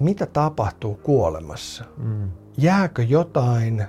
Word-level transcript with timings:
mitä 0.00 0.26
tapahtuu 0.26 0.94
kuolemassa. 0.94 1.84
Mm. 1.96 2.30
Jääkö 2.56 3.02
jotain 3.02 3.86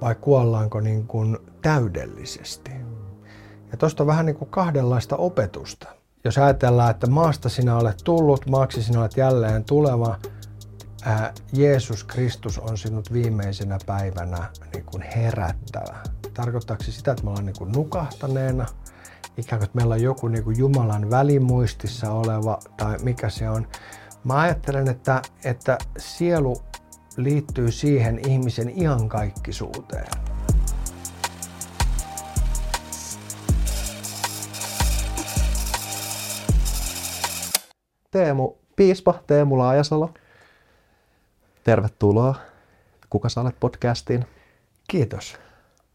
vai 0.00 0.14
kuollaanko 0.14 0.80
niin 0.80 1.06
kuin 1.06 1.38
täydellisesti? 1.62 2.70
Ja 3.70 3.76
tuosta 3.78 4.02
on 4.02 4.06
vähän 4.06 4.26
niin 4.26 4.36
kuin 4.36 4.50
kahdenlaista 4.50 5.16
opetusta. 5.16 5.88
Jos 6.24 6.38
ajatellaan, 6.38 6.90
että 6.90 7.06
maasta 7.06 7.48
sinä 7.48 7.76
olet 7.76 8.00
tullut, 8.04 8.46
maaksi 8.46 8.82
sinä 8.82 9.00
olet 9.00 9.16
jälleen 9.16 9.64
tuleva, 9.64 10.18
ää, 11.04 11.32
Jeesus 11.52 12.04
Kristus 12.04 12.58
on 12.58 12.78
sinut 12.78 13.12
viimeisenä 13.12 13.78
päivänä 13.86 14.50
niin 14.72 14.84
kuin 14.84 15.02
herättävä. 15.02 15.96
Tarkoittaako 16.34 16.84
se 16.84 16.92
sitä, 16.92 17.10
että 17.10 17.24
me 17.24 17.30
ollaan 17.30 17.46
niin 17.46 17.58
kuin 17.58 17.72
nukahtaneena, 17.72 18.66
ikään 19.36 19.60
kuin 19.60 19.66
että 19.66 19.76
meillä 19.76 19.94
on 19.94 20.02
joku 20.02 20.28
niin 20.28 20.44
kuin 20.44 20.58
Jumalan 20.58 21.10
välimuistissa 21.10 22.12
oleva, 22.12 22.58
tai 22.76 22.98
mikä 23.02 23.28
se 23.28 23.50
on. 23.50 23.66
Mä 24.28 24.40
ajattelen, 24.40 24.88
että, 24.88 25.22
että 25.44 25.78
sielu 25.98 26.56
liittyy 27.16 27.70
siihen 27.70 28.28
ihmisen 28.28 28.82
iankaikkisuuteen. 28.82 30.06
Teemu 38.10 38.54
Piispa, 38.76 39.14
Teemu 39.26 39.58
Laajasalo. 39.58 40.14
Tervetuloa. 41.64 42.34
Kuka 43.10 43.28
sä 43.28 43.40
olet 43.40 43.60
podcastiin? 43.60 44.24
Kiitos. 44.88 45.36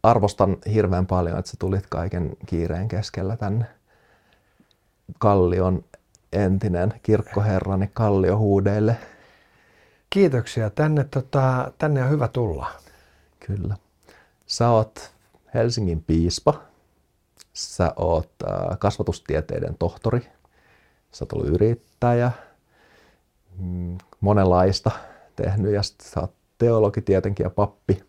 Arvostan 0.04 0.58
hirveän 0.74 1.08
paljon, 1.08 1.40
että 1.40 1.52
sä 1.52 1.58
tulit 1.60 1.88
kaiken 1.90 2.38
kiireen 2.46 2.88
keskellä 2.88 3.38
tänne. 3.38 3.66
Kallion 5.20 5.84
entinen 6.34 6.94
kirkkoherrani 7.04 7.90
Kallio 7.94 8.38
huudeille. 8.38 8.98
Kiitoksia. 10.10 10.70
Tänne, 10.70 11.04
tota, 11.04 11.72
tänne 11.78 12.04
on 12.04 12.10
hyvä 12.10 12.28
tulla. 12.28 12.68
Kyllä. 13.48 13.76
Sä 14.46 14.70
oot 14.70 15.12
Helsingin 15.54 16.04
piispa. 16.04 16.62
Sä 17.54 17.94
oot 17.96 18.32
äh, 18.48 18.80
kasvatustieteiden 18.80 19.76
tohtori. 19.80 20.20
Sä 21.12 21.24
oot 21.24 21.34
ollut 21.34 21.48
yrittäjä. 21.48 22.32
Mm, 23.58 23.98
monenlaista 24.22 24.92
tehnyt 25.36 25.72
ja 25.72 25.84
sit 25.84 26.02
sä 26.02 26.20
oot 26.20 26.34
teologi 26.58 27.02
tietenkin 27.02 27.44
ja 27.44 27.50
pappi. 27.50 28.04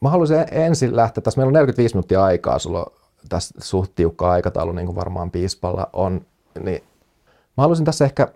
Mä 0.00 0.10
haluaisin 0.10 0.44
ensin 0.50 0.96
lähteä, 0.96 1.22
tässä 1.22 1.38
meillä 1.38 1.48
on 1.48 1.54
45 1.54 1.94
minuuttia 1.94 2.24
aikaa, 2.24 2.58
sulla 2.58 2.92
tässä 3.28 3.54
suht 3.58 3.92
tiukka 3.94 4.30
aikataulu, 4.30 4.72
niin 4.72 4.86
kuin 4.86 4.96
varmaan 4.96 5.30
piispalla 5.30 5.90
on, 5.92 6.20
niin 6.60 6.82
mä 7.56 7.62
haluaisin 7.62 7.84
tässä 7.84 8.04
ehkä 8.04 8.28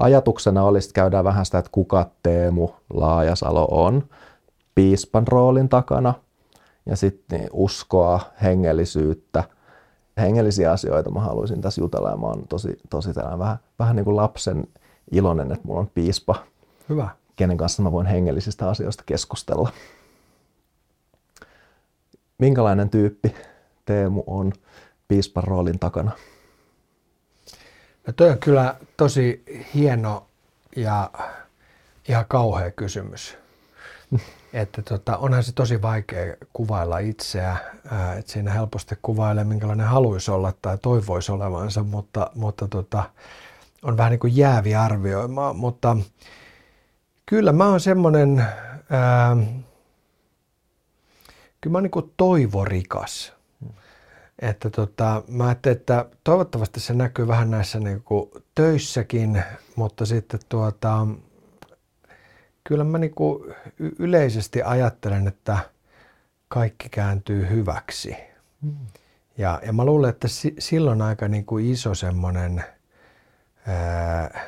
ajatuksena 0.00 0.62
olisi, 0.62 0.88
että 0.88 0.94
käydään 0.94 1.24
vähän 1.24 1.46
sitä, 1.46 1.58
että 1.58 1.70
kuka 1.72 2.10
Teemu 2.22 2.68
Laajasalo 2.94 3.68
on 3.70 4.04
piispan 4.74 5.28
roolin 5.28 5.68
takana 5.68 6.14
ja 6.86 6.96
sitten 6.96 7.40
niin 7.40 7.50
uskoa, 7.52 8.20
hengellisyyttä, 8.42 9.44
hengellisiä 10.18 10.72
asioita 10.72 11.10
mä 11.10 11.20
haluaisin 11.20 11.60
tässä 11.60 11.80
jutella 11.80 12.10
ja 12.10 12.16
mä 12.16 12.26
oon 12.26 12.48
tosi, 12.48 12.76
tosi 12.90 13.10
vähän, 13.38 13.56
vähän 13.78 13.96
niin 13.96 14.04
kuin 14.04 14.16
lapsen 14.16 14.68
iloinen, 15.12 15.52
että 15.52 15.66
mulla 15.68 15.80
on 15.80 15.90
piispa, 15.94 16.34
Hyvä. 16.88 17.08
kenen 17.36 17.56
kanssa 17.56 17.82
mä 17.82 17.92
voin 17.92 18.06
hengellisistä 18.06 18.68
asioista 18.68 19.04
keskustella. 19.06 19.70
Minkälainen 22.38 22.90
tyyppi 22.90 23.34
Teemu 23.84 24.24
on 24.26 24.52
piispan 25.08 25.44
roolin 25.44 25.78
takana? 25.78 26.10
No 28.06 28.12
toi 28.12 28.30
on 28.30 28.38
kyllä 28.38 28.74
tosi 28.96 29.44
hieno 29.74 30.26
ja 30.76 31.10
ihan 32.08 32.24
kauhea 32.28 32.70
kysymys. 32.70 33.38
että 34.52 34.82
tota, 34.82 35.16
onhan 35.16 35.44
se 35.44 35.52
tosi 35.52 35.82
vaikea 35.82 36.36
kuvailla 36.52 36.98
itseä, 36.98 37.56
että 38.18 38.32
siinä 38.32 38.52
helposti 38.52 38.98
kuvailee 39.02 39.44
minkälainen 39.44 39.86
haluaisi 39.86 40.30
olla 40.30 40.52
tai 40.62 40.78
toivoisi 40.78 41.32
olevansa, 41.32 41.82
mutta, 41.82 42.30
mutta 42.34 42.68
tota, 42.68 43.02
on 43.82 43.96
vähän 43.96 44.10
niin 44.10 44.20
kuin 44.20 44.36
jäävi 44.36 44.74
arvioimaan, 44.74 45.56
mutta 45.56 45.96
kyllä 47.26 47.52
mä 47.52 47.68
oon 47.68 47.80
semmoinen, 47.80 48.46
kyllä 51.60 51.72
mä 51.72 51.76
oon 51.76 51.82
niin 51.82 51.90
kuin 51.90 52.12
toivorikas. 52.16 53.39
Että 54.40 54.70
tota, 54.70 55.22
mä 55.28 55.46
ajattelin, 55.46 55.78
että 55.78 56.04
toivottavasti 56.24 56.80
se 56.80 56.94
näkyy 56.94 57.28
vähän 57.28 57.50
näissä 57.50 57.80
niin 57.80 58.02
kuin 58.02 58.30
töissäkin, 58.54 59.42
mutta 59.76 60.06
sitten 60.06 60.40
tuota, 60.48 61.06
kyllä 62.64 62.84
mä 62.84 62.98
niin 62.98 63.14
kuin 63.14 63.54
yleisesti 63.98 64.62
ajattelen, 64.62 65.28
että 65.28 65.58
kaikki 66.48 66.88
kääntyy 66.88 67.48
hyväksi. 67.48 68.16
Mm. 68.62 68.76
Ja, 69.38 69.60
ja 69.66 69.72
mä 69.72 69.84
luulen, 69.84 70.10
että 70.10 70.28
si, 70.28 70.54
silloin 70.58 71.02
aika 71.02 71.28
niin 71.28 71.46
kuin 71.46 71.66
iso 71.66 71.94
semmoinen, 71.94 72.64
ää, 73.66 74.40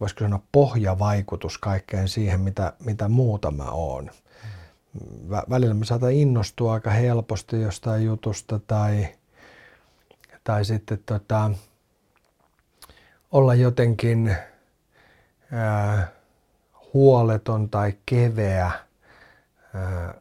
voisiko 0.00 0.24
sanoa 0.24 0.42
pohjavaikutus 0.52 1.58
kaikkeen 1.58 2.08
siihen, 2.08 2.40
mitä, 2.40 2.72
mitä 2.84 3.08
muuta 3.08 3.50
mä 3.50 3.70
oon. 3.70 4.10
Mm. 4.94 5.36
Välillä 5.50 5.74
mä 5.74 5.84
saatan 5.84 6.12
innostua 6.12 6.72
aika 6.72 6.90
helposti 6.90 7.60
jostain 7.60 8.04
jutusta 8.04 8.60
tai, 8.66 9.08
tai 10.46 10.64
sitten 10.64 10.98
tota, 11.06 11.50
olla 13.32 13.54
jotenkin 13.54 14.36
ää, 15.52 16.08
huoleton 16.94 17.70
tai 17.70 17.94
keveä. 18.06 18.70
Ää, 19.74 20.14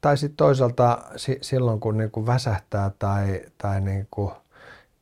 tai 0.00 0.16
sitten 0.16 0.36
toisaalta 0.36 1.02
si- 1.16 1.38
silloin, 1.40 1.80
kun 1.80 1.98
niinku 1.98 2.26
väsähtää 2.26 2.90
tai, 2.98 3.42
tai 3.58 3.80
niinku 3.80 4.32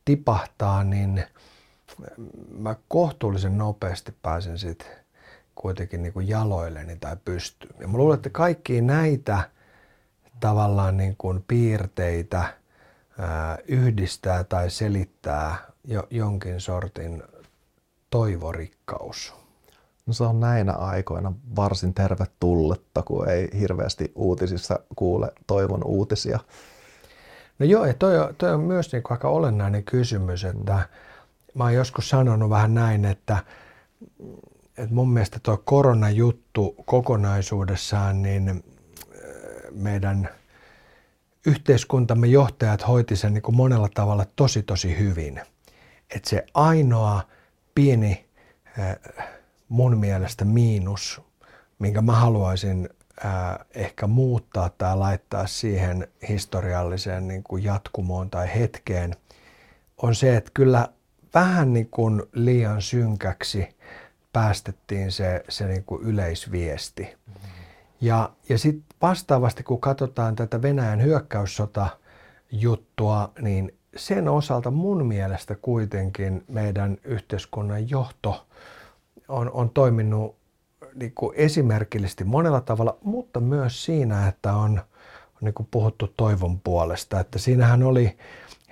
tipahtaa, 0.04 0.84
niin 0.84 1.24
mä 2.58 2.76
kohtuullisen 2.88 3.58
nopeasti 3.58 4.14
pääsen 4.22 4.58
sitten 4.58 4.88
kuitenkin 5.54 6.02
niinku 6.02 6.20
jaloilleni 6.20 6.96
tai 6.96 7.16
pystyyn. 7.24 7.74
Ja 7.80 7.88
mä 7.88 7.98
luulen, 7.98 8.16
että 8.16 8.30
kaikki 8.30 8.80
näitä 8.80 9.50
tavallaan 10.40 10.96
niin 10.96 11.16
kuin 11.16 11.44
piirteitä– 11.48 12.44
yhdistää 13.68 14.44
tai 14.44 14.70
selittää 14.70 15.56
jo, 15.84 16.06
jonkin 16.10 16.60
sortin 16.60 17.22
toivorikkaus? 18.10 19.34
No 20.06 20.12
se 20.12 20.24
on 20.24 20.40
näinä 20.40 20.72
aikoina 20.72 21.32
varsin 21.56 21.94
tervetulletta, 21.94 23.02
kun 23.02 23.28
ei 23.28 23.48
hirveästi 23.60 24.12
uutisissa 24.14 24.78
kuule 24.96 25.32
toivon 25.46 25.84
uutisia. 25.84 26.38
No 27.58 27.66
joo, 27.66 27.84
ja 27.84 27.94
toi, 27.94 28.18
on, 28.18 28.34
toi 28.34 28.52
on 28.52 28.60
myös 28.60 28.92
niin 28.92 29.02
aika 29.10 29.28
olennainen 29.28 29.84
kysymys, 29.84 30.44
että 30.44 30.88
mä 31.54 31.64
oon 31.64 31.74
joskus 31.74 32.08
sanonut 32.08 32.50
vähän 32.50 32.74
näin, 32.74 33.04
että, 33.04 33.36
että 34.78 34.94
mun 34.94 35.12
mielestä 35.12 35.40
tuo 35.42 35.62
koronajuttu 35.64 36.74
kokonaisuudessaan, 36.84 38.22
niin 38.22 38.64
meidän– 39.70 40.28
yhteiskuntamme 41.46 42.26
johtajat 42.26 42.88
hoiti 42.88 43.16
sen 43.16 43.34
niin 43.34 43.42
kuin 43.42 43.56
monella 43.56 43.88
tavalla 43.94 44.26
tosi 44.36 44.62
tosi 44.62 44.98
hyvin. 44.98 45.40
Että 46.14 46.30
se 46.30 46.46
ainoa 46.54 47.22
pieni 47.74 48.28
mun 49.68 49.98
mielestä 49.98 50.44
miinus, 50.44 51.20
minkä 51.78 52.02
mä 52.02 52.12
haluaisin 52.12 52.88
ehkä 53.74 54.06
muuttaa 54.06 54.68
tai 54.68 54.96
laittaa 54.96 55.46
siihen 55.46 56.08
historialliseen 56.28 57.28
niin 57.28 57.42
kuin 57.42 57.64
jatkumoon 57.64 58.30
tai 58.30 58.54
hetkeen, 58.54 59.16
on 60.02 60.14
se, 60.14 60.36
että 60.36 60.50
kyllä 60.54 60.88
vähän 61.34 61.72
niin 61.72 61.88
kuin 61.88 62.22
liian 62.32 62.82
synkäksi 62.82 63.68
päästettiin 64.32 65.12
se, 65.12 65.44
se 65.48 65.66
niin 65.66 65.84
kuin 65.84 66.02
yleisviesti. 66.02 67.02
Mm-hmm. 67.02 67.51
Ja, 68.02 68.30
ja 68.48 68.58
sitten 68.58 68.96
vastaavasti, 69.02 69.62
kun 69.62 69.80
katsotaan 69.80 70.36
tätä 70.36 70.62
Venäjän 70.62 71.02
hyökkäyssota 71.02 71.88
juttua, 72.52 73.32
niin 73.40 73.74
sen 73.96 74.28
osalta 74.28 74.70
mun 74.70 75.06
mielestä 75.06 75.54
kuitenkin 75.54 76.44
meidän 76.48 76.98
yhteiskunnan 77.04 77.90
johto 77.90 78.46
on, 79.28 79.50
on 79.50 79.70
toiminut 79.70 80.36
niin 80.94 81.12
kuin 81.14 81.36
esimerkillisesti 81.36 82.24
monella 82.24 82.60
tavalla, 82.60 82.98
mutta 83.02 83.40
myös 83.40 83.84
siinä, 83.84 84.28
että 84.28 84.52
on, 84.52 84.70
on 85.28 85.38
niin 85.40 85.54
kuin 85.54 85.68
puhuttu 85.70 86.14
toivon 86.16 86.60
puolesta. 86.60 87.20
Että 87.20 87.38
siinähän 87.38 87.82
oli 87.82 88.16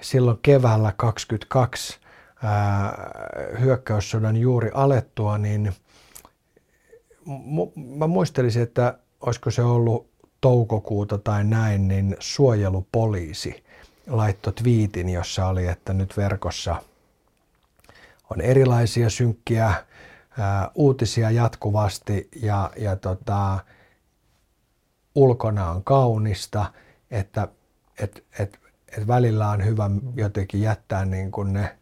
silloin 0.01 0.39
keväällä 0.43 0.93
22 0.97 1.99
ää, 2.43 3.11
hyökkäyssodan 3.61 4.37
juuri 4.37 4.71
alettua, 4.75 5.39
niin 5.39 5.73
mu- 7.27 7.73
mä 7.97 8.07
muistelisin, 8.07 8.63
että 8.63 8.99
olisiko 9.21 9.51
se 9.51 9.63
ollut 9.63 10.11
toukokuuta 10.41 11.19
tai 11.19 11.45
näin, 11.45 11.89
niin 11.89 12.17
suojelupoliisi 12.21 13.65
laittoi 14.07 14.53
twiitin, 14.53 15.09
jossa 15.09 15.47
oli, 15.47 15.67
että 15.67 15.93
nyt 15.93 16.17
verkossa 16.17 16.77
on 18.31 18.41
erilaisia 18.41 19.11
synkkiä 19.11 19.75
ää, 20.39 20.71
uutisia 20.75 21.31
jatkuvasti 21.31 22.29
ja, 22.43 22.71
ja 22.77 22.97
tota, 22.97 23.59
ulkona 25.15 25.71
on 25.71 25.85
kaunista, 25.85 26.73
että 27.11 27.49
et, 27.99 28.25
et, 28.39 28.59
et 28.99 29.07
välillä 29.07 29.51
on 29.51 29.65
hyvä 29.65 29.91
jotenkin 30.15 30.61
jättää 30.61 31.05
niin 31.05 31.31
kuin 31.31 31.53
ne 31.53 31.79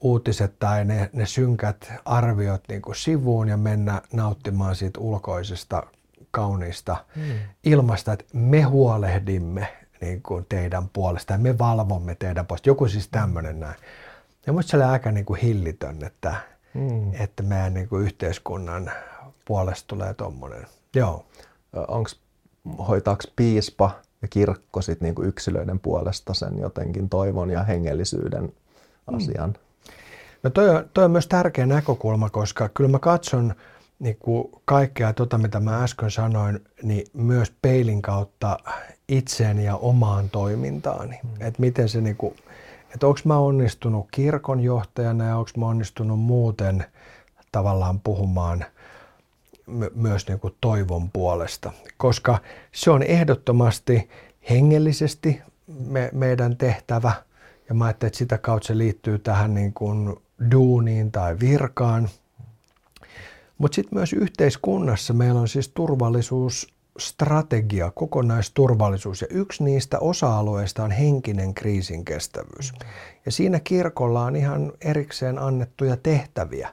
uutiset 0.00 0.58
tai 0.58 0.84
ne, 0.84 1.10
ne 1.12 1.26
synkät 1.26 1.92
arviot 2.04 2.62
niin 2.68 2.82
kuin 2.82 2.96
sivuun 2.96 3.48
ja 3.48 3.56
mennä 3.56 4.02
nauttimaan 4.12 4.76
siitä 4.76 5.00
ulkoisesta 5.00 5.82
kauniista 6.30 6.96
mm. 7.16 7.22
ilmasta, 7.64 8.12
että 8.12 8.24
me 8.32 8.62
huolehdimme 8.62 9.68
niin 10.00 10.22
kuin 10.22 10.46
teidän 10.48 10.88
puolesta 10.88 11.32
ja 11.32 11.38
me 11.38 11.58
valvomme 11.58 12.14
teidän 12.14 12.46
puolesta. 12.46 12.68
Joku 12.68 12.88
siis 12.88 13.08
tämmöinen 13.08 13.60
näin. 13.60 13.76
Ja 14.46 14.52
musta 14.52 14.70
se 14.70 14.76
oli 14.76 14.84
aika 14.84 15.12
niin 15.12 15.26
kuin 15.26 15.40
hillitön, 15.40 16.04
että, 16.04 16.34
mm. 16.74 17.14
että 17.14 17.42
meidän 17.42 17.74
niin 17.74 17.88
kuin 17.88 18.04
yhteiskunnan 18.04 18.90
puolesta 19.44 19.86
tulee 19.86 20.14
tuommoinen. 20.14 20.66
Joo. 20.94 21.26
Onko, 21.88 22.10
hoitaako 22.88 23.24
piispa 23.36 23.90
ja 24.22 24.28
kirkko 24.28 24.82
sit 24.82 25.00
niin 25.00 25.14
kuin 25.14 25.28
yksilöiden 25.28 25.80
puolesta 25.80 26.34
sen 26.34 26.58
jotenkin 26.58 27.08
toivon 27.08 27.50
ja 27.50 27.64
hengellisyyden 27.64 28.42
mm. 28.42 29.14
asian? 29.16 29.50
Mm. 29.50 29.56
No 30.42 30.50
toi 30.50 30.70
on, 30.70 30.90
toi 30.94 31.04
on 31.04 31.10
myös 31.10 31.26
tärkeä 31.26 31.66
näkökulma, 31.66 32.30
koska 32.30 32.68
kyllä 32.68 32.90
mä 32.90 32.98
katson 32.98 33.54
niin 33.98 34.16
kuin 34.16 34.48
kaikkea 34.64 35.12
tuota, 35.12 35.38
mitä 35.38 35.60
mä 35.60 35.82
äsken 35.82 36.10
sanoin, 36.10 36.64
niin 36.82 37.06
myös 37.12 37.52
peilin 37.62 38.02
kautta 38.02 38.58
itseeni 39.08 39.64
ja 39.64 39.76
omaan 39.76 40.30
toimintaani. 40.30 41.20
Mm. 41.22 41.46
Että 41.46 41.60
miten 41.60 41.88
se, 41.88 42.00
niin 42.00 42.16
kuin, 42.16 42.36
että 42.94 43.06
onko 43.06 43.20
mä 43.24 43.38
onnistunut 43.38 44.08
kirkonjohtajana 44.10 45.24
ja 45.24 45.36
onko 45.36 45.50
mä 45.56 45.66
onnistunut 45.66 46.20
muuten 46.20 46.84
tavallaan 47.52 48.00
puhumaan 48.00 48.64
my- 49.66 49.92
myös 49.94 50.28
niin 50.28 50.40
kuin 50.40 50.54
toivon 50.60 51.10
puolesta. 51.10 51.72
Koska 51.96 52.38
se 52.72 52.90
on 52.90 53.02
ehdottomasti 53.02 54.08
hengellisesti 54.50 55.42
me, 55.86 56.10
meidän 56.12 56.56
tehtävä. 56.56 57.12
Ja 57.68 57.74
mä 57.74 57.84
ajattelin, 57.84 58.08
että 58.08 58.18
sitä 58.18 58.38
kautta 58.38 58.66
se 58.66 58.78
liittyy 58.78 59.18
tähän 59.18 59.54
niin 59.54 59.72
kuin 59.72 60.16
duuniin 60.50 61.12
tai 61.12 61.36
virkaan. 61.40 62.08
Mutta 63.58 63.76
sitten 63.76 63.98
myös 63.98 64.12
yhteiskunnassa 64.12 65.14
meillä 65.14 65.40
on 65.40 65.48
siis 65.48 65.68
turvallisuusstrategia, 65.68 67.90
kokonaisturvallisuus 67.90 69.22
ja 69.22 69.28
yksi 69.30 69.64
niistä 69.64 69.98
osa-alueista 69.98 70.84
on 70.84 70.90
henkinen 70.90 71.54
kriisinkestävyys. 71.54 72.72
Ja 73.26 73.32
siinä 73.32 73.60
kirkolla 73.60 74.24
on 74.24 74.36
ihan 74.36 74.72
erikseen 74.80 75.38
annettuja 75.38 75.96
tehtäviä. 75.96 76.68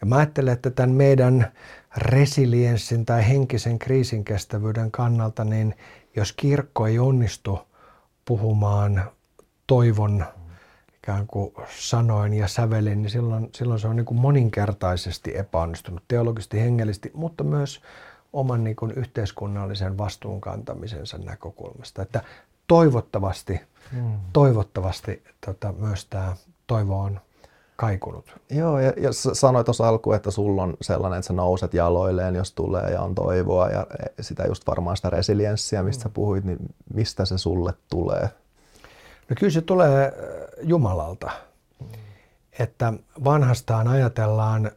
Ja 0.00 0.06
mä 0.06 0.16
ajattelen, 0.16 0.52
että 0.52 0.70
tämän 0.70 0.90
meidän 0.90 1.52
resilienssin 1.96 3.06
tai 3.06 3.28
henkisen 3.28 3.78
kriisinkestävyyden 3.78 4.90
kannalta, 4.90 5.44
niin 5.44 5.74
jos 6.16 6.32
kirkko 6.32 6.86
ei 6.86 6.98
onnistu 6.98 7.58
puhumaan 8.24 9.02
toivon 9.66 10.24
ikään 11.08 11.26
kuin 11.26 11.52
sanoin 11.78 12.34
ja 12.34 12.48
sävelin, 12.48 13.02
niin 13.02 13.10
silloin, 13.10 13.48
silloin 13.54 13.80
se 13.80 13.88
on 13.88 13.96
niin 13.96 14.06
kuin 14.06 14.20
moninkertaisesti 14.20 15.38
epäonnistunut 15.38 16.02
teologisesti, 16.08 16.60
hengellisesti, 16.60 17.10
mutta 17.14 17.44
myös 17.44 17.80
oman 18.32 18.64
niin 18.64 18.76
kuin 18.76 18.92
yhteiskunnallisen 18.92 19.98
vastuun 19.98 20.40
kantamisensa 20.40 21.18
näkökulmasta. 21.18 22.02
Että 22.02 22.22
toivottavasti, 22.66 23.60
hmm. 23.92 24.12
toivottavasti 24.32 25.22
tota, 25.46 25.72
myös 25.72 26.06
tämä 26.06 26.36
toivo 26.66 27.00
on 27.00 27.20
kaikunut. 27.76 28.36
Joo, 28.50 28.80
ja, 28.80 28.92
ja 28.96 29.12
sanoit 29.12 29.64
tuossa 29.64 29.88
alkuun, 29.88 30.16
että 30.16 30.30
sulla 30.30 30.62
on 30.62 30.76
sellainen, 30.80 31.18
että 31.18 31.26
sä 31.26 31.32
nouset 31.32 31.74
jaloilleen, 31.74 32.34
jos 32.34 32.52
tulee 32.52 32.90
ja 32.90 33.00
on 33.00 33.14
toivoa 33.14 33.68
ja 33.68 33.86
sitä 34.20 34.44
just 34.46 34.66
varmaan 34.66 34.96
sitä 34.96 35.10
resilienssiä, 35.10 35.82
mistä 35.82 36.02
sä 36.02 36.08
puhuit, 36.08 36.44
niin 36.44 36.58
mistä 36.94 37.24
se 37.24 37.38
sulle 37.38 37.74
tulee? 37.90 38.28
No 39.28 39.36
kyllä 39.38 39.52
se 39.52 39.60
tulee 39.60 40.06
äh, 40.06 40.12
Jumalalta. 40.62 41.30
Että 42.58 42.92
vanhastaan 43.24 43.88
ajatellaan, 43.88 44.70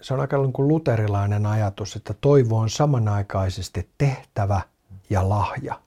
se 0.00 0.14
on 0.14 0.20
aika 0.20 0.38
niin 0.38 0.52
kuin 0.52 0.68
luterilainen 0.68 1.46
ajatus, 1.46 1.96
että 1.96 2.14
toivo 2.20 2.58
on 2.58 2.70
samanaikaisesti 2.70 3.88
tehtävä 3.98 4.60
ja 5.10 5.28
lahja. 5.28 5.80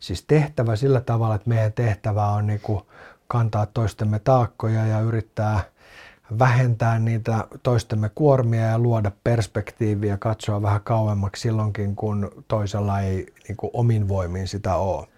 Siis 0.00 0.22
tehtävä 0.22 0.76
sillä 0.76 1.00
tavalla, 1.00 1.34
että 1.34 1.48
meidän 1.48 1.72
tehtävä 1.72 2.26
on 2.26 2.46
niin 2.46 2.60
kuin 2.60 2.82
kantaa 3.28 3.66
toistemme 3.66 4.18
taakkoja 4.18 4.86
ja 4.86 5.00
yrittää 5.00 5.60
vähentää 6.38 6.98
niitä 6.98 7.48
toistemme 7.62 8.10
kuormia 8.14 8.60
ja 8.62 8.78
luoda 8.78 9.12
perspektiiviä, 9.24 10.16
katsoa 10.16 10.62
vähän 10.62 10.80
kauemmaksi 10.80 11.42
silloinkin, 11.42 11.96
kun 11.96 12.44
toisella 12.48 13.00
ei 13.00 13.26
niin 13.48 13.56
kuin 13.56 13.70
omin 13.72 14.08
voimin 14.08 14.48
sitä 14.48 14.76
ole. 14.76 15.08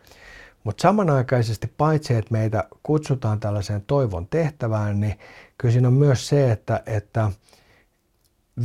Mutta 0.67 0.83
samanaikaisesti 0.83 1.67
paitsi, 1.79 2.15
että 2.15 2.33
meitä 2.33 2.65
kutsutaan 2.83 3.41
tällaiseen 3.41 3.83
toivon 3.87 4.27
tehtävään, 4.27 5.01
niin 5.01 5.19
kyllä 5.59 5.73
siinä 5.73 5.89
on 5.89 5.95
myös 5.95 6.29
se, 6.29 6.53
että, 6.53 6.83
että 6.87 7.31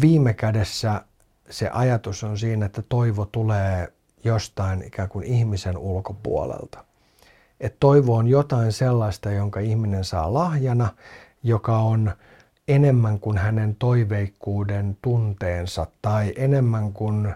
viime 0.01 0.33
kädessä 0.33 1.01
se 1.50 1.69
ajatus 1.74 2.24
on 2.24 2.38
siinä, 2.38 2.65
että 2.65 2.81
toivo 2.81 3.25
tulee 3.25 3.94
jostain 4.24 4.83
ikään 4.83 5.09
kuin 5.09 5.25
ihmisen 5.25 5.77
ulkopuolelta. 5.77 6.83
Että 7.59 7.77
toivo 7.80 8.15
on 8.15 8.27
jotain 8.27 8.71
sellaista, 8.71 9.31
jonka 9.31 9.59
ihminen 9.59 10.04
saa 10.04 10.33
lahjana, 10.33 10.89
joka 11.44 11.77
on 11.77 12.12
enemmän 12.68 13.19
kuin 13.19 13.38
hänen 13.38 13.75
toiveikkuuden 13.75 14.97
tunteensa 15.01 15.88
tai 16.01 16.33
enemmän 16.36 16.94
kuin 16.94 17.33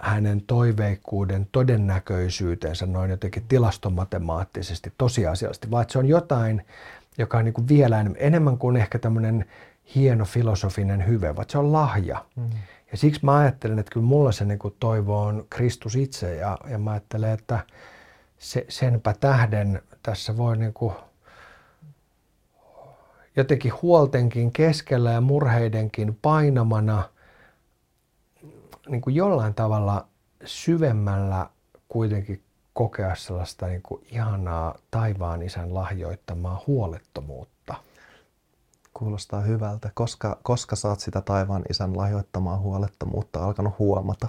hänen 0.00 0.42
toiveikkuuden 0.46 1.48
todennäköisyytensä 1.52 2.86
noin 2.86 3.10
jotenkin 3.10 3.44
tilastomatemaattisesti, 3.48 4.92
tosiasiallisesti, 4.98 5.70
vaan 5.70 5.84
se 5.88 5.98
on 5.98 6.06
jotain, 6.06 6.66
joka 7.18 7.38
on 7.38 7.44
niin 7.44 7.54
kuin 7.54 7.68
vielä 7.68 8.04
enemmän 8.16 8.58
kuin 8.58 8.76
ehkä 8.76 8.98
tämmöinen 8.98 9.44
hieno 9.94 10.24
filosofinen 10.24 11.06
hyve, 11.06 11.36
vaan 11.36 11.46
se 11.50 11.58
on 11.58 11.72
lahja. 11.72 12.24
Mm. 12.36 12.50
Ja 12.92 12.98
siksi 12.98 13.24
mä 13.24 13.36
ajattelen, 13.36 13.78
että 13.78 13.92
kyllä 13.92 14.06
mulla 14.06 14.32
se 14.32 14.44
niin 14.44 14.58
kuin 14.58 14.74
toivo 14.80 15.22
on 15.22 15.46
Kristus 15.50 15.96
itse 15.96 16.36
ja, 16.36 16.58
ja 16.70 16.78
mä 16.78 16.90
ajattelen, 16.90 17.30
että 17.30 17.60
se, 18.38 18.66
senpä 18.68 19.14
tähden 19.20 19.82
tässä 20.02 20.36
voi 20.36 20.56
niin 20.56 20.72
kuin 20.72 20.94
jotenkin 23.36 23.72
huoltenkin 23.82 24.52
keskellä 24.52 25.12
ja 25.12 25.20
murheidenkin 25.20 26.18
painamana– 26.22 27.02
niin 28.88 29.00
kuin 29.00 29.16
jollain 29.16 29.54
tavalla 29.54 30.06
syvemmällä 30.44 31.50
kuitenkin 31.88 32.42
kokea 32.72 33.14
sellaista 33.14 33.66
niin 33.66 33.82
kuin 33.82 34.06
ihanaa 34.12 34.74
taivaan 34.90 35.42
isän 35.42 35.74
lahjoittamaa 35.74 36.62
huolettomuutta. 36.66 37.74
Kuulostaa 38.94 39.40
hyvältä. 39.40 39.90
Koska, 39.94 40.38
koska 40.42 40.76
saat 40.76 41.00
sitä 41.00 41.20
taivaan 41.20 41.62
isän 41.70 41.96
lahjoittamaa 41.96 42.58
huolettomuutta 42.58 43.44
alkanut 43.44 43.78
huomata? 43.78 44.28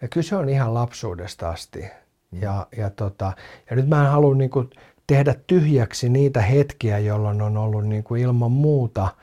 Ja 0.00 0.08
kyllä 0.08 0.24
se 0.26 0.36
on 0.36 0.48
ihan 0.48 0.74
lapsuudesta 0.74 1.50
asti. 1.50 1.80
Mm. 2.30 2.42
Ja, 2.42 2.66
ja, 2.76 2.90
tota, 2.90 3.32
ja 3.70 3.76
nyt 3.76 3.88
mä 3.88 4.04
en 4.04 4.10
halua 4.10 4.34
niin 4.34 4.50
kuin 4.50 4.70
tehdä 5.06 5.34
tyhjäksi 5.46 6.08
niitä 6.08 6.42
hetkiä, 6.42 6.98
jolloin 6.98 7.42
on 7.42 7.56
ollut 7.56 7.86
niin 7.86 8.04
kuin 8.04 8.22
ilman 8.22 8.52
muuta– 8.52 9.08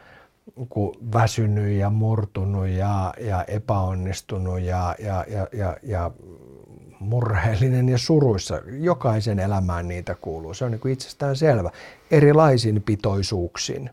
Niinku 0.55 0.95
väsynyt 1.13 1.79
ja 1.79 1.89
murtunut 1.89 2.67
ja, 2.67 3.13
ja 3.19 3.43
epäonnistunut 3.43 4.59
ja, 4.59 4.95
ja, 4.99 5.25
ja, 5.29 5.47
ja, 5.53 5.77
ja 5.83 6.11
murheellinen 6.99 7.89
ja 7.89 7.97
suruissa. 7.97 8.61
Jokaisen 8.79 9.39
elämään 9.39 9.87
niitä 9.87 10.15
kuuluu. 10.15 10.53
Se 10.53 10.65
on 10.65 10.71
niin 10.71 10.93
itsestään 10.93 11.35
selvä. 11.35 11.71
Erilaisin 12.11 12.81
pitoisuuksin. 12.81 13.89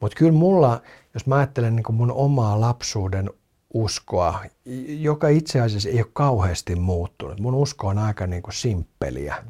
Mutta 0.00 0.16
kyllä 0.18 0.32
mulla, 0.32 0.82
jos 1.14 1.26
mä 1.26 1.36
ajattelen 1.36 1.76
niin 1.76 1.94
mun 1.94 2.12
omaa 2.12 2.60
lapsuuden 2.60 3.30
uskoa, 3.74 4.44
joka 4.88 5.28
itse 5.28 5.60
asiassa 5.60 5.88
ei 5.88 5.98
ole 6.02 6.10
kauheasti 6.12 6.74
muuttunut. 6.74 7.40
Mun 7.40 7.54
usko 7.54 7.86
on 7.86 7.98
aika 7.98 8.26
niin 8.26 8.42
kuin 8.42 8.54
simppeliä. 8.54 9.44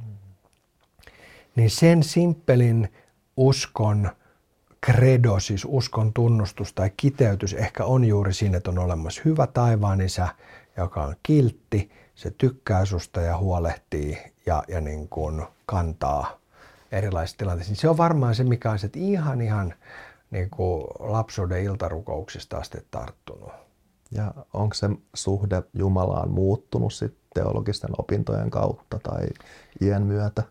Niin 1.56 1.70
sen 1.70 2.02
simppelin 2.02 2.88
uskon 3.36 4.10
credo, 4.86 5.40
siis 5.40 5.66
uskon 5.68 6.12
tunnustus 6.12 6.72
tai 6.72 6.90
kiteytys 6.96 7.54
ehkä 7.54 7.84
on 7.84 8.04
juuri 8.04 8.34
siinä, 8.34 8.56
että 8.56 8.70
on 8.70 8.78
olemassa 8.78 9.22
hyvä 9.24 9.46
taivaan 9.46 10.00
isä, 10.00 10.28
joka 10.76 11.02
on 11.02 11.16
kiltti, 11.22 11.90
se 12.14 12.30
tykkää 12.30 12.84
susta 12.84 13.20
ja 13.20 13.38
huolehtii 13.38 14.18
ja, 14.46 14.62
ja 14.68 14.80
niin 14.80 15.08
kuin 15.08 15.42
kantaa 15.66 16.38
erilaisissa 16.92 17.38
tilanteissa. 17.38 17.72
Niin 17.72 17.80
se 17.80 17.88
on 17.88 17.96
varmaan 17.96 18.34
se, 18.34 18.44
mikä 18.44 18.70
on 18.70 18.78
ihan 18.96 19.40
ihan 19.40 19.74
niin 20.30 20.50
kuin 20.50 20.84
lapsuuden 20.98 21.62
iltarukouksista 21.62 22.56
asti 22.56 22.78
tarttunut. 22.90 23.52
Ja 24.10 24.34
onko 24.52 24.74
se 24.74 24.88
suhde 25.14 25.62
Jumalaan 25.74 26.30
muuttunut 26.30 26.92
sitten 26.92 27.22
teologisten 27.34 27.90
opintojen 27.98 28.50
kautta 28.50 28.98
tai 28.98 29.26
iän 29.82 30.02
myötä? 30.02 30.42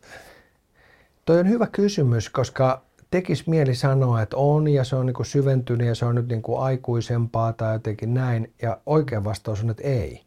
Toi 1.25 1.39
on 1.39 1.49
hyvä 1.49 1.67
kysymys, 1.67 2.29
koska 2.29 2.86
tekisi 3.11 3.43
mieli 3.47 3.75
sanoa, 3.75 4.21
että 4.21 4.37
on 4.37 4.67
ja 4.67 4.83
se 4.83 4.95
on 4.95 5.05
niin 5.05 5.13
kuin 5.13 5.25
syventynyt 5.25 5.87
ja 5.87 5.95
se 5.95 6.05
on 6.05 6.15
nyt 6.15 6.27
niin 6.27 6.41
kuin 6.41 6.59
aikuisempaa 6.59 7.53
tai 7.53 7.75
jotenkin 7.75 8.13
näin. 8.13 8.53
Ja 8.61 8.81
oikea 8.85 9.23
vastaus 9.23 9.63
on, 9.63 9.69
että 9.69 9.83
ei. 9.83 10.23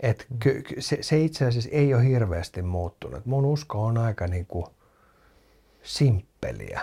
Et 0.00 0.26
ky, 0.38 0.62
se, 0.78 0.98
se 1.00 1.20
itse 1.20 1.46
asiassa 1.46 1.70
ei 1.72 1.94
ole 1.94 2.04
hirveästi 2.04 2.62
muuttunut. 2.62 3.26
Mun 3.26 3.44
usko 3.44 3.84
on 3.84 3.98
aika 3.98 4.26
niin 4.26 4.46
kuin 4.46 4.66
simppeliä. 5.82 6.80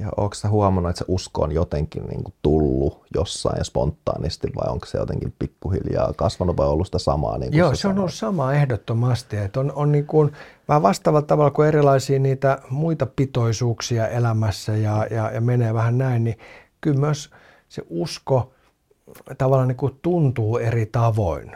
Ja 0.00 0.08
onko 0.16 0.34
sä 0.34 0.48
huomannut, 0.48 0.90
että 0.90 0.98
se 0.98 1.04
usko 1.08 1.42
on 1.42 1.52
jotenkin 1.52 2.04
niin 2.04 2.24
kuin 2.24 2.34
tullut 2.42 3.04
jossain 3.14 3.64
spontaanisti 3.64 4.48
vai 4.56 4.72
onko 4.72 4.86
se 4.86 4.98
jotenkin 4.98 5.34
pikkuhiljaa 5.38 6.12
kasvanut 6.16 6.56
vai 6.56 6.66
ollut 6.66 6.86
sitä 6.86 6.98
samaa? 6.98 7.38
Niin 7.38 7.50
kuin 7.50 7.58
Joo, 7.58 7.74
se, 7.74 7.88
on 7.88 7.98
ollut 7.98 8.14
sama 8.14 8.52
ehdottomasti. 8.52 9.36
Että 9.36 9.60
on, 9.60 9.72
on 9.74 9.92
niin 9.92 10.06
kuin, 10.06 10.32
vähän 10.68 10.82
vastaavalla 10.82 11.26
tavalla 11.26 11.50
kuin 11.50 11.68
erilaisia 11.68 12.18
niitä 12.18 12.58
muita 12.70 13.06
pitoisuuksia 13.06 14.08
elämässä 14.08 14.76
ja, 14.76 15.06
ja, 15.10 15.30
ja 15.30 15.40
menee 15.40 15.74
vähän 15.74 15.98
näin, 15.98 16.24
niin 16.24 16.38
kyllä 16.80 17.00
myös 17.00 17.30
se 17.68 17.82
usko 17.90 18.52
tavallaan 19.38 19.68
niin 19.68 19.76
kuin 19.76 19.98
tuntuu 20.02 20.58
eri 20.58 20.86
tavoin 20.86 21.52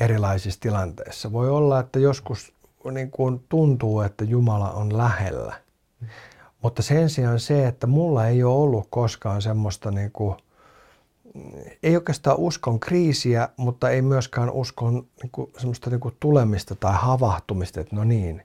erilaisissa 0.00 0.60
tilanteissa. 0.60 1.32
Voi 1.32 1.50
olla, 1.50 1.80
että 1.80 1.98
joskus 1.98 2.52
niin 2.92 3.10
kuin 3.10 3.44
tuntuu, 3.48 4.00
että 4.00 4.24
Jumala 4.24 4.70
on 4.70 4.98
lähellä– 4.98 5.54
mutta 6.62 6.82
sen 6.82 7.10
sijaan 7.10 7.40
se, 7.40 7.66
että 7.66 7.86
mulla 7.86 8.26
ei 8.26 8.42
ole 8.42 8.54
ollut 8.54 8.86
koskaan 8.90 9.42
semmoista 9.42 9.90
niin 9.90 10.12
kuin, 10.12 10.36
ei 11.82 11.96
oikeastaan 11.96 12.36
uskon 12.38 12.80
kriisiä, 12.80 13.48
mutta 13.56 13.90
ei 13.90 14.02
myöskään 14.02 14.50
uskon 14.50 15.06
niin 15.22 15.30
kuin, 15.32 15.52
semmoista 15.58 15.90
niin 15.90 16.00
kuin 16.00 16.16
tulemista 16.20 16.74
tai 16.74 16.94
havahtumista, 16.96 17.80
että 17.80 17.96
no 17.96 18.04
niin. 18.04 18.42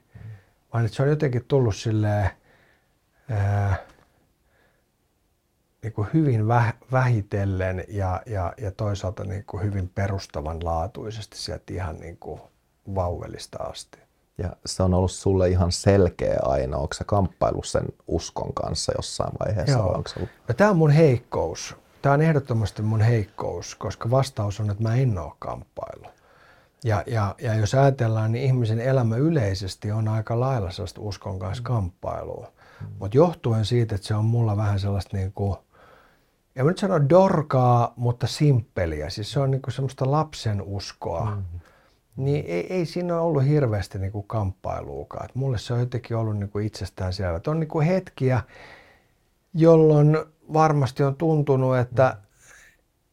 Vaan 0.72 0.84
että 0.84 0.96
se 0.96 1.02
on 1.02 1.08
jotenkin 1.08 1.44
tullut 1.48 1.76
silleen, 1.76 2.30
ää, 3.30 3.76
niin 5.82 5.92
kuin 5.92 6.08
hyvin 6.14 6.48
väh, 6.48 6.74
vähitellen 6.92 7.84
ja, 7.88 8.22
ja, 8.26 8.54
ja 8.58 8.70
toisaalta 8.70 9.24
niin 9.24 9.44
kuin 9.46 9.62
hyvin 9.62 9.88
perustavanlaatuisesti 9.88 11.38
sieltä 11.38 11.72
ihan 11.72 12.00
niin 12.00 12.16
kuin 12.16 12.40
vauvelista 12.94 13.58
asti. 13.62 14.03
Ja 14.38 14.56
se 14.66 14.82
on 14.82 14.94
ollut 14.94 15.10
sulle 15.10 15.48
ihan 15.48 15.72
selkeä 15.72 16.38
aina. 16.42 16.76
Onko 16.76 16.94
sä 16.94 17.04
kamppailu 17.04 17.62
sen 17.62 17.84
uskon 18.06 18.54
kanssa 18.54 18.92
jossain 18.96 19.32
vaiheessa? 19.46 19.78
Joo. 19.78 19.86
Onko 19.88 20.10
ollut... 20.16 20.30
no, 20.48 20.54
tämä 20.54 20.70
on 20.70 20.76
mun 20.76 20.90
heikkous. 20.90 21.76
Tämä 22.02 22.12
on 22.12 22.22
ehdottomasti 22.22 22.82
mun 22.82 23.00
heikkous, 23.00 23.74
koska 23.74 24.10
vastaus 24.10 24.60
on, 24.60 24.70
että 24.70 24.82
mä 24.82 24.94
en 24.94 25.18
ole 25.18 25.32
kamppailu. 25.38 26.06
Ja, 26.84 27.04
ja, 27.06 27.34
ja 27.42 27.54
jos 27.54 27.74
ajatellaan, 27.74 28.32
niin 28.32 28.44
ihmisen 28.44 28.80
elämä 28.80 29.16
yleisesti 29.16 29.92
on 29.92 30.08
aika 30.08 30.40
lailla 30.40 30.70
sellaista 30.70 31.00
uskon 31.00 31.38
kanssa 31.38 31.62
mm. 31.62 31.64
kamppailua. 31.64 32.52
Mm. 32.80 32.86
Mutta 32.98 33.16
johtuen 33.16 33.64
siitä, 33.64 33.94
että 33.94 34.06
se 34.06 34.14
on 34.14 34.24
mulla 34.24 34.56
vähän 34.56 34.80
sellaista 34.80 35.16
niin 35.16 35.32
kuin, 35.32 35.56
en 36.56 36.64
mä 36.64 36.70
nyt 36.70 36.78
sano 36.78 37.08
dorkaa, 37.08 37.92
mutta 37.96 38.26
simppeliä. 38.26 39.10
Siis 39.10 39.32
se 39.32 39.40
on 39.40 39.50
niin 39.50 39.62
kuin 39.62 39.74
semmoista 39.74 40.10
lapsen 40.10 40.62
uskoa. 40.62 41.30
Mm 41.30 41.60
niin 42.16 42.44
ei, 42.48 42.72
ei 42.72 42.86
siinä 42.86 43.14
ole 43.14 43.22
ollut 43.22 43.46
hirveästi 43.46 43.98
niin 43.98 44.12
kuin 44.12 44.26
kamppailuukaan. 44.26 45.24
Et 45.24 45.34
mulle 45.34 45.58
se 45.58 45.74
on 45.74 45.80
jotenkin 45.80 46.16
ollut 46.16 46.38
niin 46.38 46.50
kuin 46.50 46.66
itsestään 46.66 47.12
selvä. 47.12 47.40
on 47.46 47.60
niin 47.60 47.68
kuin 47.68 47.86
hetkiä, 47.86 48.40
jolloin 49.54 50.18
varmasti 50.52 51.02
on 51.02 51.16
tuntunut, 51.16 51.76
että 51.76 52.16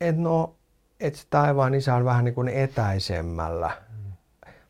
et 0.01 0.17
no, 0.17 0.55
et 1.00 1.15
se 1.15 1.27
taivaan 1.29 1.74
isä 1.74 1.96
on 1.96 2.05
vähän 2.05 2.25
niin 2.25 2.36
kuin 2.36 2.48
etäisemmällä. 2.48 3.72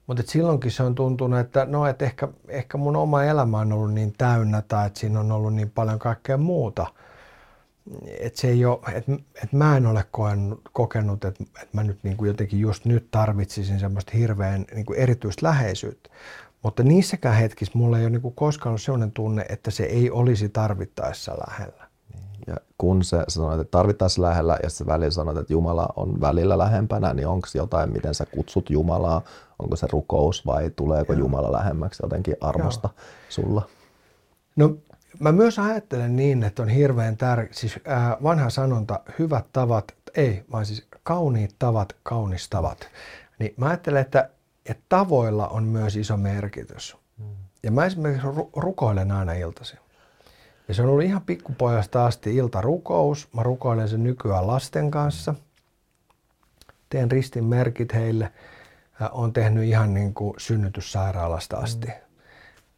Mutta 0.07 0.23
silloinkin 0.25 0.71
se 0.71 0.83
on 0.83 0.95
tuntunut, 0.95 1.39
että 1.39 1.65
no, 1.65 1.85
et 1.85 2.01
ehkä, 2.01 2.27
ehkä 2.47 2.77
mun 2.77 2.95
oma 2.95 3.23
elämä 3.23 3.57
on 3.57 3.73
ollut 3.73 3.93
niin 3.93 4.13
täynnä 4.17 4.61
tai 4.61 4.88
että 4.88 5.00
siinä 5.00 5.19
on 5.19 5.31
ollut 5.31 5.53
niin 5.53 5.69
paljon 5.69 6.00
kaikkea 6.00 6.38
muuta– 6.38 6.88
että 8.19 8.41
se 8.41 8.48
ei 8.48 8.65
ole, 8.65 8.79
että, 8.93 9.12
että 9.43 9.57
mä 9.57 9.77
en 9.77 9.86
ole 9.86 10.05
kokenut, 10.12 10.62
kokenut 10.74 11.25
että, 11.25 11.43
että 11.43 11.69
mä 11.74 11.83
nyt 11.83 12.00
niin 12.03 12.17
kuin 12.17 12.27
jotenkin 12.27 12.60
just 12.60 12.86
nyt 12.86 13.07
tarvitsisin 13.12 13.79
semmoista 13.79 14.12
hirveän 14.17 14.65
niin 14.75 14.86
kuin 14.86 15.00
erityistä 15.00 15.45
läheisyyttä. 15.45 16.10
Mutta 16.63 16.83
niissäkään 16.83 17.36
hetkissä 17.36 17.77
mulla 17.77 17.98
ei 17.98 18.03
ole 18.03 18.10
niin 18.10 18.21
kuin 18.21 18.36
koskaan 18.36 18.71
ollut 18.71 18.81
sellainen 18.81 19.12
tunne, 19.12 19.45
että 19.50 19.71
se 19.71 19.83
ei 19.83 20.12
olisi 20.12 20.50
tarvittaessa 20.50 21.38
lähellä. 21.48 21.88
Ja 22.48 22.55
kun 22.77 23.03
se 23.03 23.24
sanoit, 23.27 23.62
että 23.62 23.71
tarvittaessa 23.71 24.21
lähellä 24.21 24.57
ja 24.63 24.69
se 24.69 24.86
välillä 24.86 25.12
sanoit, 25.12 25.38
että 25.38 25.53
Jumala 25.53 25.88
on 25.95 26.21
välillä 26.21 26.57
lähempänä, 26.57 27.13
niin 27.13 27.27
onko 27.27 27.48
jotain, 27.55 27.93
miten 27.93 28.15
sä 28.15 28.25
kutsut 28.25 28.69
Jumalaa? 28.69 29.21
Onko 29.60 29.75
se 29.75 29.88
rukous 29.91 30.45
vai 30.45 30.71
tuleeko 30.75 31.13
Joo. 31.13 31.19
Jumala 31.19 31.51
lähemmäksi 31.51 32.03
jotenkin 32.03 32.36
armosta 32.41 32.89
Joo. 32.93 33.05
sulla? 33.29 33.67
No 34.55 34.75
Mä 35.19 35.31
myös 35.31 35.59
ajattelen 35.59 36.15
niin, 36.15 36.43
että 36.43 36.61
on 36.61 36.69
hirveän 36.69 37.17
tärkeä, 37.17 37.53
siis 37.53 37.79
ää, 37.87 38.17
vanha 38.23 38.49
sanonta, 38.49 38.99
hyvät 39.19 39.45
tavat, 39.53 39.95
ei, 40.15 40.43
vaan 40.51 40.65
siis 40.65 40.87
kauniit 41.03 41.55
tavat, 41.59 41.95
kaunistavat. 42.03 42.89
Niin 43.39 43.53
mä 43.57 43.67
ajattelen, 43.67 44.01
että, 44.01 44.29
että 44.65 44.83
tavoilla 44.89 45.47
on 45.47 45.63
myös 45.63 45.95
iso 45.95 46.17
merkitys. 46.17 46.97
Mm. 47.17 47.25
Ja 47.63 47.71
mä 47.71 47.85
esimerkiksi 47.85 48.27
rukoilen 48.55 49.11
aina 49.11 49.33
iltaisin. 49.33 49.79
Ja 50.67 50.73
se 50.73 50.81
on 50.81 50.89
ollut 50.89 51.03
ihan 51.03 51.21
pikkupojasta 51.21 52.05
asti 52.05 52.35
iltarukous. 52.35 53.29
Mä 53.33 53.43
rukoilen 53.43 53.89
sen 53.89 54.03
nykyään 54.03 54.47
lasten 54.47 54.91
kanssa. 54.91 55.35
Teen 56.89 57.11
ristin 57.11 57.45
merkit 57.45 57.93
heille. 57.93 58.31
on 59.11 59.33
tehnyt 59.33 59.63
ihan 59.63 59.93
niin 59.93 60.13
kuin 60.13 60.33
synnytyssairaalasta 60.37 61.57
asti. 61.57 61.87
Mm. 61.87 61.93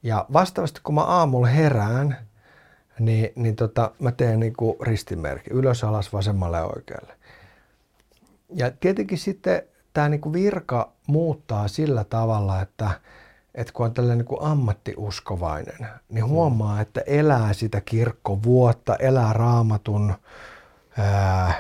Ja 0.04 0.26
vastaavasti 0.34 0.80
kun 0.84 0.96
mä 0.96 1.02
aamulla 1.02 1.48
herään, 1.48 2.18
niin, 3.00 3.30
niin 3.36 3.56
tota, 3.56 3.92
mä 4.00 4.12
teen 4.12 4.40
niin 4.40 4.54
kuin 4.58 4.78
ristimerkki, 4.82 5.50
ylös, 5.50 5.84
alas, 5.84 6.14
vasemmalle 6.14 6.58
ja 6.58 6.66
oikealle. 6.66 7.14
Ja 8.56 8.72
tietenkin 8.72 9.18
sitten 9.18 9.62
tämä 9.94 10.10
niin 10.10 10.34
virka 10.34 10.92
muuttaa 11.08 11.68
sillä 11.68 12.04
tavalla, 12.04 12.62
että, 12.62 12.92
että 13.56 13.74
kun 13.74 13.86
on 13.86 13.94
tällainen 13.94 14.26
niin 14.30 14.42
ammattiuskovainen, 14.42 15.88
niin 16.10 16.26
huomaa, 16.26 16.82
että 16.82 17.02
elää 17.06 17.54
sitä 17.54 17.82
kirkkovuotta, 17.82 18.96
elää 18.96 19.34
raamatun 19.34 20.14
ää, 20.98 21.54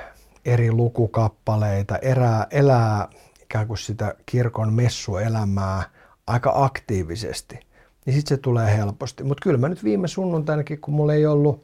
eri 0.45 0.71
lukukappaleita, 0.71 1.97
elää, 1.97 2.47
elää 2.51 3.07
ikään 3.41 3.67
kuin 3.67 3.77
sitä 3.77 4.15
kirkon 4.25 4.73
messuelämää 4.73 5.83
aika 6.27 6.51
aktiivisesti– 6.55 7.59
niin 8.05 8.13
sitten 8.13 8.37
se 8.37 8.41
tulee 8.41 8.77
helposti. 8.77 9.23
Mutta 9.23 9.43
kyllä 9.43 9.57
mä 9.57 9.69
nyt 9.69 9.83
viime 9.83 10.07
sunnuntainakin, 10.07 10.81
kun 10.81 10.93
mulla 10.93 11.13
ei 11.13 11.25
ollut 11.25 11.63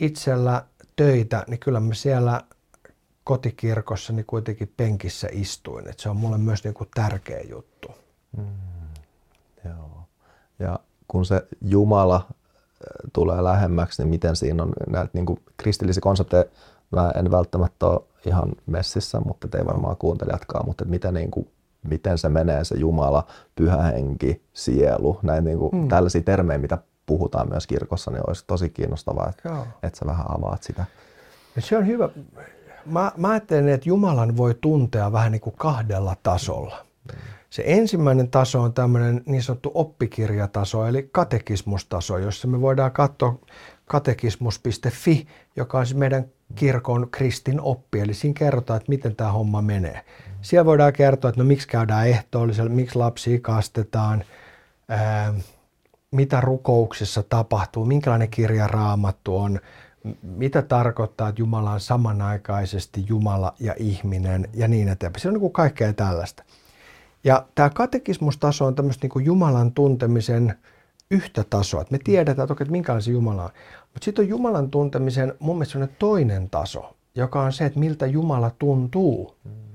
itsellä 0.00 0.64
töitä, 0.96 1.44
niin 1.48 1.60
kyllä 1.60 1.80
mä 1.80 1.94
siellä 1.94 2.40
kotikirkossa 3.24 4.12
niin 4.12 4.26
kuitenkin 4.26 4.72
penkissä 4.76 5.28
istuin. 5.32 5.88
Et 5.88 5.98
se 5.98 6.08
on 6.08 6.16
mulle 6.16 6.38
myös 6.38 6.64
niin 6.64 6.74
kuin 6.74 6.90
tärkeä 6.94 7.40
juttu. 7.40 7.88
Mm, 8.36 8.44
joo. 9.64 10.02
Ja 10.58 10.78
kun 11.08 11.26
se 11.26 11.46
Jumala 11.60 12.16
äh, 12.16 12.32
tulee 13.12 13.44
lähemmäksi, 13.44 14.02
niin 14.02 14.10
miten 14.10 14.36
siinä 14.36 14.62
on 14.62 14.72
näitä 14.88 15.10
niin 15.12 15.26
kuin 15.26 15.40
kristillisiä 15.56 16.00
konsepteja, 16.00 16.44
mä 16.90 17.12
en 17.14 17.30
välttämättä 17.30 17.86
ole 17.86 18.00
ihan 18.26 18.52
messissä, 18.66 19.20
mutta 19.20 19.48
te 19.48 19.58
ei 19.58 19.66
varmaan 19.66 19.96
kuuntelijatkaan, 19.96 20.66
mutta 20.66 20.84
mitä 20.84 21.12
niin 21.12 21.30
kuin 21.30 21.48
miten 21.88 22.18
se 22.18 22.28
menee 22.28 22.64
se 22.64 22.76
Jumala, 22.76 23.26
pyhä 23.54 23.82
henki, 23.82 24.42
sielu, 24.52 25.18
näin 25.22 25.44
niin 25.44 25.58
kuin 25.58 25.72
hmm. 25.72 25.88
tällaisia 25.88 26.22
termejä, 26.22 26.58
mitä 26.58 26.78
puhutaan 27.06 27.48
myös 27.48 27.66
kirkossa, 27.66 28.10
niin 28.10 28.28
olisi 28.28 28.44
tosi 28.46 28.70
kiinnostavaa, 28.70 29.28
että, 29.28 29.66
että 29.82 29.98
sä 29.98 30.06
vähän 30.06 30.26
avaat 30.28 30.62
sitä. 30.62 30.84
Se 31.58 31.78
on 31.78 31.86
hyvä. 31.86 32.08
Mä, 32.86 33.12
mä 33.16 33.28
ajattelen, 33.28 33.68
että 33.68 33.88
Jumalan 33.88 34.36
voi 34.36 34.54
tuntea 34.60 35.12
vähän 35.12 35.32
niin 35.32 35.40
kuin 35.40 35.56
kahdella 35.58 36.16
tasolla. 36.22 36.86
Se 37.50 37.62
ensimmäinen 37.66 38.30
taso 38.30 38.62
on 38.62 38.72
tämmöinen 38.72 39.22
niin 39.26 39.42
sanottu 39.42 39.70
oppikirjataso, 39.74 40.86
eli 40.86 41.08
katekismustaso, 41.12 42.18
jossa 42.18 42.48
me 42.48 42.60
voidaan 42.60 42.92
katsoa 42.92 43.38
katekismus.fi, 43.86 45.26
joka 45.56 45.78
on 45.78 45.86
siis 45.86 45.98
meidän 45.98 46.24
kirkon 46.54 47.10
kristin 47.10 47.60
oppi. 47.60 48.00
Eli 48.00 48.14
siinä 48.14 48.34
kerrotaan, 48.38 48.76
että 48.76 48.88
miten 48.88 49.16
tämä 49.16 49.32
homma 49.32 49.62
menee. 49.62 50.04
Siellä 50.44 50.64
voidaan 50.64 50.92
kertoa, 50.92 51.28
että 51.28 51.40
no 51.40 51.46
miksi 51.46 51.68
käydään 51.68 52.08
ehtoollisella, 52.08 52.70
miksi 52.70 52.98
lapsia 52.98 53.38
kastetaan, 53.40 54.24
ää, 54.88 55.34
mitä 56.10 56.40
rukouksissa 56.40 57.22
tapahtuu, 57.22 57.84
minkälainen 57.84 58.30
kirja 58.30 58.66
raamattu 58.66 59.36
on, 59.36 59.60
mitä 60.22 60.62
tarkoittaa, 60.62 61.28
että 61.28 61.40
Jumala 61.40 61.70
on 61.70 61.80
samanaikaisesti 61.80 63.04
Jumala 63.08 63.54
ja 63.60 63.74
ihminen 63.76 64.48
ja 64.54 64.68
niin 64.68 64.88
eteenpäin. 64.88 65.20
Se 65.20 65.28
on 65.28 65.34
niin 65.34 65.52
kaikkea 65.52 65.92
tällaista. 65.92 66.44
Ja 67.24 67.46
tämä 67.54 67.70
katekismustaso 67.70 68.66
on 68.66 68.74
tämmöistä 68.74 69.08
niin 69.14 69.26
Jumalan 69.26 69.72
tuntemisen 69.72 70.54
yhtä 71.10 71.44
tasoa, 71.50 71.80
että 71.80 71.92
me 71.92 71.98
tiedetään 72.04 72.48
toki, 72.48 72.62
että 72.62 72.72
minkälainen 72.72 73.02
se 73.02 73.10
Jumala 73.10 73.44
on. 73.44 73.50
Mutta 73.80 74.04
sitten 74.04 74.22
on 74.22 74.28
Jumalan 74.28 74.70
tuntemisen 74.70 75.34
mun 75.38 75.56
mielestä 75.56 75.88
toinen 75.98 76.50
taso, 76.50 76.96
joka 77.14 77.42
on 77.42 77.52
se, 77.52 77.64
että 77.64 77.80
miltä 77.80 78.06
Jumala 78.06 78.50
tuntuu. 78.58 79.36
Mm 79.44 79.73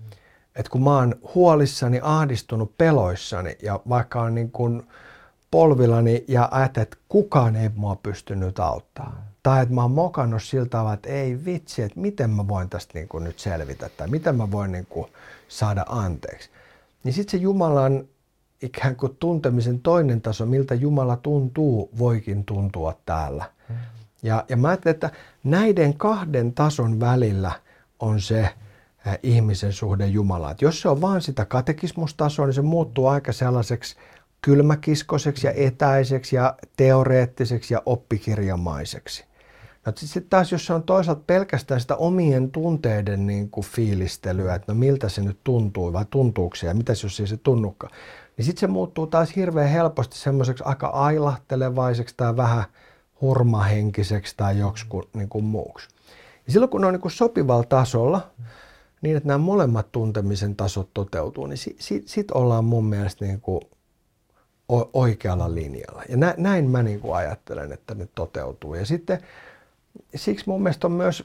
että 0.59 0.69
kun 0.69 0.83
mä 0.83 0.95
oon 0.95 1.15
huolissani, 1.35 1.99
ahdistunut, 2.03 2.77
peloissani 2.77 3.57
ja 3.61 3.79
vaikka 3.89 4.21
on 4.21 4.35
niin 4.35 4.51
kuin 4.51 4.87
polvillani 5.51 6.25
ja 6.27 6.47
ajattelen, 6.51 6.83
että 6.83 6.97
kukaan 7.09 7.55
ei 7.55 7.69
mua 7.75 7.95
pystynyt 7.95 8.59
auttamaan, 8.59 9.23
tai 9.43 9.61
että 9.61 9.75
mä 9.75 9.81
oon 9.81 9.91
mokannut 9.91 10.43
sillä 10.43 10.65
tavalla, 10.65 10.93
että 10.93 11.09
ei 11.09 11.45
vitsi, 11.45 11.81
että 11.81 11.99
miten 11.99 12.29
mä 12.29 12.47
voin 12.47 12.69
tästä 12.69 12.99
niin 12.99 13.07
kuin 13.07 13.23
nyt 13.23 13.39
selvitä 13.39 13.89
tai 13.97 14.07
miten 14.07 14.35
mä 14.35 14.51
voin 14.51 14.71
niin 14.71 14.85
kuin 14.85 15.07
saada 15.47 15.85
anteeksi. 15.89 16.49
Niin 17.03 17.13
sitten 17.13 17.39
se 17.39 17.43
Jumalan 17.43 18.03
ikään 18.61 18.95
kuin 18.95 19.15
tuntemisen 19.19 19.79
toinen 19.79 20.21
taso, 20.21 20.45
miltä 20.45 20.75
Jumala 20.75 21.15
tuntuu, 21.15 21.89
voikin 21.97 22.45
tuntua 22.45 22.97
täällä. 23.05 23.45
Mm. 23.69 23.75
Ja, 24.23 24.45
ja 24.49 24.57
mä 24.57 24.67
ajattelen, 24.67 24.93
että 24.93 25.09
näiden 25.43 25.93
kahden 25.93 26.53
tason 26.53 26.99
välillä 26.99 27.51
on 27.99 28.21
se 28.21 28.49
ihmisen 29.23 29.73
suhde 29.73 30.07
Jumalaan. 30.07 30.55
Jos 30.61 30.81
se 30.81 30.89
on 30.89 31.01
vaan 31.01 31.21
sitä 31.21 31.45
katekismustasoa, 31.45 32.45
niin 32.45 32.53
se 32.53 32.61
muuttuu 32.61 33.07
aika 33.07 33.31
sellaiseksi 33.31 33.95
kylmäkiskoseksi 34.41 35.47
ja 35.47 35.53
etäiseksi 35.55 36.35
ja 36.35 36.55
teoreettiseksi 36.77 37.73
ja 37.73 37.81
oppikirjamaiseksi. 37.85 39.25
No 39.85 39.93
sitten 39.95 40.29
taas, 40.29 40.51
jos 40.51 40.65
se 40.65 40.73
on 40.73 40.83
toisaalta 40.83 41.23
pelkästään 41.27 41.81
sitä 41.81 41.95
omien 41.95 42.51
tunteiden 42.51 43.27
niin 43.27 43.49
kuin 43.49 43.65
fiilistelyä, 43.65 44.55
että 44.55 44.73
no 44.73 44.79
miltä 44.79 45.09
se 45.09 45.21
nyt 45.21 45.39
tuntuu 45.43 45.93
vai 45.93 46.05
tuntuuko 46.09 46.55
se 46.55 46.67
ja 46.67 46.73
mitä 46.73 46.91
jos 47.03 47.19
ei 47.19 47.27
se 47.27 47.37
tunnukaan, 47.37 47.93
niin 48.37 48.45
sitten 48.45 48.59
se 48.59 48.67
muuttuu 48.67 49.07
taas 49.07 49.35
hirveän 49.35 49.69
helposti 49.69 50.17
semmoiseksi 50.17 50.63
aika 50.67 50.87
ailahtelevaisiksi 50.87 52.15
tai 52.17 52.37
vähän 52.37 52.63
hurmahenkiseksi 53.21 54.33
tai 54.37 54.59
joksikin 54.59 55.03
niin 55.13 55.29
kuin 55.29 55.45
muuksi. 55.45 55.87
Ja 56.47 56.53
silloin 56.53 56.69
kun 56.69 56.81
ne 56.81 56.87
on 56.87 56.93
niin 56.93 57.01
kuin 57.01 57.11
sopivalla 57.11 57.63
tasolla, 57.63 58.31
niin 59.01 59.17
että 59.17 59.27
nämä 59.27 59.37
molemmat 59.37 59.91
tuntemisen 59.91 60.55
tasot 60.55 60.89
toteutuu, 60.93 61.45
niin 61.45 61.57
sitten 61.57 61.83
sit, 61.85 62.07
sit 62.07 62.31
ollaan 62.31 62.65
mun 62.65 62.85
mielestä 62.85 63.25
niin 63.25 63.41
kuin 63.41 63.61
oikealla 64.93 65.55
linjalla. 65.55 66.03
Ja 66.09 66.17
nä, 66.17 66.33
näin 66.37 66.69
mä 66.69 66.83
niin 66.83 66.99
kuin 66.99 67.15
ajattelen, 67.15 67.71
että 67.71 67.95
ne 67.95 68.07
toteutuu. 68.15 68.75
Ja 68.75 68.85
sitten 68.85 69.19
siksi 70.15 70.47
mun 70.47 70.63
mielestä 70.63 70.87
on 70.87 70.91
myös, 70.91 71.23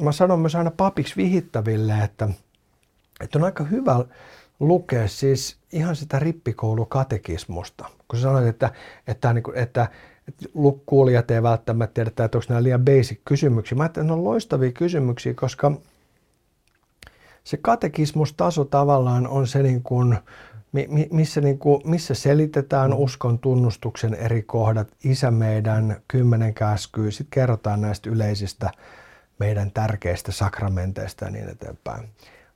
mä 0.00 0.12
sanon 0.12 0.38
myös 0.38 0.54
aina 0.54 0.70
papiksi 0.70 1.16
vihittäville, 1.16 1.94
että, 2.04 2.28
että 3.20 3.38
on 3.38 3.44
aika 3.44 3.64
hyvä 3.64 4.04
lukea 4.60 5.08
siis 5.08 5.56
ihan 5.72 5.96
sitä 5.96 6.18
rippikoulukatekismusta. 6.18 7.84
Kun 8.08 8.18
sä 8.18 8.22
sanoit, 8.22 8.46
että, 8.46 8.70
että, 9.06 9.30
että, 9.30 9.52
että, 9.54 9.88
että 10.28 10.48
kuulijat 10.86 11.30
ei 11.30 11.42
välttämättä 11.42 11.94
tiedä, 11.94 12.08
että 12.08 12.24
onko 12.24 12.46
nämä 12.48 12.62
liian 12.62 12.84
basic 12.84 13.20
kysymyksiä. 13.24 13.76
Mä 13.76 13.82
ajattelin, 13.82 14.06
että 14.06 14.14
ne 14.14 14.18
on 14.18 14.24
loistavia 14.24 14.72
kysymyksiä, 14.72 15.34
koska 15.34 15.72
se 17.44 17.56
katekismustaso 17.56 18.64
tavallaan 18.64 19.26
on 19.26 19.46
se 19.46 19.62
niin 19.62 19.82
kuin, 19.82 20.18
missä, 21.10 21.40
niin 21.40 21.58
kuin, 21.58 21.80
missä 21.84 22.14
selitetään 22.14 22.94
uskon 22.94 23.38
tunnustuksen 23.38 24.14
eri 24.14 24.42
kohdat, 24.42 24.88
isä 25.04 25.30
meidän, 25.30 25.96
kymmenen 26.08 26.54
käskyä, 26.54 27.10
sitten 27.10 27.30
kerrotaan 27.30 27.80
näistä 27.80 28.10
yleisistä 28.10 28.70
meidän 29.38 29.70
tärkeistä 29.70 30.32
sakramenteista 30.32 31.24
ja 31.24 31.30
niin 31.30 31.48
eteenpäin. 31.48 32.08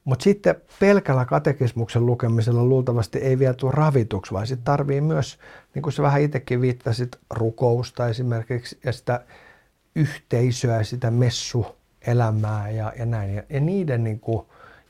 Mutta 0.04 0.22
sitten 0.22 0.54
pelkällä 0.80 1.24
katekismuksen 1.24 2.06
lukemisella 2.06 2.64
luultavasti 2.64 3.18
ei 3.18 3.38
vielä 3.38 3.54
tule 3.54 3.72
ravituksi, 3.72 4.32
vaan 4.32 4.46
sitten 4.46 4.64
tarvii 4.64 5.00
myös, 5.00 5.38
niin 5.74 5.82
kuin 5.82 5.92
sä 5.92 6.02
vähän 6.02 6.22
itsekin 6.22 6.60
viittasit, 6.60 7.18
rukousta 7.30 8.08
esimerkiksi 8.08 8.78
ja 8.84 8.92
sitä 8.92 9.24
yhteisöä, 9.94 10.82
sitä 10.82 11.10
messuelämää 11.10 12.70
ja, 12.70 12.92
ja 12.98 13.06
näin. 13.06 13.34
Ja, 13.34 13.42
ja 13.48 13.60
niiden 13.60 14.04
niin 14.04 14.20
kuin, 14.20 14.46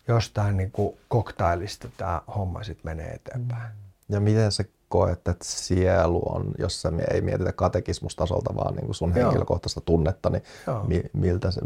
jostain 0.08 0.56
niin 0.56 0.70
kuin 0.70 0.96
koktailista 1.08 1.88
tämä 1.96 2.22
homma 2.36 2.62
sitten 2.62 2.90
menee 2.90 3.10
eteenpäin. 3.10 3.72
Ja 4.08 4.20
miten 4.20 4.52
se 4.52 4.64
koet, 4.88 5.28
että 5.28 5.34
sielu 5.42 6.22
on, 6.34 6.52
jos 6.58 6.82
sä 6.82 6.92
ei 7.10 7.20
mietitä 7.20 7.52
katekismustasolta, 7.52 8.54
vaan 8.56 8.74
niin 8.74 8.86
kuin 8.86 8.94
sun 8.94 9.12
Joo. 9.16 9.24
henkilökohtaista 9.24 9.80
tunnetta, 9.80 10.30
niin 10.30 10.42
mi, 10.86 11.02
miltä 11.12 11.50
se 11.50 11.60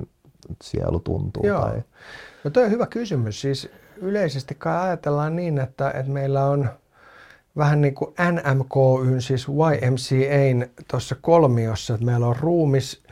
sielu 0.62 1.00
tuntuu? 1.00 1.46
Joo. 1.46 1.62
Tai... 1.62 1.82
No 2.44 2.50
toi 2.50 2.64
on 2.64 2.70
hyvä 2.70 2.86
kysymys. 2.86 3.40
Siis 3.40 3.70
yleisesti 3.96 4.54
kai 4.54 4.78
ajatellaan 4.78 5.36
niin, 5.36 5.58
että, 5.58 5.90
että 5.90 6.12
meillä 6.12 6.44
on 6.44 6.70
vähän 7.56 7.80
niin 7.80 7.94
kuin 7.94 8.14
NMKYn, 8.32 9.22
siis 9.22 9.46
YMCAn 9.48 10.70
tuossa 10.90 11.16
kolmiossa, 11.20 11.94
että 11.94 12.06
meillä 12.06 12.26
on 12.26 12.36
ruumis 12.36 13.02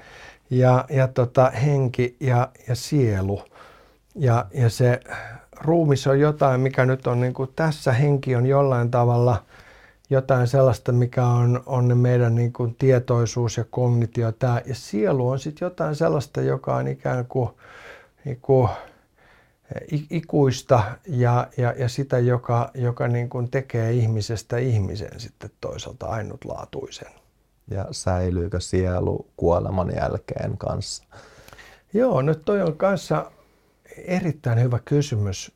ja, 0.51 0.85
ja 0.89 1.09
tota, 1.09 1.51
henki 1.51 2.17
ja, 2.21 2.49
ja 2.69 2.75
sielu– 2.75 3.43
ja, 4.17 4.47
ja 4.55 4.71
se 4.71 5.01
ruumis 5.61 6.07
on 6.07 6.21
jotain, 6.21 6.61
mikä 6.61 6.87
nyt 6.87 7.07
on 7.07 7.21
niin 7.21 7.35
kuin 7.35 7.51
tässä, 7.57 7.93
henki 7.93 8.37
on 8.37 8.47
jollain 8.47 8.91
tavalla 8.91 9.43
jotain 10.11 10.47
sellaista, 10.47 10.93
mikä 10.93 11.27
on, 11.27 11.63
on 11.67 11.99
meidän 11.99 12.35
niin 12.35 12.53
kuin 12.53 12.75
tietoisuus 12.75 13.57
ja 13.57 13.65
kognitio. 13.71 14.33
Tää. 14.33 14.63
Ja 14.67 14.75
sielu 14.75 15.29
on 15.29 15.39
sitten 15.39 15.67
jotain 15.67 15.95
sellaista, 15.95 16.41
joka 16.41 16.77
on 16.77 16.89
ikään 16.89 17.27
kuin, 17.27 17.51
niin 18.25 18.39
kuin 18.43 18.69
ikuista 20.11 20.83
ja, 21.07 21.47
ja, 21.57 21.75
ja 21.79 21.89
sitä, 21.89 22.19
joka, 22.19 22.71
joka 22.75 23.09
niin 23.09 23.29
kuin 23.29 23.51
tekee 23.51 23.93
ihmisestä 23.93 24.59
ihmisen 24.59 25.21
sitten 25.21 25.51
toisaalta 25.61 26.07
ainutlaatuisen. 26.07 27.13
Ja 27.71 27.87
säilyykö 27.91 28.61
sielu 28.61 29.27
kuoleman 29.37 29.93
jälkeen 29.97 30.59
kanssa? 30.59 31.05
Joo, 31.93 32.23
nyt 32.23 32.45
toi 32.45 32.63
on 32.63 32.77
kanssa 32.77 33.31
erittäin 33.97 34.61
hyvä 34.61 34.79
kysymys, 34.85 35.53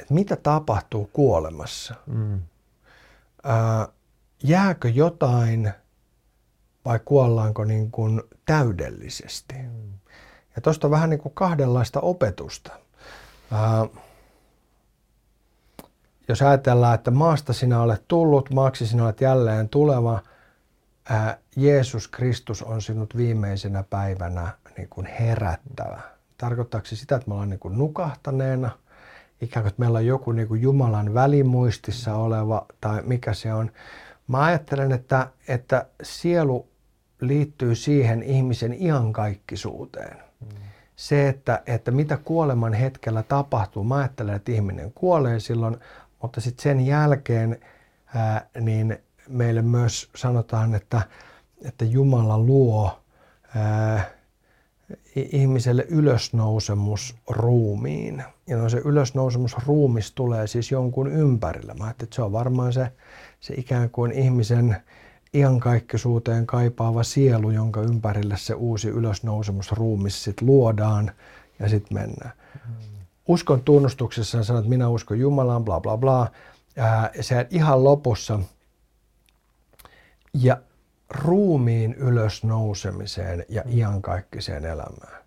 että 0.00 0.14
mitä 0.14 0.36
tapahtuu 0.36 1.10
kuolemassa? 1.12 1.94
Mm. 2.06 2.40
Ää, 3.44 3.88
jääkö 4.42 4.88
jotain 4.88 5.72
vai 6.84 7.00
kuollaanko 7.04 7.64
niin 7.64 7.90
kuin 7.90 8.22
täydellisesti? 8.46 9.54
Mm. 9.54 9.92
Ja 10.56 10.62
tuosta 10.62 10.86
on 10.86 10.90
vähän 10.90 11.10
niin 11.10 11.20
kuin 11.20 11.34
kahdenlaista 11.34 12.00
opetusta. 12.00 12.72
Ää, 13.52 13.86
jos 16.28 16.42
ajatellaan, 16.42 16.94
että 16.94 17.10
maasta 17.10 17.52
sinä 17.52 17.82
olet 17.82 18.04
tullut, 18.08 18.50
maaksi 18.50 18.86
sinä 18.86 19.04
olet 19.04 19.20
jälleen 19.20 19.68
tuleva, 19.68 20.22
ää, 21.08 21.38
Jeesus 21.56 22.08
Kristus 22.08 22.62
on 22.62 22.82
sinut 22.82 23.16
viimeisenä 23.16 23.82
päivänä 23.82 24.48
niin 24.76 24.88
kuin 24.88 25.06
herättävä 25.06 26.13
Tarkoittaako 26.38 26.86
se 26.86 26.96
sitä, 26.96 27.16
että 27.16 27.28
me 27.28 27.34
ollaan 27.34 27.50
niin 27.50 27.60
kuin 27.60 27.78
nukahtaneena, 27.78 28.70
ikään 29.40 29.64
kuin 29.64 29.68
että 29.68 29.80
meillä 29.80 29.98
on 29.98 30.06
joku 30.06 30.32
niin 30.32 30.48
kuin 30.48 30.62
Jumalan 30.62 31.14
välimuistissa 31.14 32.14
oleva 32.16 32.66
tai 32.80 33.02
mikä 33.02 33.34
se 33.34 33.54
on. 33.54 33.70
Mä 34.28 34.44
ajattelen, 34.44 34.92
että, 34.92 35.28
että 35.48 35.86
sielu 36.02 36.68
liittyy 37.20 37.74
siihen 37.74 38.22
ihmisen 38.22 38.82
iankaikkisuuteen. 38.82 40.18
Se, 40.96 41.28
että, 41.28 41.62
että 41.66 41.90
mitä 41.90 42.16
kuoleman 42.16 42.72
hetkellä 42.72 43.22
tapahtuu. 43.22 43.84
Mä 43.84 43.96
ajattelen, 43.96 44.34
että 44.34 44.52
ihminen 44.52 44.92
kuolee 44.92 45.40
silloin, 45.40 45.76
mutta 46.22 46.40
sitten 46.40 46.62
sen 46.62 46.86
jälkeen 46.86 47.60
ää, 48.14 48.46
niin 48.60 48.98
meille 49.28 49.62
myös 49.62 50.10
sanotaan, 50.16 50.74
että, 50.74 51.02
että 51.64 51.84
Jumala 51.84 52.38
luo 52.38 53.02
ää, 53.56 54.04
ihmiselle 55.16 55.86
ylösnousemus 55.88 57.14
ruumiin. 57.28 58.24
Ja 58.46 58.56
no 58.56 58.68
se 58.68 58.78
ylösnousemus 58.84 59.56
ruumis 59.66 60.12
tulee 60.12 60.46
siis 60.46 60.70
jonkun 60.70 61.12
ympärillä. 61.12 61.74
Mä 61.74 61.90
että 61.90 62.06
se 62.10 62.22
on 62.22 62.32
varmaan 62.32 62.72
se, 62.72 62.92
se 63.40 63.54
ikään 63.54 63.90
kuin 63.90 64.12
ihmisen 64.12 64.76
iankaikkisuuteen 65.34 66.46
kaipaava 66.46 67.02
sielu, 67.02 67.50
jonka 67.50 67.80
ympärille 67.80 68.36
se 68.36 68.54
uusi 68.54 68.88
ylösnousemus 68.88 69.72
ruumis 69.72 70.24
sit 70.24 70.42
luodaan 70.42 71.10
ja 71.58 71.68
sitten 71.68 71.98
mennään. 71.98 72.32
Uskon 73.28 73.62
tunnustuksessa 73.62 74.44
sanoo, 74.44 74.60
että 74.60 74.68
minä 74.68 74.88
uskon 74.88 75.18
Jumalaan, 75.18 75.64
bla 75.64 75.80
bla 75.80 75.96
bla. 75.96 76.30
Ää, 76.76 77.10
se 77.20 77.46
ihan 77.50 77.84
lopussa. 77.84 78.40
Ja 80.34 80.56
ruumiin 81.14 81.94
ylösnousemiseen 81.94 83.44
ja 83.48 83.62
iankaikkiseen 83.66 84.64
elämään. 84.64 85.24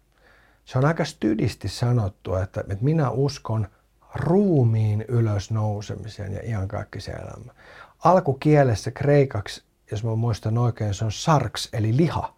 Se 0.65 0.77
on 0.77 0.85
aika 0.85 1.05
stydisti 1.05 1.67
sanottu, 1.67 2.35
että, 2.35 2.61
että 2.61 2.83
minä 2.83 3.09
uskon 3.09 3.67
ruumiin 4.15 5.05
ylösnousemiseen 5.07 6.33
ja 6.33 6.39
iankaikkiseen 6.43 7.21
elämään. 7.21 7.55
Alkukielessä 8.03 8.91
kreikaksi, 8.91 9.63
jos 9.91 10.03
mä 10.03 10.15
muistan 10.15 10.57
oikein, 10.57 10.93
se 10.93 11.05
on 11.05 11.11
sarks, 11.11 11.69
eli 11.73 11.97
liha. 11.97 12.33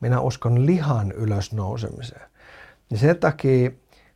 Minä 0.00 0.20
uskon 0.20 0.66
lihan 0.66 1.12
ylösnousemiseen. 1.12 2.30
Ja 2.90 2.98
sen 2.98 3.18
takia 3.18 3.70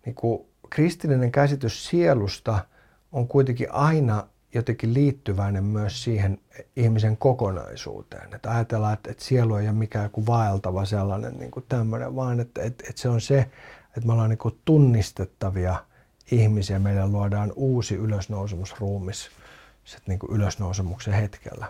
niin 0.06 0.14
kuin 0.14 0.46
kristillinen 0.70 1.32
käsitys 1.32 1.86
sielusta 1.86 2.64
on 3.12 3.28
kuitenkin 3.28 3.72
aina 3.72 4.26
jotenkin 4.54 4.94
liittyväinen 4.94 5.64
myös 5.64 6.04
siihen 6.04 6.40
ihmisen 6.76 7.16
kokonaisuuteen. 7.16 8.34
Että 8.34 8.50
ajatellaan, 8.50 8.92
että, 8.92 9.10
että 9.10 9.24
sielu 9.24 9.56
ei 9.56 9.68
ole 9.68 9.72
mikään 9.76 10.10
kuin 10.10 10.26
vaeltava 10.26 10.84
sellainen 10.84 11.38
niin 11.38 11.50
kuin 11.50 11.64
tämmöinen, 11.68 12.16
vaan 12.16 12.40
että, 12.40 12.62
että, 12.62 12.84
että 12.88 13.02
se 13.02 13.08
on 13.08 13.20
se, 13.20 13.38
että 13.86 14.06
me 14.06 14.12
ollaan 14.12 14.30
niin 14.30 14.38
kuin 14.38 14.58
tunnistettavia 14.64 15.84
ihmisiä. 16.30 16.78
Meillä 16.78 17.08
luodaan 17.08 17.52
uusi 17.56 17.94
ylösnousemusruumis 17.94 19.30
sit 19.84 20.02
niin 20.06 20.18
kuin 20.18 20.32
ylösnousemuksen 20.32 21.14
hetkellä. 21.14 21.66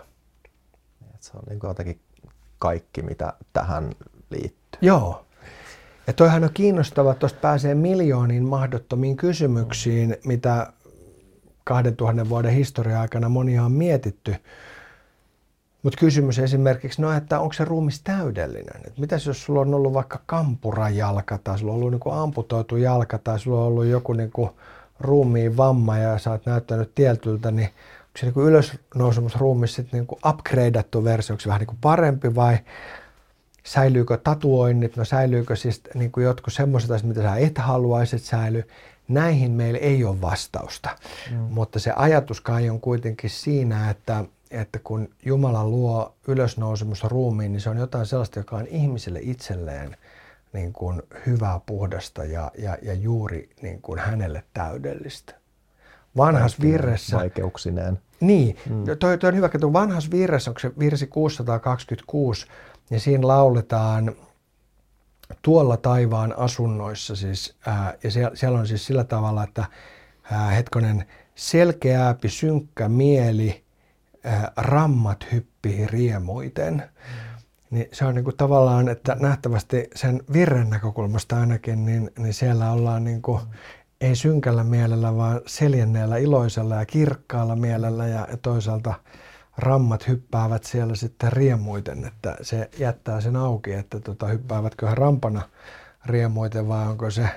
Se 1.19 1.31
on 1.37 1.43
niin 1.49 1.59
kuin 1.59 1.67
jotenkin 1.67 1.99
kaikki, 2.59 3.01
mitä 3.01 3.33
tähän 3.53 3.95
liittyy. 4.29 4.79
Joo. 4.81 5.25
Ja 6.07 6.13
toihan 6.13 6.43
on 6.43 6.49
kiinnostava, 6.53 7.11
että 7.11 7.19
tuosta 7.19 7.39
pääsee 7.39 7.75
miljooniin 7.75 8.43
mahdottomiin 8.43 9.17
kysymyksiin, 9.17 10.17
mitä 10.25 10.73
2000 11.69 12.29
vuoden 12.29 12.53
historia 12.53 13.01
aikana 13.01 13.29
monia 13.29 13.63
on 13.63 13.71
mietitty. 13.71 14.35
Mutta 15.83 15.99
kysymys 15.99 16.39
esimerkiksi, 16.39 17.01
no 17.01 17.13
että 17.13 17.39
onko 17.39 17.53
se 17.53 17.65
ruumis 17.65 18.01
täydellinen? 18.03 18.81
Et 18.87 18.97
mitäs 18.97 19.25
jos 19.25 19.43
sulla 19.45 19.61
on 19.61 19.73
ollut 19.73 19.93
vaikka 19.93 20.19
kampurajalka 20.25 21.37
tai 21.37 21.59
sulla 21.59 21.73
on 21.73 21.79
ollut 21.79 21.91
niinku 21.91 22.11
amputoitu 22.11 22.77
jalka 22.77 23.17
tai 23.17 23.39
sulla 23.39 23.61
on 23.61 23.67
ollut 23.67 23.85
joku 23.85 24.13
niinku 24.13 24.55
ruumiin 24.99 25.57
vamma 25.57 25.97
ja 25.97 26.17
sä 26.17 26.31
oot 26.31 26.45
näyttänyt 26.45 26.95
tietyltä, 26.95 27.51
niin 27.51 27.67
onko 27.67 28.17
se 28.17 28.25
niinku 28.25 28.41
ylösnousemusruumis 28.41 29.75
sitten 29.75 29.97
niinku 29.97 30.19
upgradeattu 30.29 31.03
versio, 31.03 31.33
onko 31.33 31.41
se 31.41 31.47
vähän 31.47 31.59
niinku 31.59 31.77
parempi 31.81 32.35
vai 32.35 32.57
säilyykö 33.63 34.17
tatuoinnit, 34.17 34.97
no 34.97 35.05
säilyykö 35.05 35.55
siis 35.55 35.81
niin 35.93 36.11
kuin 36.11 36.23
jotkut 36.23 36.53
semmoiset 36.53 36.91
asiat, 36.91 37.07
mitä 37.07 37.21
sä 37.21 37.35
et 37.35 37.57
haluaisi, 37.57 38.15
että 38.15 38.27
säily. 38.27 38.63
Näihin 39.09 39.51
meillä 39.51 39.79
ei 39.79 40.03
ole 40.03 40.21
vastausta, 40.21 40.89
mm. 41.31 41.37
mutta 41.37 41.79
se 41.79 41.93
ajatus 41.95 42.41
kai 42.41 42.69
on 42.69 42.79
kuitenkin 42.79 43.29
siinä, 43.29 43.89
että, 43.89 44.25
että 44.51 44.79
kun 44.79 45.09
Jumala 45.25 45.67
luo 45.67 46.15
ylösnousemus 46.27 47.03
ruumiin, 47.03 47.51
niin 47.51 47.61
se 47.61 47.69
on 47.69 47.77
jotain 47.77 48.05
sellaista, 48.05 48.39
joka 48.39 48.55
on 48.55 48.67
ihmiselle 48.67 49.19
itselleen 49.21 49.97
niin 50.53 50.73
kuin 50.73 51.01
hyvää, 51.25 51.59
puhdasta 51.65 52.23
ja, 52.23 52.51
ja, 52.57 52.77
ja 52.81 52.93
juuri 52.93 53.49
niin 53.61 53.81
kuin 53.81 53.99
hänelle 53.99 54.43
täydellistä. 54.53 55.35
Vanhas 56.17 56.61
virressä... 56.61 57.17
Vaikeuksineen. 57.17 57.99
Niin, 58.19 58.57
mm. 58.69 58.83
toi, 58.99 59.17
toi 59.17 59.27
on 59.27 59.35
hyvä, 59.35 59.45
että 59.45 59.73
vanhas 59.73 60.11
virressä, 60.11 60.51
onko 60.51 60.59
se 60.59 60.71
virsi 60.79 61.07
626, 61.07 62.47
niin 62.89 62.99
siinä 62.99 63.27
lauletaan 63.27 64.15
tuolla 65.41 65.77
taivaan 65.77 66.33
asunnoissa 66.37 67.15
siis, 67.15 67.55
ää, 67.65 67.93
ja 68.03 68.11
siellä, 68.11 68.35
siellä 68.35 68.59
on 68.59 68.67
siis 68.67 68.85
sillä 68.85 69.03
tavalla, 69.03 69.43
että 69.43 69.65
ää, 70.31 70.49
hetkonen 70.49 71.05
selkeääpi, 71.35 72.29
synkkä 72.29 72.89
mieli, 72.89 73.63
ää, 74.23 74.51
rammat 74.57 75.25
hyppii 75.31 75.87
riemuiten. 75.87 76.73
Mm. 76.73 77.39
Niin 77.69 77.89
se 77.91 78.05
on 78.05 78.15
niinku 78.15 78.31
tavallaan, 78.31 78.89
että 78.89 79.17
nähtävästi 79.19 79.89
sen 79.95 80.23
virren 80.33 80.69
näkökulmasta 80.69 81.39
ainakin, 81.39 81.85
niin, 81.85 82.11
niin 82.19 82.33
siellä 82.33 82.71
ollaan 82.71 83.03
niinku, 83.03 83.37
mm. 83.37 83.47
ei 84.01 84.15
synkällä 84.15 84.63
mielellä, 84.63 85.15
vaan 85.15 85.41
seljenneellä, 85.45 86.17
iloisella 86.17 86.75
ja 86.75 86.85
kirkkaalla 86.85 87.55
mielellä 87.55 88.07
ja, 88.07 88.27
ja 88.31 88.37
toisaalta 88.37 88.93
rammat 89.59 90.07
hyppäävät 90.07 90.63
siellä 90.63 90.95
sitten 90.95 91.33
riemuiten, 91.33 92.05
että 92.05 92.37
se 92.41 92.69
jättää 92.77 93.21
sen 93.21 93.35
auki, 93.35 93.73
että 93.73 93.99
tota, 93.99 94.27
hyppäävätkö 94.27 94.89
he 94.89 94.95
rampana 94.95 95.41
riemuiten 96.05 96.67
vai 96.67 96.87
onko 96.87 97.11
se, 97.11 97.29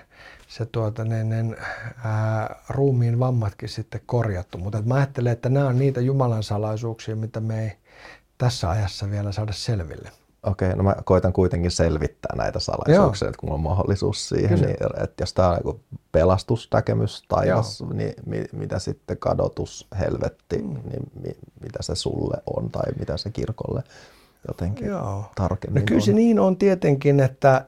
se 0.49 0.67
tuota, 0.67 1.05
ne, 1.05 1.25
ne, 1.25 1.57
ää, 2.05 2.57
ruumiin 2.69 3.19
vammatkin 3.19 3.69
sitten 3.69 4.01
korjattu. 4.07 4.59
Mutta 4.59 4.83
mä 4.83 4.95
ajattelen, 4.95 5.33
että 5.33 5.49
nämä 5.49 5.67
on 5.67 5.79
niitä 5.79 6.01
Jumalan 6.01 6.43
salaisuuksia, 6.43 7.17
mitä 7.17 7.41
me 7.41 7.65
ei 7.65 7.73
tässä 8.39 8.71
ajassa 8.71 9.11
vielä 9.11 9.33
saada 9.33 9.53
selville. 9.53 10.22
Okei, 10.43 10.77
no 10.77 10.83
mä 10.83 10.97
koitan 11.05 11.33
kuitenkin 11.33 11.71
selvittää 11.71 12.37
näitä 12.37 12.59
salaisuuksia, 12.59 13.29
että 13.29 13.39
kun 13.39 13.53
on 13.53 13.61
mahdollisuus 13.61 14.29
siihen. 14.29 14.61
Niin, 14.61 14.77
että 15.03 15.23
jos 15.23 15.35
tämä 15.35 15.49
on 15.49 15.59
niin 15.65 16.01
pelastusnäkemys, 16.13 17.23
taivas, 17.29 17.85
niin 17.95 18.15
mi, 18.27 18.45
mitä 18.53 18.79
sitten 18.79 19.19
kadotus, 19.19 19.87
helvetti, 19.99 20.59
mm. 20.59 20.75
niin 20.75 21.11
mi, 21.23 21.37
mitä 21.63 21.79
se 21.81 21.95
sulle 21.95 22.37
on 22.57 22.71
tai 22.71 22.93
mitä 22.99 23.17
se 23.17 23.31
kirkolle 23.31 23.83
jotenkin 24.49 24.87
Joo. 24.87 25.25
tarkemmin 25.35 25.81
no 25.81 25.87
kyllä 25.87 26.01
se 26.01 26.11
on. 26.11 26.17
niin 26.17 26.39
on 26.39 26.57
tietenkin, 26.57 27.21
että, 27.21 27.65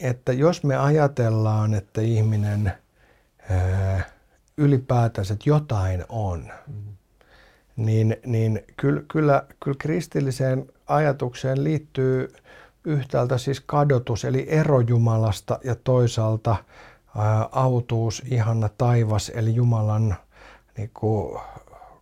että 0.00 0.32
jos 0.32 0.64
me 0.64 0.76
ajatellaan, 0.76 1.74
että 1.74 2.00
ihminen 2.00 2.72
ää, 3.50 4.02
ylipäätänsä, 4.56 5.34
että 5.34 5.50
jotain 5.50 6.04
on, 6.08 6.52
mm. 6.66 6.74
niin, 7.76 8.16
niin 8.26 8.64
kyllä, 8.76 9.02
kyllä, 9.12 9.42
kyllä 9.64 9.76
kristilliseen 9.78 10.66
ajatukseen 10.88 11.64
liittyy 11.64 12.32
yhtäältä 12.84 13.38
siis 13.38 13.60
kadotus, 13.60 14.24
eli 14.24 14.46
ero 14.48 14.80
Jumalasta, 14.80 15.58
ja 15.64 15.74
toisaalta 15.74 16.56
ää, 17.16 17.48
autuus, 17.52 18.22
ihana 18.26 18.68
taivas, 18.78 19.32
eli 19.34 19.54
Jumalan 19.54 20.16
niin 20.76 20.90
kuin, 20.94 21.40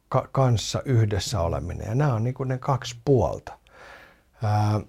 ka- 0.09 0.29
kanssa 0.33 0.83
yhdessä 0.85 1.41
oleminen. 1.41 1.87
Ja 1.87 1.95
nämä 1.95 2.15
on 2.15 2.25
niin 2.25 2.35
kuin 2.35 2.49
ne 2.49 2.59
kaksi 2.59 2.97
puolta. 3.05 3.59
Ää, 4.43 4.81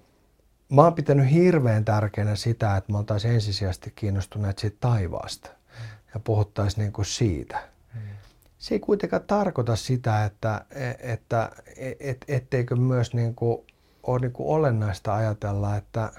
mä 0.68 0.82
oon 0.82 0.94
pitänyt 0.94 1.32
hirveän 1.32 1.84
tärkeänä 1.84 2.36
sitä, 2.36 2.76
että 2.76 2.92
me 2.92 2.98
oltaisiin 2.98 3.34
ensisijaisesti 3.34 3.92
kiinnostuneet 3.94 4.58
siitä 4.58 4.76
taivaasta 4.80 5.50
ja 6.14 6.20
puhuttaisiin 6.20 6.82
niin 6.82 6.92
kuin 6.92 7.06
siitä. 7.06 7.68
Se 8.58 8.74
ei 8.74 8.80
kuitenkaan 8.80 9.22
tarkoita 9.26 9.76
sitä, 9.76 10.24
että, 10.24 10.64
että 10.98 11.50
et, 12.00 12.24
etteikö 12.28 12.76
myös 12.76 13.14
niin 13.14 13.34
kuin 13.34 13.66
ole 14.08 14.20
niin 14.20 14.32
kuin 14.32 14.48
olennaista 14.48 15.14
ajatella, 15.14 15.76
että, 15.76 16.12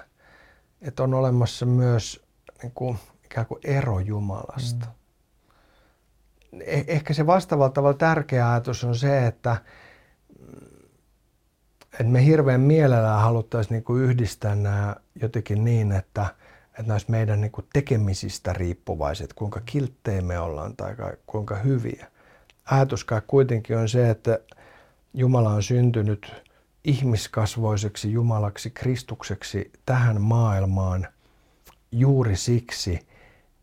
että 0.82 1.04
on 1.04 1.13
olemassa 1.13 1.65
myös 1.65 2.25
niin 2.63 2.71
kuin, 2.75 2.97
ikään 3.25 3.45
kuin 3.45 3.60
ero 3.63 3.99
Jumalasta. 3.99 4.86
Mm. 4.86 6.62
Eh, 6.65 6.86
ehkä 6.88 7.13
se 7.13 7.28
vastaavalla 7.28 7.73
tavalla 7.73 7.97
tärkeä 7.97 8.52
ajatus 8.52 8.84
on 8.84 8.95
se, 8.95 9.28
että, 9.28 9.58
että 11.91 12.04
me 12.04 12.25
hirveän 12.25 12.62
mielellään 12.62 13.21
haluttaisiin 13.21 13.73
niin 13.75 13.84
kuin 13.84 14.04
yhdistää 14.04 14.56
nämä 14.56 14.95
jotenkin 15.21 15.65
niin, 15.65 15.91
että, 15.91 16.25
että 16.69 16.84
nämä 16.88 16.99
meidän 17.08 17.41
niin 17.41 17.52
kuin 17.52 17.67
tekemisistä 17.73 18.54
riippuvaiset, 18.54 19.34
kuinka 19.34 19.62
kilttejä 19.65 20.21
me 20.21 20.39
ollaan 20.39 20.75
tai 20.75 20.95
kuinka 21.28 21.56
hyviä. 21.56 22.08
Ajatus 22.65 23.06
kuitenkin 23.28 23.78
on 23.78 23.89
se, 23.89 24.10
että 24.10 24.39
Jumala 25.13 25.49
on 25.49 25.63
syntynyt 25.63 26.49
ihmiskasvoiseksi 26.84 28.12
Jumalaksi, 28.12 28.70
Kristukseksi 28.70 29.72
tähän 29.86 30.22
maailmaan 30.22 31.08
juuri 31.92 32.36
siksi, 32.36 33.08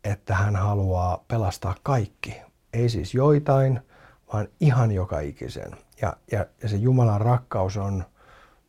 että 0.05 0.35
hän 0.35 0.57
haluaa 0.57 1.24
pelastaa 1.29 1.74
kaikki. 1.83 2.35
Ei 2.72 2.88
siis 2.88 3.14
joitain, 3.14 3.81
vaan 4.33 4.48
ihan 4.61 4.92
joka 4.92 5.20
ikisen. 5.20 5.70
Ja, 6.02 6.16
ja, 6.33 6.46
ja 6.62 6.68
se 6.68 6.76
Jumalan 6.76 7.20
rakkaus 7.20 7.76
on 7.76 8.05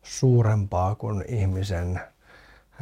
suurempaa 0.02 0.94
kuin 0.94 1.24
ihmisen 1.28 2.00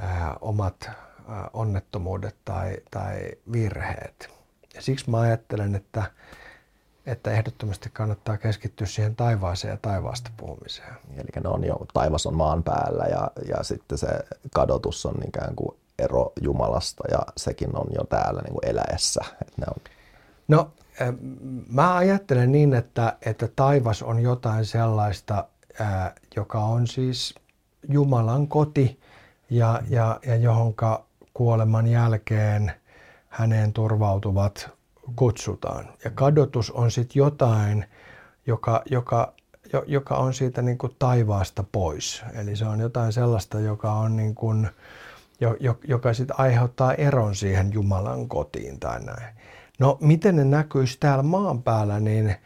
ää, 0.01 0.37
omat 0.41 0.91
ää, 1.29 1.51
onnettomuudet 1.53 2.37
tai, 2.45 2.77
tai 2.91 3.31
virheet. 3.53 4.31
Ja 4.75 4.83
siksi 4.83 5.11
mä 5.11 5.21
ajattelen, 5.21 5.75
että 5.75 6.11
että 7.07 7.31
ehdottomasti 7.31 7.91
kannattaa 7.93 8.37
keskittyä 8.37 8.87
siihen 8.87 9.17
taivaaseen 9.17 9.73
ja 9.73 9.79
taivaasta 9.83 10.31
puhumiseen. 10.37 10.95
Eli 11.17 11.43
ne 11.43 11.49
on 11.49 11.65
jo, 11.65 11.87
taivas 11.95 12.27
on 12.27 12.35
maan 12.35 12.63
päällä 12.63 13.05
ja, 13.05 13.31
ja 13.49 13.63
sitten 13.63 13.99
se 13.99 14.09
kadotus 14.55 15.07
on 15.07 15.15
ikään 15.29 15.57
kuin 15.57 15.77
ero 15.99 16.33
Jumalasta 16.43 17.05
ja 17.11 17.19
sekin 17.37 17.77
on 17.77 17.87
jo 17.99 18.05
täällä 18.05 18.43
niin 18.43 18.53
kuin 18.53 18.69
eläessä. 18.69 19.21
Että 19.41 19.55
ne 19.57 19.67
on... 19.67 19.83
No 20.49 20.71
mä 21.73 21.97
ajattelen 21.97 22.53
niin, 22.53 22.75
että, 22.75 23.17
että 23.27 23.49
taivas 23.57 24.03
on 24.03 24.21
jotain 24.21 24.65
sellaista, 24.65 25.45
ää, 25.81 26.15
joka 26.37 26.61
on 26.61 26.87
siis 26.87 27.35
Jumalan 27.89 28.49
koti 28.49 29.01
ja, 29.51 29.83
ja, 29.89 30.21
ja 30.27 30.37
johonka 30.37 31.05
kuoleman 31.35 31.87
jälkeen 31.87 32.73
häneen 33.29 33.73
turvautuvat 33.73 34.71
kutsutaan. 35.17 35.89
Ja 36.05 36.11
kadotus 36.11 36.71
on 36.71 36.91
sitten 36.91 37.21
jotain, 37.21 37.85
joka, 38.47 38.83
joka, 38.91 39.33
joka 39.87 40.17
on 40.17 40.35
siitä 40.35 40.63
niin 40.63 40.79
kuin 40.79 40.93
taivaasta 40.99 41.65
pois. 41.73 42.25
Eli 42.35 42.57
se 42.57 42.65
on 42.65 42.81
jotain 42.81 43.13
sellaista, 43.13 43.61
joka 43.61 43.93
on 43.93 44.17
niin 44.17 44.35
kuin, 44.35 44.69
joka 45.89 46.13
sitten 46.15 46.41
aiheuttaa 46.41 46.95
eron 46.95 47.35
siihen 47.35 47.73
Jumalan 47.73 48.29
kotiin 48.29 48.81
tai 48.81 49.01
näin. 49.01 49.35
No 49.79 49.99
miten 50.01 50.37
ne 50.37 50.45
näkyisi 50.45 50.97
täällä 51.01 51.23
maan 51.23 51.63
päällä, 51.63 52.01
niin 52.01 52.37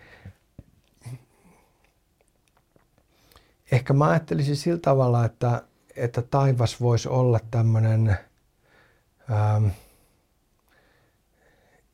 ehkä 3.72 3.92
mä 3.92 4.08
ajattelisin 4.08 4.56
sillä 4.56 4.80
tavalla, 4.82 5.24
että, 5.24 5.62
että 5.96 6.22
taivas 6.22 6.80
voisi 6.80 7.08
olla 7.08 7.40
tämmöinen 7.50 8.16
ähm, 9.30 9.66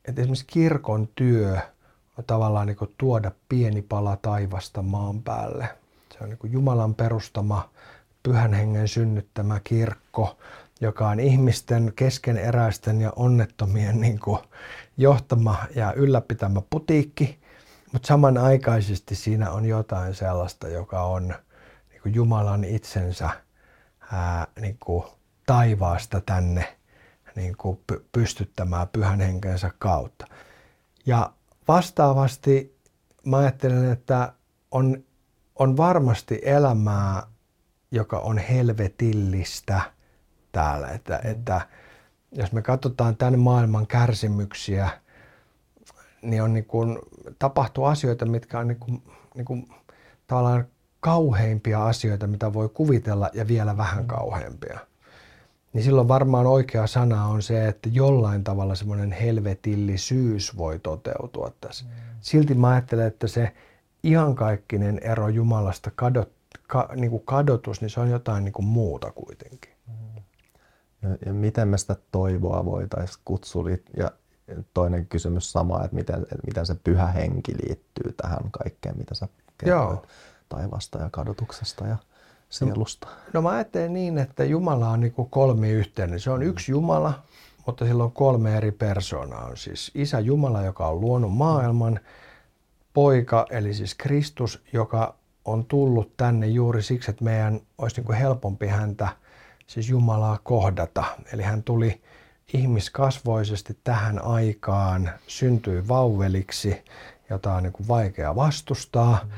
että 0.07 0.21
esimerkiksi 0.21 0.45
kirkon 0.47 1.09
työ 1.15 1.57
on 2.17 2.23
tavallaan 2.27 2.67
niin 2.67 2.77
tuoda 2.97 3.31
pieni 3.49 3.81
pala 3.81 4.17
taivasta 4.21 4.81
maan 4.81 5.23
päälle. 5.23 5.69
Se 6.11 6.17
on 6.23 6.29
niin 6.29 6.51
Jumalan 6.51 6.95
perustama, 6.95 7.69
pyhän 8.23 8.53
hengen 8.53 8.87
synnyttämä 8.87 9.59
kirkko, 9.63 10.37
joka 10.81 11.09
on 11.09 11.19
ihmisten 11.19 11.93
keskeneräisten 11.95 13.01
ja 13.01 13.13
onnettomien 13.15 14.01
niin 14.01 14.19
johtama 14.97 15.57
ja 15.75 15.93
ylläpitämä 15.93 16.61
putiikki, 16.69 17.39
mutta 17.93 18.07
samanaikaisesti 18.07 19.15
siinä 19.15 19.51
on 19.51 19.65
jotain 19.65 20.15
sellaista, 20.15 20.67
joka 20.67 21.01
on 21.01 21.27
niin 21.89 22.15
Jumalan 22.15 22.63
itsensä 22.63 23.29
ää, 24.11 24.47
niin 24.61 24.77
taivaasta 25.45 26.21
tänne 26.21 26.76
niin 27.37 27.57
kuin 27.57 27.79
pystyttämään 28.11 28.87
pyhän 28.87 29.19
henkensä 29.19 29.71
kautta. 29.79 30.25
Ja 31.05 31.33
vastaavasti 31.67 32.77
mä 33.25 33.37
ajattelen, 33.37 33.91
että 33.91 34.33
on, 34.71 35.03
on 35.55 35.77
varmasti 35.77 36.41
elämää, 36.43 37.23
joka 37.91 38.19
on 38.19 38.37
helvetillistä 38.37 39.81
täällä. 40.51 40.87
Että, 40.87 41.19
että 41.23 41.61
jos 42.31 42.51
me 42.51 42.61
katsotaan 42.61 43.17
tämän 43.17 43.39
maailman 43.39 43.87
kärsimyksiä, 43.87 44.89
niin 46.21 46.43
on 46.43 46.53
niin 46.53 46.65
kuin, 46.65 46.99
tapahtuu 47.39 47.85
asioita, 47.85 48.25
mitkä 48.25 48.59
on 48.59 48.67
niin 48.67 48.79
kuin, 48.79 49.03
niin 49.35 49.45
kuin, 49.45 49.69
tavallaan 50.27 50.67
kauheimpia 50.99 51.85
asioita, 51.85 52.27
mitä 52.27 52.53
voi 52.53 52.69
kuvitella 52.69 53.29
ja 53.33 53.47
vielä 53.47 53.77
vähän 53.77 54.07
kauheampia. 54.07 54.79
Niin 55.77 55.83
silloin 55.83 56.07
varmaan 56.07 56.47
oikea 56.47 56.87
sana 56.87 57.27
on 57.27 57.41
se, 57.41 57.67
että 57.67 57.89
jollain 57.89 58.43
tavalla 58.43 58.75
semmoinen 58.75 59.11
helvetillisyys 59.11 60.57
voi 60.57 60.79
toteutua 60.79 61.51
tässä. 61.61 61.85
Mm. 61.85 61.91
Silti 62.21 62.53
mä 62.53 62.69
ajattelen, 62.69 63.07
että 63.07 63.27
se 63.27 63.53
iankaikkinen 64.03 64.99
ero 64.99 65.29
Jumalasta 65.29 65.91
kadot, 65.95 66.31
ka, 66.67 66.89
niin 66.95 67.09
kuin 67.09 67.23
kadotus, 67.25 67.81
niin 67.81 67.89
se 67.89 67.99
on 67.99 68.09
jotain 68.09 68.43
niin 68.43 68.53
kuin 68.53 68.65
muuta 68.65 69.11
kuitenkin. 69.11 69.71
Mm. 69.87 70.21
Ja, 71.01 71.17
ja 71.25 71.33
miten 71.33 71.67
me 71.67 71.77
sitä 71.77 71.95
toivoa 72.11 72.65
voitaisiin 72.65 73.21
kutsua? 73.25 73.69
Ja 73.97 74.11
toinen 74.73 75.07
kysymys 75.07 75.51
sama, 75.51 75.83
että 75.83 75.95
miten, 75.95 76.21
että 76.21 76.47
miten 76.47 76.65
se 76.65 76.75
pyhä 76.83 77.07
henki 77.07 77.53
liittyy 77.63 78.13
tähän 78.13 78.51
kaikkeen, 78.51 78.97
mitä 78.97 79.15
sä 79.15 79.27
kerroit 79.57 80.07
taivasta 80.49 80.97
ja 80.97 81.09
kadotuksesta 81.09 81.87
ja 81.87 81.97
sielusta. 82.49 83.07
No, 83.07 83.13
no 83.33 83.41
mä 83.41 83.49
ajattelen 83.49 83.93
niin, 83.93 84.17
että 84.17 84.43
Jumala 84.43 84.89
on 84.89 84.99
niin 84.99 85.13
kolmi 85.29 85.69
yhteinen. 85.69 86.19
Se 86.19 86.29
on 86.29 86.39
mm. 86.39 86.47
yksi 86.47 86.71
Jumala, 86.71 87.23
mutta 87.65 87.85
sillä 87.85 88.03
on 88.03 88.11
kolme 88.11 88.57
eri 88.57 88.71
persoonaa. 88.71 89.45
On 89.45 89.57
siis 89.57 89.91
Isä 89.95 90.19
Jumala, 90.19 90.61
joka 90.61 90.87
on 90.87 91.01
luonut 91.01 91.33
maailman, 91.33 91.99
poika, 92.93 93.45
eli 93.49 93.73
siis 93.73 93.95
Kristus, 93.95 94.63
joka 94.73 95.15
on 95.45 95.65
tullut 95.65 96.17
tänne 96.17 96.47
juuri 96.47 96.83
siksi, 96.83 97.11
että 97.11 97.23
meidän 97.23 97.59
olisi 97.77 98.01
niin 98.01 98.17
helpompi 98.17 98.67
häntä, 98.67 99.07
siis 99.67 99.89
Jumalaa 99.89 100.39
kohdata. 100.43 101.03
Eli 101.33 101.43
hän 101.43 101.63
tuli 101.63 102.01
ihmiskasvoisesti 102.53 103.77
tähän 103.83 104.23
aikaan, 104.23 105.11
syntyi 105.27 105.87
vauveliksi, 105.87 106.83
jota 107.29 107.53
on 107.53 107.63
niin 107.63 107.87
vaikea 107.87 108.35
vastustaa, 108.35 109.19
mm. 109.23 109.29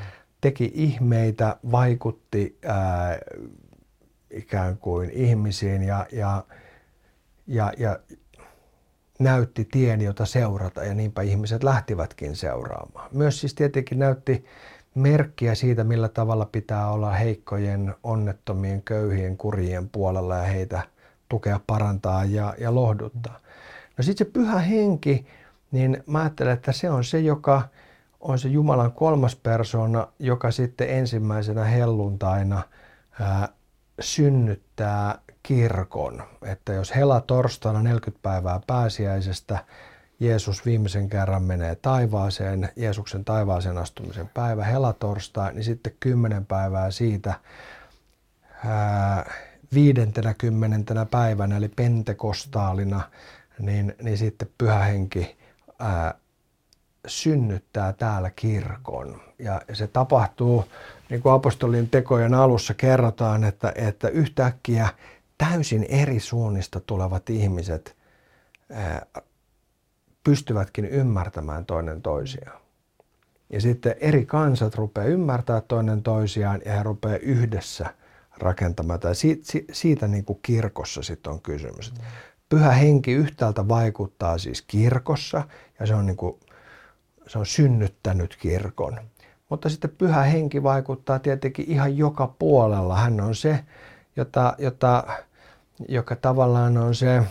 Teki 0.41 0.71
ihmeitä, 0.73 1.58
vaikutti 1.71 2.60
ää, 2.65 3.19
ikään 4.32 4.78
kuin 4.78 5.10
ihmisiin 5.10 5.84
ja, 5.84 6.06
ja, 6.12 6.43
ja, 7.47 7.73
ja 7.78 7.99
näytti 9.19 9.65
tien, 9.71 10.02
jota 10.02 10.25
seurata 10.25 10.84
ja 10.84 10.93
niinpä 10.93 11.21
ihmiset 11.21 11.63
lähtivätkin 11.63 12.36
seuraamaan. 12.36 13.10
Myös 13.13 13.39
siis 13.39 13.54
tietenkin 13.54 13.99
näytti 13.99 14.45
merkkiä 14.95 15.56
siitä, 15.56 15.84
millä 15.84 16.10
tavalla 16.10 16.45
pitää 16.45 16.91
olla 16.91 17.12
heikkojen, 17.12 17.95
onnettomien, 18.04 18.82
köyhien, 18.82 19.38
kurjien 19.38 19.89
puolella 19.89 20.38
ja 20.38 20.43
heitä 20.43 20.82
tukea, 21.30 21.60
parantaa 21.67 22.25
ja, 22.25 22.54
ja 22.60 22.75
lohduttaa. 22.75 23.39
No 23.97 24.04
sitten 24.04 24.28
se 24.28 24.32
pyhä 24.34 24.60
henki, 24.60 25.25
niin 25.71 26.04
mä 26.08 26.19
ajattelen, 26.19 26.54
että 26.54 26.71
se 26.71 26.89
on 26.89 27.04
se, 27.04 27.19
joka 27.19 27.62
on 28.19 28.39
se 28.39 28.47
Jumalan 28.49 28.91
kolmas 28.91 29.36
persona, 29.36 30.08
joka 30.19 30.51
sitten 30.51 30.89
ensimmäisenä 30.89 31.63
helluntaina 31.63 32.62
ää, 33.19 33.49
synnyttää 33.99 35.19
kirkon. 35.43 36.23
Että 36.45 36.73
jos 36.73 36.95
hela 36.95 37.21
torstaina 37.21 37.84
40 37.84 38.21
päivää 38.21 38.60
pääsiäisestä 38.67 39.65
Jeesus 40.19 40.65
viimeisen 40.65 41.10
kerran 41.10 41.43
menee 41.43 41.75
taivaaseen, 41.75 42.69
Jeesuksen 42.75 43.25
taivaaseen 43.25 43.77
astumisen 43.77 44.29
päivä, 44.34 44.63
helatorstai, 44.63 45.53
niin 45.53 45.63
sitten 45.63 45.93
kymmenen 45.99 46.45
päivää 46.45 46.91
siitä 46.91 47.34
ää, 48.65 49.32
viidentenä 49.73 50.34
kymmenentenä 50.34 51.05
päivänä, 51.05 51.58
eli 51.58 51.67
pentekostaalina, 51.67 53.01
niin, 53.60 53.95
niin 54.01 54.17
sitten 54.17 54.49
pyhä 54.58 54.79
henki 54.79 55.38
ää, 55.79 56.13
synnyttää 57.10 57.93
täällä 57.93 58.30
kirkon. 58.30 59.22
Ja 59.39 59.62
se 59.74 59.88
tapahtuu, 59.88 60.65
niin 61.10 61.22
kuin 61.22 61.34
apostolien 61.34 61.89
tekojen 61.89 62.34
alussa 62.34 62.74
kerrotaan, 62.74 63.43
että, 63.43 63.74
että 63.76 64.08
yhtäkkiä 64.08 64.89
täysin 65.38 65.86
eri 65.89 66.19
suunnista 66.19 66.80
tulevat 66.80 67.30
ihmiset 67.30 67.95
pystyvätkin 70.24 70.86
ymmärtämään 70.86 71.65
toinen 71.65 72.02
toisiaan. 72.02 72.62
Ja 73.50 73.62
sitten 73.62 73.95
eri 74.00 74.26
kansat 74.26 74.76
rupeaa 74.76 75.08
ymmärtää 75.08 75.62
toinen 75.62 76.04
toisiaan 76.04 76.62
ja 76.65 76.74
he 76.74 76.84
rupeaa 76.84 77.17
yhdessä 77.17 77.93
rakentamaan. 78.38 79.00
Tai 79.00 79.15
siitä, 79.15 79.43
siitä 79.72 80.08
niin 80.08 80.26
kuin 80.26 80.39
kirkossa 80.41 81.02
sitten 81.02 81.34
on 81.34 81.41
kysymys. 81.41 81.93
Pyhä 82.50 82.72
henki 82.72 83.12
yhtäältä 83.12 83.67
vaikuttaa 83.67 84.38
siis 84.38 84.62
kirkossa 84.62 85.43
ja 85.80 85.86
se 85.86 85.95
on, 85.95 86.06
niin 86.06 86.17
kuin, 86.17 86.39
se 87.30 87.39
on 87.39 87.46
synnyttänyt 87.46 88.38
kirkon. 88.42 89.00
Mutta 89.50 89.70
sitten 89.70 89.89
pyhä 89.89 90.24
henki 90.24 90.63
vaikuttaa 90.63 91.20
tietenkin 91.20 91.65
ihan 91.68 91.98
joka 91.98 92.36
puolella. 92.39 92.96
Hän 92.96 93.22
on 93.22 93.36
se, 93.36 93.65
jota, 94.15 94.56
jota, 94.58 95.04
joka 95.88 96.15
tavallaan 96.15 96.78
on 96.78 96.96
se 96.96 97.24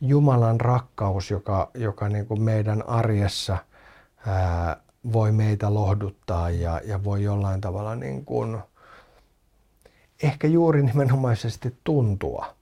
Jumalan 0.00 0.60
rakkaus, 0.60 1.30
joka, 1.30 1.70
joka 1.74 2.08
niin 2.08 2.26
kuin 2.26 2.42
meidän 2.42 2.88
arjessa 2.88 3.56
ää, 4.26 4.76
voi 5.12 5.32
meitä 5.32 5.74
lohduttaa 5.74 6.50
ja, 6.50 6.80
ja 6.84 7.04
voi 7.04 7.22
jollain 7.22 7.60
tavalla 7.60 7.96
niin 7.96 8.24
kuin, 8.24 8.58
ehkä 10.22 10.46
juuri 10.46 10.82
nimenomaisesti 10.82 11.76
tuntua. 11.84 12.54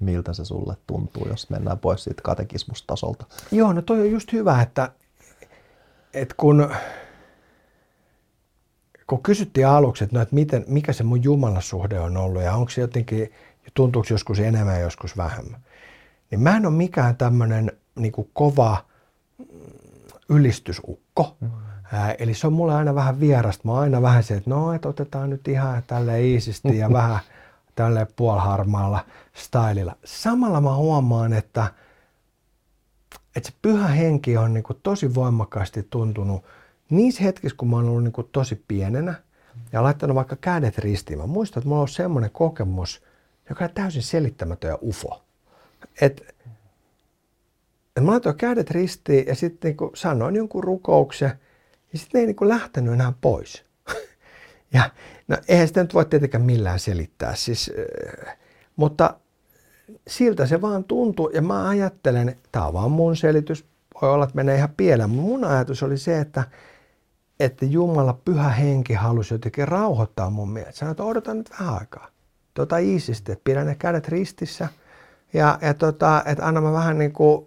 Miltä 0.00 0.32
se 0.32 0.44
sulle 0.44 0.76
tuntuu, 0.86 1.28
jos 1.28 1.50
mennään 1.50 1.78
pois 1.78 2.04
siitä 2.04 2.22
katekismustasolta? 2.22 3.26
Joo, 3.52 3.72
no 3.72 3.82
toi 3.82 4.00
on 4.00 4.10
just 4.10 4.32
hyvä, 4.32 4.62
että, 4.62 4.92
että 6.14 6.34
kun, 6.38 6.70
kun 9.06 9.22
kysyttiin 9.22 9.66
aluksi, 9.66 10.04
että, 10.04 10.16
no, 10.16 10.22
että 10.22 10.34
miten, 10.34 10.64
mikä 10.68 10.92
se 10.92 11.04
mun 11.04 11.22
Jumalasuhde 11.22 12.00
on 12.00 12.16
ollut 12.16 12.42
ja 12.42 12.54
onko 12.54 12.70
se 12.70 12.80
jotenkin, 12.80 13.32
tuntuuko 13.74 14.08
joskus 14.10 14.40
enemmän 14.40 14.74
ja 14.74 14.80
joskus 14.80 15.16
vähemmän, 15.16 15.60
niin 16.30 16.40
mä 16.40 16.56
en 16.56 16.66
ole 16.66 16.74
mikään 16.74 17.16
tämmöinen 17.16 17.72
niin 17.96 18.12
kova 18.32 18.84
ylistysukko. 20.28 21.36
Mm. 21.40 21.50
Ää, 21.92 22.12
eli 22.12 22.34
se 22.34 22.46
on 22.46 22.52
mulle 22.52 22.74
aina 22.74 22.94
vähän 22.94 23.20
vierasta. 23.20 23.62
Mä 23.64 23.72
oon 23.72 23.80
aina 23.80 24.02
vähän 24.02 24.22
se, 24.22 24.34
että 24.34 24.50
no, 24.50 24.72
että 24.72 24.88
otetaan 24.88 25.30
nyt 25.30 25.48
ihan 25.48 25.82
tälle 25.86 26.22
iisisti 26.22 26.78
ja 26.78 26.92
vähän 27.02 27.18
tälle 27.74 28.06
puolharmaalla 28.16 29.04
stylilla. 29.34 29.96
Samalla 30.04 30.60
mä 30.60 30.74
huomaan, 30.74 31.32
että, 31.32 31.66
että 33.38 33.50
se 33.50 33.56
pyhä 33.62 33.88
henki 33.88 34.36
on 34.36 34.54
niin 34.54 34.64
kuin 34.64 34.78
tosi 34.82 35.14
voimakkaasti 35.14 35.82
tuntunut 35.90 36.44
niissä 36.90 37.22
hetkissä, 37.22 37.56
kun 37.56 37.70
mä 37.70 37.76
oon 37.76 37.88
ollut 37.88 38.04
niin 38.04 38.12
kuin 38.12 38.28
tosi 38.32 38.64
pienenä 38.68 39.14
ja 39.72 39.82
laittanut 39.82 40.14
vaikka 40.14 40.36
kädet 40.36 40.78
ristiin. 40.78 41.18
Mä 41.18 41.26
muistan, 41.26 41.60
että 41.60 41.68
mulla 41.68 41.82
on 41.82 41.88
semmoinen 41.88 42.30
kokemus, 42.30 43.02
joka 43.48 43.64
on 43.64 43.70
täysin 43.74 44.02
selittämätön 44.02 44.70
ja 44.70 44.78
ufo. 44.82 45.22
Et, 46.00 46.34
et 47.96 48.04
mä 48.04 48.10
laitoin 48.10 48.36
kädet 48.36 48.70
ristiin 48.70 49.26
ja 49.26 49.34
sitten 49.34 49.76
niin 49.80 49.90
sanoin 49.94 50.36
jonkun 50.36 50.64
rukouksen 50.64 51.32
ja 51.92 51.98
sitten 51.98 52.18
ne 52.18 52.20
ei 52.20 52.26
niin 52.26 52.48
lähtenyt 52.48 52.92
enää 52.92 53.12
pois. 53.20 53.64
ja 54.74 54.90
no 55.28 55.36
eihän 55.48 55.68
sitä 55.68 55.82
nyt 55.82 55.94
voi 55.94 56.04
tietenkään 56.04 56.44
millään 56.44 56.78
selittää, 56.78 57.34
siis, 57.34 57.70
äh, 58.26 58.36
mutta 58.76 59.14
siltä 60.08 60.46
se 60.46 60.60
vaan 60.60 60.84
tuntuu 60.84 61.30
ja 61.34 61.42
mä 61.42 61.68
ajattelen, 61.68 62.36
tämä 62.52 62.66
on 62.66 62.72
vaan 62.72 62.90
mun 62.90 63.16
selitys, 63.16 63.64
voi 64.02 64.10
olla, 64.10 64.24
että 64.24 64.36
menee 64.36 64.56
ihan 64.56 64.74
pieleen, 64.76 65.10
mutta 65.10 65.28
mun 65.28 65.44
ajatus 65.44 65.82
oli 65.82 65.98
se, 65.98 66.20
että, 66.20 66.44
että 67.40 67.64
Jumala 67.64 68.18
pyhä 68.24 68.48
henki 68.48 68.94
halusi 68.94 69.34
jotenkin 69.34 69.68
rauhoittaa 69.68 70.30
mun 70.30 70.50
mielestä. 70.50 70.78
Sanoin, 70.78 70.90
että 70.90 71.04
odotan 71.04 71.38
nyt 71.38 71.50
vähän 71.50 71.74
aikaa. 71.74 72.08
Tota 72.54 72.78
iisisti, 72.78 73.32
että 73.32 73.44
pidän 73.44 73.66
ne 73.66 73.74
kädet 73.74 74.08
ristissä 74.08 74.68
ja, 75.32 75.58
ja 75.62 75.74
tota, 75.74 76.22
että 76.26 76.46
anna 76.46 76.60
mä 76.60 76.72
vähän 76.72 76.98
niin 76.98 77.12
kuin 77.12 77.46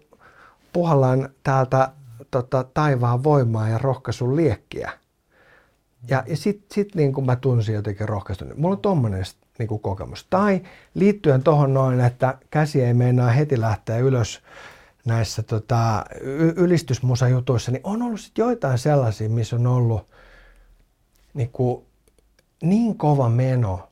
puhallaan 0.72 1.28
täältä 1.42 1.92
tota, 2.30 2.64
taivaan 2.74 3.24
voimaa 3.24 3.68
ja 3.68 3.78
rohkaisun 3.78 4.36
liekkiä. 4.36 4.92
Ja, 6.08 6.24
ja 6.26 6.36
sitten 6.36 6.74
sit, 6.74 6.94
niin 6.94 7.12
kuin 7.12 7.26
mä 7.26 7.36
tunsin 7.36 7.74
jotenkin 7.74 8.08
rohkaistun. 8.08 8.52
Mulla 8.56 8.74
on 8.74 8.82
tommonen 8.82 9.24
niin 9.62 9.68
kuin 9.68 9.80
kokemus. 9.80 10.26
Tai 10.30 10.60
liittyen 10.94 11.42
tuohon 11.42 11.74
noin, 11.74 12.00
että 12.00 12.38
käsi 12.50 12.82
ei 12.82 12.94
meinaa 12.94 13.30
heti 13.30 13.60
lähteä 13.60 13.98
ylös 13.98 14.42
näissä 15.04 15.42
tota, 15.42 16.04
ylistysmusajutuissa, 16.56 17.70
niin 17.72 17.80
on 17.84 18.02
ollut 18.02 18.20
sit 18.20 18.38
joitain 18.38 18.78
sellaisia, 18.78 19.28
missä 19.28 19.56
on 19.56 19.66
ollut 19.66 20.08
niin, 21.34 21.50
kuin, 21.52 21.86
niin 22.62 22.98
kova 22.98 23.28
meno, 23.28 23.88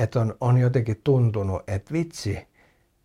että 0.00 0.20
on, 0.20 0.34
on 0.40 0.58
jotenkin 0.58 1.00
tuntunut, 1.04 1.62
että 1.66 1.92
vitsi, 1.92 2.38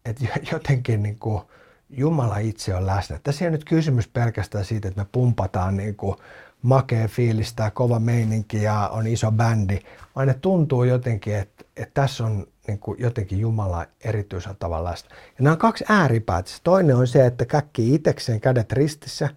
että 0.05 0.25
jotenkin 0.51 1.03
niin 1.03 1.19
kuin 1.19 1.41
Jumala 1.89 2.37
itse 2.37 2.75
on 2.75 2.85
läsnä. 2.85 3.19
Tässä 3.23 3.45
ei 3.45 3.49
ole 3.49 3.57
nyt 3.57 3.65
kysymys 3.65 4.07
pelkästään 4.07 4.65
siitä, 4.65 4.87
että 4.87 5.01
me 5.01 5.07
pumpataan 5.11 5.77
niin 5.77 5.95
kuin 5.95 6.17
makea 6.61 7.07
fiilis, 7.07 7.53
tämä 7.53 7.71
kova 7.71 7.99
meininki 7.99 8.63
ja 8.63 8.89
on 8.93 9.07
iso 9.07 9.31
bändi, 9.31 9.79
ne 10.25 10.33
tuntuu 10.33 10.83
jotenkin, 10.83 11.35
että, 11.35 11.65
että 11.77 12.01
tässä 12.01 12.23
on 12.23 12.47
niin 12.67 12.79
kuin 12.79 12.99
jotenkin 12.99 13.39
Jumala 13.39 13.85
erityisellä 14.03 14.55
tavalla 14.59 14.89
läsnä. 14.89 15.15
Ja 15.15 15.43
nämä 15.43 15.51
on 15.51 15.59
kaksi 15.59 15.85
ääripäätä. 15.89 16.51
Toinen 16.63 16.95
on 16.95 17.07
se, 17.07 17.25
että 17.25 17.45
käkkii 17.45 17.95
itsekseen 17.95 18.41
kädet 18.41 18.71
ristissä, 18.71 19.29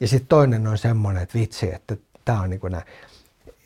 ja 0.00 0.08
sitten 0.08 0.28
toinen 0.28 0.66
on 0.66 0.78
semmoinen, 0.78 1.22
että 1.22 1.38
vitsi, 1.38 1.74
että 1.74 1.96
tämä 2.24 2.40
on 2.40 2.50
niin 2.50 2.60
kuin 2.60 2.70
näin. 2.70 2.84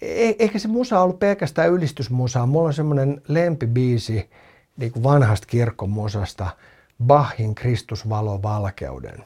E- 0.03 0.35
eikä 0.39 0.59
se 0.59 0.69
musa 0.69 1.01
ollut 1.01 1.19
pelkästään 1.19 1.71
ylistysmusaa. 1.71 2.47
Mulla 2.47 2.67
on 2.67 2.75
semmoinen 2.75 3.23
lempibiisi 3.29 4.31
niin 4.77 4.93
kuin 4.93 5.03
vanhasta 5.03 5.47
kirkkomusasta, 5.47 6.47
Bachin 7.07 7.55
Kristus 7.55 8.09
valo 8.09 8.43
valkeuden. 8.43 9.25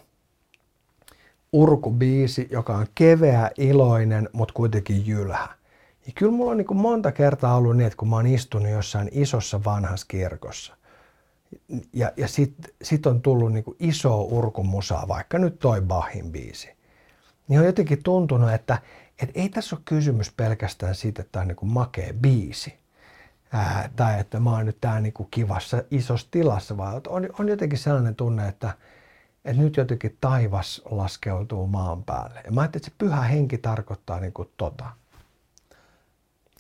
Urkubiisi, 1.52 2.48
joka 2.50 2.76
on 2.76 2.86
keveä, 2.94 3.50
iloinen, 3.58 4.28
mutta 4.32 4.54
kuitenkin 4.54 5.06
jylhä. 5.06 5.48
Ja 6.06 6.12
kyllä 6.14 6.32
mulla 6.32 6.50
on 6.50 6.56
niin 6.56 6.66
kuin 6.66 6.78
monta 6.78 7.12
kertaa 7.12 7.56
ollut 7.56 7.76
niin, 7.76 7.86
että 7.86 7.96
kun 7.96 8.08
mä 8.08 8.16
oon 8.16 8.26
istunut 8.26 8.68
jossain 8.68 9.08
isossa 9.12 9.64
vanhassa 9.64 10.06
kirkossa, 10.08 10.76
ja, 11.92 12.12
ja 12.16 12.28
sitten 12.28 12.74
sit 12.82 13.06
on 13.06 13.22
tullut 13.22 13.52
niin 13.52 13.64
iso 13.78 14.22
urkumusaa, 14.22 15.08
vaikka 15.08 15.38
nyt 15.38 15.58
toi 15.58 15.80
Bachin 15.80 16.32
biisi, 16.32 16.70
niin 17.48 17.60
on 17.60 17.66
jotenkin 17.66 18.02
tuntunut, 18.02 18.52
että, 18.52 18.78
että 19.22 19.40
ei 19.40 19.48
tässä 19.48 19.76
ole 19.76 19.82
kysymys 19.84 20.32
pelkästään 20.32 20.94
siitä, 20.94 21.22
että 21.22 21.32
tämä 21.32 21.42
on 21.42 21.48
niin 21.48 21.72
makea 21.72 22.14
biisi, 22.14 22.74
ää, 23.52 23.90
tai 23.96 24.20
että 24.20 24.40
mä 24.40 24.50
oon 24.50 24.66
nyt 24.66 24.78
tää 24.80 25.00
niin 25.00 25.14
kivassa 25.30 25.82
isossa 25.90 26.28
tilassa, 26.30 26.76
vaan 26.76 27.00
on, 27.08 27.28
on 27.38 27.48
jotenkin 27.48 27.78
sellainen 27.78 28.14
tunne, 28.14 28.48
että, 28.48 28.72
että 29.44 29.62
nyt 29.62 29.76
jotenkin 29.76 30.16
taivas 30.20 30.82
laskeutuu 30.90 31.66
maan 31.66 32.04
päälle. 32.04 32.40
Ja 32.44 32.52
mä 32.52 32.60
ajattelin, 32.60 32.80
että 32.80 32.90
se 32.90 32.96
pyhä 32.98 33.20
henki 33.20 33.58
tarkoittaa 33.58 34.20
niin 34.20 34.32
kuin 34.32 34.48
tota. 34.56 34.86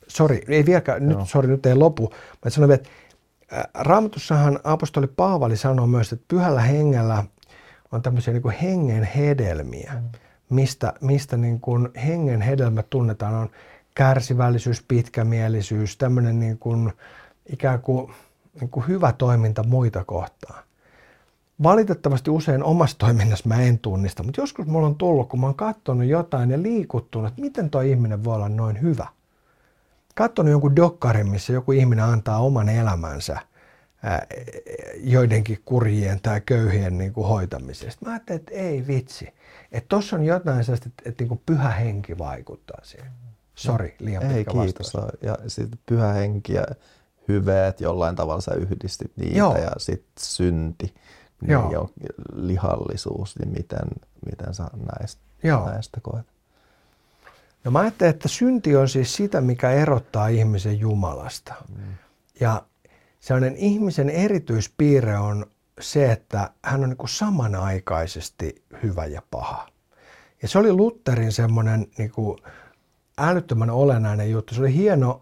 Sori, 0.08 0.42
ei 0.48 0.66
vieläkään, 0.66 1.08
nyt, 1.08 1.18
sori, 1.24 1.48
nyt 1.48 1.66
ei 1.66 1.74
lopu. 1.74 2.12
Mä 2.44 2.50
sanoin, 2.50 2.72
että 2.72 2.88
Raamatussahan 3.74 4.60
apostoli 4.64 5.06
Paavali 5.06 5.56
sanoo 5.56 5.86
myös, 5.86 6.12
että 6.12 6.24
pyhällä 6.28 6.60
hengellä 6.60 7.24
on 7.92 8.02
tämmöisiä 8.02 8.32
niin 8.32 8.42
kuin 8.42 8.54
hengen 8.54 9.04
hedelmiä. 9.04 9.92
Mm 9.94 10.10
mistä, 10.50 10.92
mistä 11.00 11.36
niin 11.36 11.60
kuin 11.60 11.88
hengen 12.06 12.40
hedelmät 12.40 12.90
tunnetaan, 12.90 13.34
on 13.34 13.50
kärsivällisyys, 13.94 14.84
pitkämielisyys, 14.88 15.96
tämmöinen 15.96 16.40
niin 16.40 16.58
kuin, 16.58 16.92
ikään 17.52 17.80
kuin, 17.80 18.12
niin 18.60 18.70
kuin 18.70 18.88
hyvä 18.88 19.12
toiminta 19.12 19.62
muita 19.62 20.04
kohtaan. 20.04 20.62
Valitettavasti 21.62 22.30
usein 22.30 22.62
omassa 22.62 22.98
toiminnassa 22.98 23.48
mä 23.48 23.60
en 23.62 23.78
tunnista, 23.78 24.22
mutta 24.22 24.40
joskus 24.40 24.66
mulla 24.66 24.86
on 24.86 24.96
tullut, 24.96 25.28
kun 25.28 25.40
mä 25.40 25.46
oon 25.46 25.54
katsonut 25.54 26.06
jotain 26.06 26.50
ja 26.50 26.62
liikuttunut, 26.62 27.28
että 27.28 27.40
miten 27.40 27.70
tuo 27.70 27.80
ihminen 27.80 28.24
voi 28.24 28.34
olla 28.34 28.48
noin 28.48 28.82
hyvä. 28.82 29.06
Katsonut 30.14 30.50
jonkun 30.50 30.76
dokkarin, 30.76 31.30
missä 31.30 31.52
joku 31.52 31.72
ihminen 31.72 32.04
antaa 32.04 32.38
oman 32.38 32.68
elämänsä 32.68 33.38
joidenkin 34.96 35.58
kurjien 35.64 36.20
tai 36.20 36.40
köyhien 36.40 36.98
niin 36.98 37.12
kuin 37.12 37.26
hoitamisesta. 37.26 38.06
Mä 38.06 38.12
ajattelin, 38.12 38.40
että 38.40 38.54
ei 38.54 38.86
vitsi 38.86 39.28
että 39.72 39.88
tuossa 39.88 40.16
on 40.16 40.24
jotain 40.24 40.64
sellaista, 40.64 40.88
että, 40.88 41.08
että 41.08 41.24
niin 41.24 41.40
pyhä 41.46 41.70
henki 41.70 42.18
vaikuttaa 42.18 42.80
siihen. 42.82 43.10
Sori, 43.54 43.96
liian 43.98 44.22
Ei, 44.22 44.44
kiitos. 44.44 44.94
Vastaus. 44.94 45.12
Ja 45.22 45.36
sitten 45.46 45.78
pyhä 45.86 46.12
henki 46.12 46.52
ja 46.52 46.66
hyveet, 47.28 47.80
jollain 47.80 48.16
tavalla 48.16 48.40
sä 48.40 48.54
yhdistit 48.54 49.12
niitä 49.16 49.38
Joo. 49.38 49.56
ja 49.56 49.70
sitten 49.78 50.24
synti 50.24 50.94
Joo. 51.48 51.70
ja 51.70 52.08
lihallisuus, 52.34 53.38
niin 53.38 53.48
miten, 53.48 53.88
miten 54.26 54.54
sä 54.54 54.64
näistä, 54.92 55.22
Joo. 55.42 55.66
näistä 55.70 56.00
koet? 56.02 56.26
No 57.64 57.70
mä 57.70 57.78
ajattelen, 57.78 58.14
että 58.14 58.28
synti 58.28 58.76
on 58.76 58.88
siis 58.88 59.14
sitä, 59.16 59.40
mikä 59.40 59.70
erottaa 59.70 60.28
ihmisen 60.28 60.80
Jumalasta. 60.80 61.54
Mm. 61.68 61.82
Ja 62.40 62.62
sellainen 63.20 63.56
ihmisen 63.56 64.10
erityispiirre 64.10 65.18
on 65.18 65.46
se, 65.80 66.12
että 66.12 66.50
hän 66.64 66.82
on 66.82 66.88
niin 66.88 66.96
kuin 66.96 67.08
samanaikaisesti 67.08 68.64
hyvä 68.82 69.06
ja 69.06 69.22
paha. 69.30 69.68
Ja 70.42 70.48
se 70.48 70.58
oli 70.58 70.72
Lutherin 70.72 71.32
semmoinen 71.32 71.86
niin 71.98 72.10
kuin 72.10 72.38
älyttömän 73.18 73.70
olennainen 73.70 74.30
juttu. 74.30 74.54
Se 74.54 74.60
oli 74.60 74.74
hieno 74.74 75.20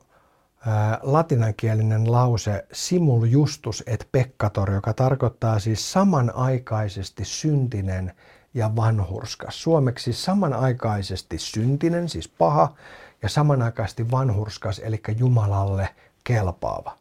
ää, 0.67 0.99
latinankielinen 1.03 2.13
lause 2.13 2.67
simul 2.73 3.25
justus 3.25 3.83
et 3.87 4.09
peccator, 4.13 4.73
joka 4.73 4.93
tarkoittaa 4.93 5.59
siis 5.59 5.93
samanaikaisesti 5.93 7.25
syntinen 7.25 8.13
ja 8.55 8.77
vanhurskas. 8.77 9.63
Suomeksi 9.63 10.13
samanaikaisesti 10.13 11.39
syntinen, 11.39 12.09
siis 12.09 12.29
paha, 12.29 12.75
ja 13.23 13.29
samanaikaisesti 13.29 14.11
vanhurskas, 14.11 14.79
eli 14.85 15.01
Jumalalle 15.19 15.89
kelpaava. 16.25 16.99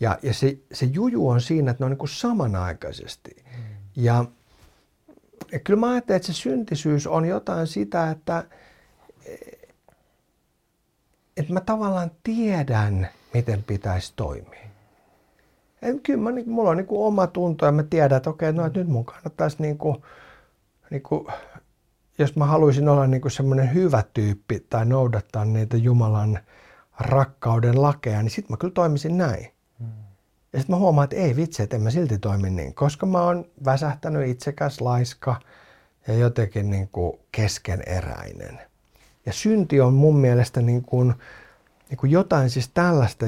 Ja, 0.00 0.18
ja 0.22 0.34
se, 0.34 0.58
se 0.72 0.86
juju 0.86 1.28
on 1.28 1.40
siinä, 1.40 1.70
että 1.70 1.82
ne 1.82 1.84
on 1.84 1.90
niin 1.90 1.98
kuin 1.98 2.08
samanaikaisesti. 2.08 3.30
Mm. 3.36 3.62
Ja, 3.96 4.24
ja 5.52 5.58
kyllä 5.58 5.80
mä 5.80 5.90
ajattelen, 5.90 6.16
että 6.16 6.26
se 6.26 6.32
syntisyys 6.32 7.06
on 7.06 7.24
jotain 7.24 7.66
sitä, 7.66 8.10
että, 8.10 8.44
että 11.38 11.52
mä 11.52 11.60
tavallaan 11.60 12.10
tiedän, 12.22 13.08
miten 13.34 13.62
pitäisi 13.62 14.12
toimia. 14.16 14.68
Et 15.82 15.96
kyllä 16.02 16.22
mä, 16.22 16.32
niin, 16.32 16.50
mulla 16.50 16.70
on 16.70 16.76
niin 16.76 16.86
kuin 16.86 17.06
oma 17.06 17.26
tunto 17.26 17.66
ja 17.66 17.72
mä 17.72 17.82
tiedän, 17.82 18.16
että 18.16 18.30
okei, 18.30 18.52
no, 18.52 18.66
että 18.66 18.78
nyt 18.78 18.88
mun 18.88 19.04
kannattaisi 19.04 19.56
niin 19.62 19.78
kuin, 19.78 20.02
niin 20.90 21.02
kuin, 21.02 21.26
jos 22.18 22.36
mä 22.36 22.46
haluaisin 22.46 22.88
olla 22.88 23.06
niin 23.06 23.30
semmoinen 23.30 23.74
hyvä 23.74 24.04
tyyppi 24.14 24.66
tai 24.70 24.86
noudattaa 24.86 25.44
niitä 25.44 25.76
Jumalan 25.76 26.38
rakkauden 27.00 27.82
lakeja, 27.82 28.22
niin 28.22 28.30
sitten 28.30 28.52
mä 28.52 28.56
kyllä 28.56 28.74
toimisin 28.74 29.18
näin. 29.18 29.52
Ja 30.52 30.58
sitten 30.58 30.76
mä 30.76 30.80
huomaan, 30.80 31.04
että 31.04 31.16
ei 31.16 31.36
vitsi, 31.36 31.62
että 31.62 31.76
en 31.76 31.82
mä 31.82 31.90
silti 31.90 32.18
toimi 32.18 32.50
niin, 32.50 32.74
koska 32.74 33.06
mä 33.06 33.22
oon 33.22 33.44
väsähtänyt 33.64 34.28
itsekäs, 34.28 34.80
laiska 34.80 35.40
ja 36.06 36.14
jotenkin 36.14 36.70
niin 36.70 36.88
kuin 36.88 37.18
keskeneräinen. 37.32 38.60
Ja 39.28 39.32
synti 39.32 39.80
on 39.80 39.94
mun 39.94 40.16
mielestä 40.16 40.62
niin 40.62 40.82
kuin, 40.82 41.14
niin 41.90 41.98
kuin 41.98 42.10
jotain 42.10 42.50
siis 42.50 42.68
tällaista, 42.68 43.26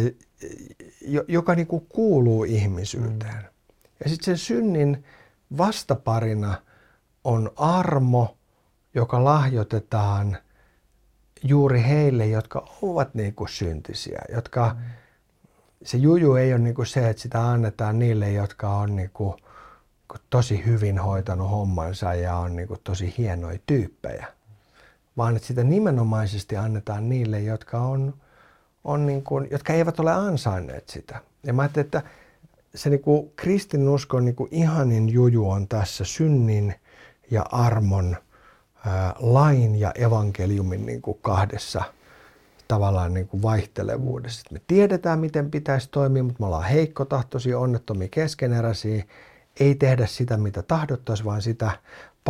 joka 1.28 1.54
niin 1.54 1.66
kuin 1.66 1.86
kuuluu 1.88 2.44
ihmisyyteen. 2.44 3.34
Mm. 3.34 3.74
Ja 4.04 4.10
sitten 4.10 4.24
sen 4.24 4.38
synnin 4.38 5.04
vastaparina 5.58 6.54
on 7.24 7.50
armo, 7.56 8.36
joka 8.94 9.24
lahjoitetaan 9.24 10.36
juuri 11.42 11.82
heille, 11.82 12.26
jotka 12.26 12.68
ovat 12.82 13.14
niin 13.14 13.34
kuin 13.34 13.48
syntisiä, 13.48 14.22
jotka 14.32 14.76
mm 14.78 15.00
se 15.84 15.98
juju 15.98 16.34
ei 16.34 16.52
ole 16.52 16.58
niin 16.60 16.86
se, 16.86 17.08
että 17.08 17.22
sitä 17.22 17.50
annetaan 17.50 17.98
niille, 17.98 18.32
jotka 18.32 18.76
on 18.76 18.96
niin 18.96 19.10
kuin, 19.12 19.36
tosi 20.30 20.64
hyvin 20.66 20.98
hoitanut 20.98 21.50
hommansa 21.50 22.14
ja 22.14 22.36
on 22.36 22.56
niin 22.56 22.68
kuin 22.68 22.80
tosi 22.84 23.14
hienoja 23.18 23.58
tyyppejä, 23.66 24.26
vaan 25.20 25.36
että 25.36 25.48
sitä 25.48 25.64
nimenomaisesti 25.64 26.56
annetaan 26.56 27.08
niille, 27.08 27.40
jotka, 27.40 27.78
on, 27.78 28.14
on 28.84 29.06
niin 29.06 29.22
kuin, 29.22 29.48
jotka 29.50 29.72
eivät 29.72 30.00
ole 30.00 30.12
ansainneet 30.12 30.88
sitä. 30.88 31.20
Ja 31.42 31.52
mä 31.52 31.62
ajattelin, 31.62 31.84
että 31.84 32.02
se 32.74 32.90
niin 32.90 33.02
kuin 33.02 33.32
kristinuskon 33.36 34.24
niin 34.24 34.34
kuin 34.34 34.48
ihanin 34.52 35.08
juju 35.08 35.50
on 35.50 35.68
tässä 35.68 36.04
synnin 36.04 36.74
ja 37.30 37.44
armon, 37.52 38.16
ää, 38.86 39.14
lain 39.18 39.76
ja 39.80 39.92
evankeliumin 39.94 40.86
niin 40.86 41.02
kuin 41.02 41.18
kahdessa– 41.22 41.82
tavallaan 42.70 43.14
niin 43.14 43.28
kuin 43.28 43.42
vaihtelevuudessa. 43.42 44.42
Me 44.50 44.60
tiedetään, 44.66 45.18
miten 45.18 45.50
pitäisi 45.50 45.88
toimia, 45.90 46.22
mutta 46.22 46.42
me 46.42 46.46
ollaan 46.46 46.64
heikkotahtoisia, 46.64 47.58
onnettomia, 47.58 48.08
keskeneräisiä. 48.10 49.04
Ei 49.60 49.74
tehdä 49.74 50.06
sitä, 50.06 50.36
mitä 50.36 50.62
tahdottaisiin, 50.62 51.26
vaan 51.26 51.42
sitä 51.42 51.70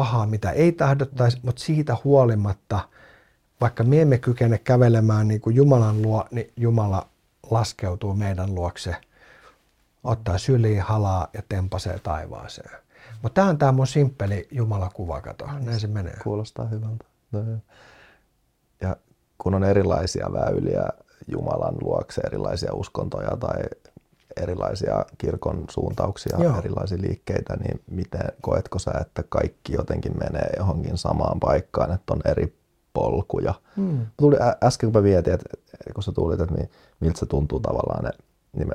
pahaa, 0.00 0.26
mitä 0.26 0.50
ei 0.50 0.72
tahdottaisi, 0.72 1.38
mutta 1.42 1.62
siitä 1.62 1.96
huolimatta, 2.04 2.80
vaikka 3.60 3.84
me 3.84 4.02
emme 4.02 4.18
kykene 4.18 4.58
kävelemään 4.58 5.28
niin 5.28 5.40
kuin 5.40 5.56
Jumalan 5.56 6.02
luo, 6.02 6.24
niin 6.30 6.52
Jumala 6.56 7.06
laskeutuu 7.50 8.14
meidän 8.14 8.54
luokse, 8.54 8.96
ottaa 10.04 10.38
syliin, 10.38 10.82
halaa 10.82 11.28
ja 11.32 11.42
tempasee 11.48 11.98
taivaaseen. 11.98 12.70
Mutta 13.22 13.34
tämä 13.34 13.48
on 13.48 13.58
tämä 13.58 13.72
mun 13.72 13.86
simppeli 13.86 14.48
Jumalakuva, 14.50 15.20
kato. 15.20 15.46
Näin 15.64 15.80
se 15.80 15.86
menee. 15.86 16.16
Kuulostaa 16.22 16.66
hyvältä. 16.66 17.04
Ja 18.80 18.96
kun 19.38 19.54
on 19.54 19.64
erilaisia 19.64 20.32
väyliä 20.32 20.88
Jumalan 21.26 21.74
luokse, 21.80 22.20
erilaisia 22.20 22.72
uskontoja 22.72 23.36
tai 23.36 23.62
erilaisia 24.36 25.04
kirkon 25.18 25.64
suuntauksia, 25.70 26.38
Joo. 26.38 26.58
erilaisia 26.58 26.98
liikkeitä, 27.00 27.56
niin 27.56 27.80
miten 27.90 28.32
koetko 28.40 28.78
sä, 28.78 28.90
että 29.00 29.24
kaikki 29.28 29.72
jotenkin 29.72 30.12
menee 30.18 30.50
johonkin 30.58 30.98
samaan 30.98 31.40
paikkaan, 31.40 31.92
että 31.92 32.12
on 32.12 32.20
eri 32.24 32.56
polkuja? 32.92 33.54
Hmm. 33.76 34.06
Tuli 34.16 34.36
äsken, 34.64 34.92
kun 34.92 35.02
mä 35.02 35.08
mietin, 35.08 35.34
että 35.34 35.48
kun 35.94 36.02
sä 36.02 36.12
tulit, 36.12 36.40
että 36.40 36.54
miltä 37.00 37.18
se 37.18 37.26
tuntuu 37.26 37.60
tavallaan, 37.60 38.04
ne, 38.04 38.10
niin 38.56 38.68
me, 38.68 38.74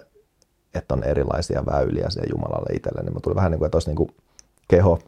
että 0.73 0.93
on 0.93 1.03
erilaisia 1.03 1.65
väyliä 1.65 2.09
siihen 2.09 2.29
Jumalalle 2.31 2.75
itselle, 2.75 3.03
niin 3.03 3.13
mä 3.13 3.19
tuli 3.19 3.35
vähän 3.35 3.51
niin 3.51 3.59
kuin, 3.59 3.65
että 3.65 3.75
olisi 3.75 3.89
niin 3.89 3.95
kuin 3.95 4.09
keho, 4.67 4.99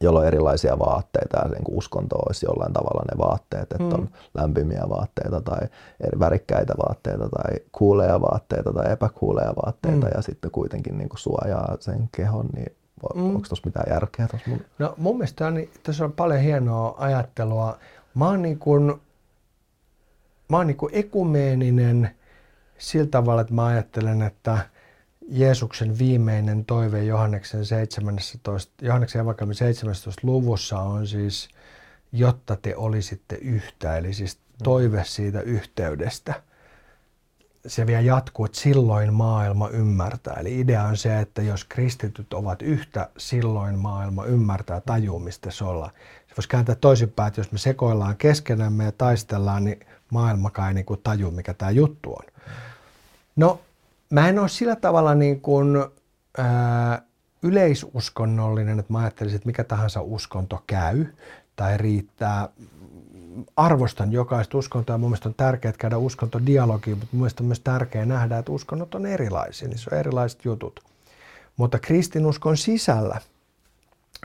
jolla 0.00 0.20
on 0.20 0.26
erilaisia 0.26 0.78
vaatteita 0.78 1.38
ja 1.38 1.48
niin 1.48 1.64
kuin 1.64 1.78
uskonto 1.78 2.16
olisi 2.16 2.46
jollain 2.46 2.72
tavalla 2.72 3.04
ne 3.12 3.18
vaatteet, 3.18 3.62
että 3.62 3.84
mm. 3.84 3.92
on 3.92 4.08
lämpimiä 4.34 4.82
vaatteita 4.88 5.40
tai 5.40 5.68
värikkäitä 6.18 6.74
vaatteita 6.88 7.28
tai 7.28 7.58
kuuleja 7.72 8.20
vaatteita 8.20 8.72
tai 8.72 8.92
epäkuuleja 8.92 9.52
vaatteita 9.64 10.06
mm. 10.06 10.12
ja 10.14 10.22
sitten 10.22 10.50
kuitenkin 10.50 10.98
niin 10.98 11.08
kuin 11.08 11.18
suojaa 11.18 11.76
sen 11.80 12.08
kehon, 12.16 12.46
niin 12.54 12.76
mm. 13.14 13.24
onko 13.24 13.48
tuossa 13.48 13.66
mitään 13.66 13.92
järkeä 13.92 14.28
tuossa 14.28 14.50
mun? 14.50 14.60
No 14.78 14.94
mun 14.96 15.16
mielestä 15.16 15.46
on, 15.46 15.54
tässä 15.82 16.04
on 16.04 16.12
paljon 16.12 16.40
hienoa 16.40 16.94
ajattelua. 16.98 17.78
Mä 18.14 18.26
oon 18.26 18.42
niin 18.42 18.58
kuin, 18.58 19.00
mä 20.48 20.56
oon 20.56 20.66
niin 20.66 20.76
kuin 20.76 20.94
ekumeeninen 20.94 22.10
sillä 22.78 23.06
tavalla, 23.06 23.40
että 23.40 23.54
mä 23.54 23.66
ajattelen, 23.66 24.22
että 24.22 24.58
Jeesuksen 25.28 25.98
viimeinen 25.98 26.64
toive 26.64 27.04
Johanneksen 27.04 27.64
17, 27.66 28.72
Johanneksen 28.82 29.20
evankeliumin 29.20 29.54
17 29.54 30.20
luvussa 30.22 30.78
on 30.78 31.06
siis, 31.06 31.48
jotta 32.12 32.56
te 32.56 32.76
olisitte 32.76 33.36
yhtä, 33.36 33.96
eli 33.96 34.14
siis 34.14 34.38
toive 34.62 35.04
siitä 35.04 35.40
yhteydestä. 35.40 36.42
Se 37.66 37.86
vielä 37.86 38.00
jatkuu, 38.00 38.44
että 38.44 38.60
silloin 38.60 39.12
maailma 39.12 39.68
ymmärtää. 39.68 40.34
Eli 40.34 40.60
idea 40.60 40.82
on 40.82 40.96
se, 40.96 41.20
että 41.20 41.42
jos 41.42 41.64
kristityt 41.64 42.34
ovat 42.34 42.62
yhtä, 42.62 43.10
silloin 43.18 43.78
maailma 43.78 44.24
ymmärtää, 44.24 44.80
tajuu, 44.80 45.18
mistä 45.18 45.50
se 45.50 45.64
ollaan. 45.64 45.90
Se 46.28 46.34
voisi 46.36 46.48
kääntää 46.48 46.74
toisinpäin, 46.74 47.28
että 47.28 47.40
jos 47.40 47.52
me 47.52 47.58
sekoillaan 47.58 48.16
keskenämme 48.16 48.84
ja 48.84 48.92
taistellaan, 48.92 49.64
niin 49.64 49.80
maailmakaan 50.10 50.68
ei 50.68 50.74
niin 50.74 50.84
kuin 50.84 51.00
taju, 51.02 51.30
mikä 51.30 51.54
tämä 51.54 51.70
juttu 51.70 52.12
on. 52.12 52.24
No, 53.36 53.60
mä 54.10 54.28
en 54.28 54.38
ole 54.38 54.48
sillä 54.48 54.76
tavalla 54.76 55.14
niin 55.14 55.40
kuin, 55.40 55.84
ää, 56.38 57.02
yleisuskonnollinen, 57.42 58.78
että 58.78 58.92
mä 58.92 58.98
ajattelisin, 58.98 59.36
että 59.36 59.46
mikä 59.46 59.64
tahansa 59.64 60.00
uskonto 60.02 60.62
käy 60.66 61.06
tai 61.56 61.78
riittää. 61.78 62.48
Arvostan 63.56 64.12
jokaista 64.12 64.58
uskontoa 64.58 64.94
ja 64.94 64.98
mun 64.98 65.10
mielestä 65.10 65.28
on 65.28 65.34
tärkeää 65.34 65.74
käydä 65.78 65.98
uskontodialogia, 65.98 66.96
mutta 66.96 67.08
mun 67.12 67.20
mielestä 67.20 67.42
on 67.42 67.46
myös 67.46 67.60
tärkeää 67.60 68.06
nähdä, 68.06 68.38
että 68.38 68.52
uskonnot 68.52 68.94
on 68.94 69.06
erilaisia, 69.06 69.68
niin 69.68 69.78
se 69.78 69.90
on 69.92 69.98
erilaiset 69.98 70.44
jutut. 70.44 70.80
Mutta 71.56 71.78
kristinuskon 71.78 72.56
sisällä, 72.56 73.20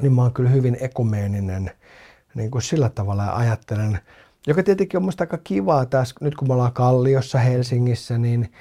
niin 0.02 0.14
mä 0.14 0.22
oon 0.22 0.34
kyllä 0.34 0.50
hyvin 0.50 0.78
ekumeeninen 0.82 1.72
niin 2.36 2.52
kuin 2.52 2.62
sillä 2.62 2.90
tavalla 2.90 3.24
ja 3.24 3.36
ajattelen, 3.36 4.00
joka 4.48 4.64
tietenkin 4.64 4.98
on 4.98 5.04
musta 5.04 5.24
aika 5.24 5.38
kivaa 5.38 5.86
tässä, 5.86 6.16
nyt 6.22 6.36
kun 6.36 6.48
me 6.48 6.54
ollaan 6.54 6.74
Kalliossa 6.74 7.40
Helsingissä, 7.40 8.18
niin 8.18 8.52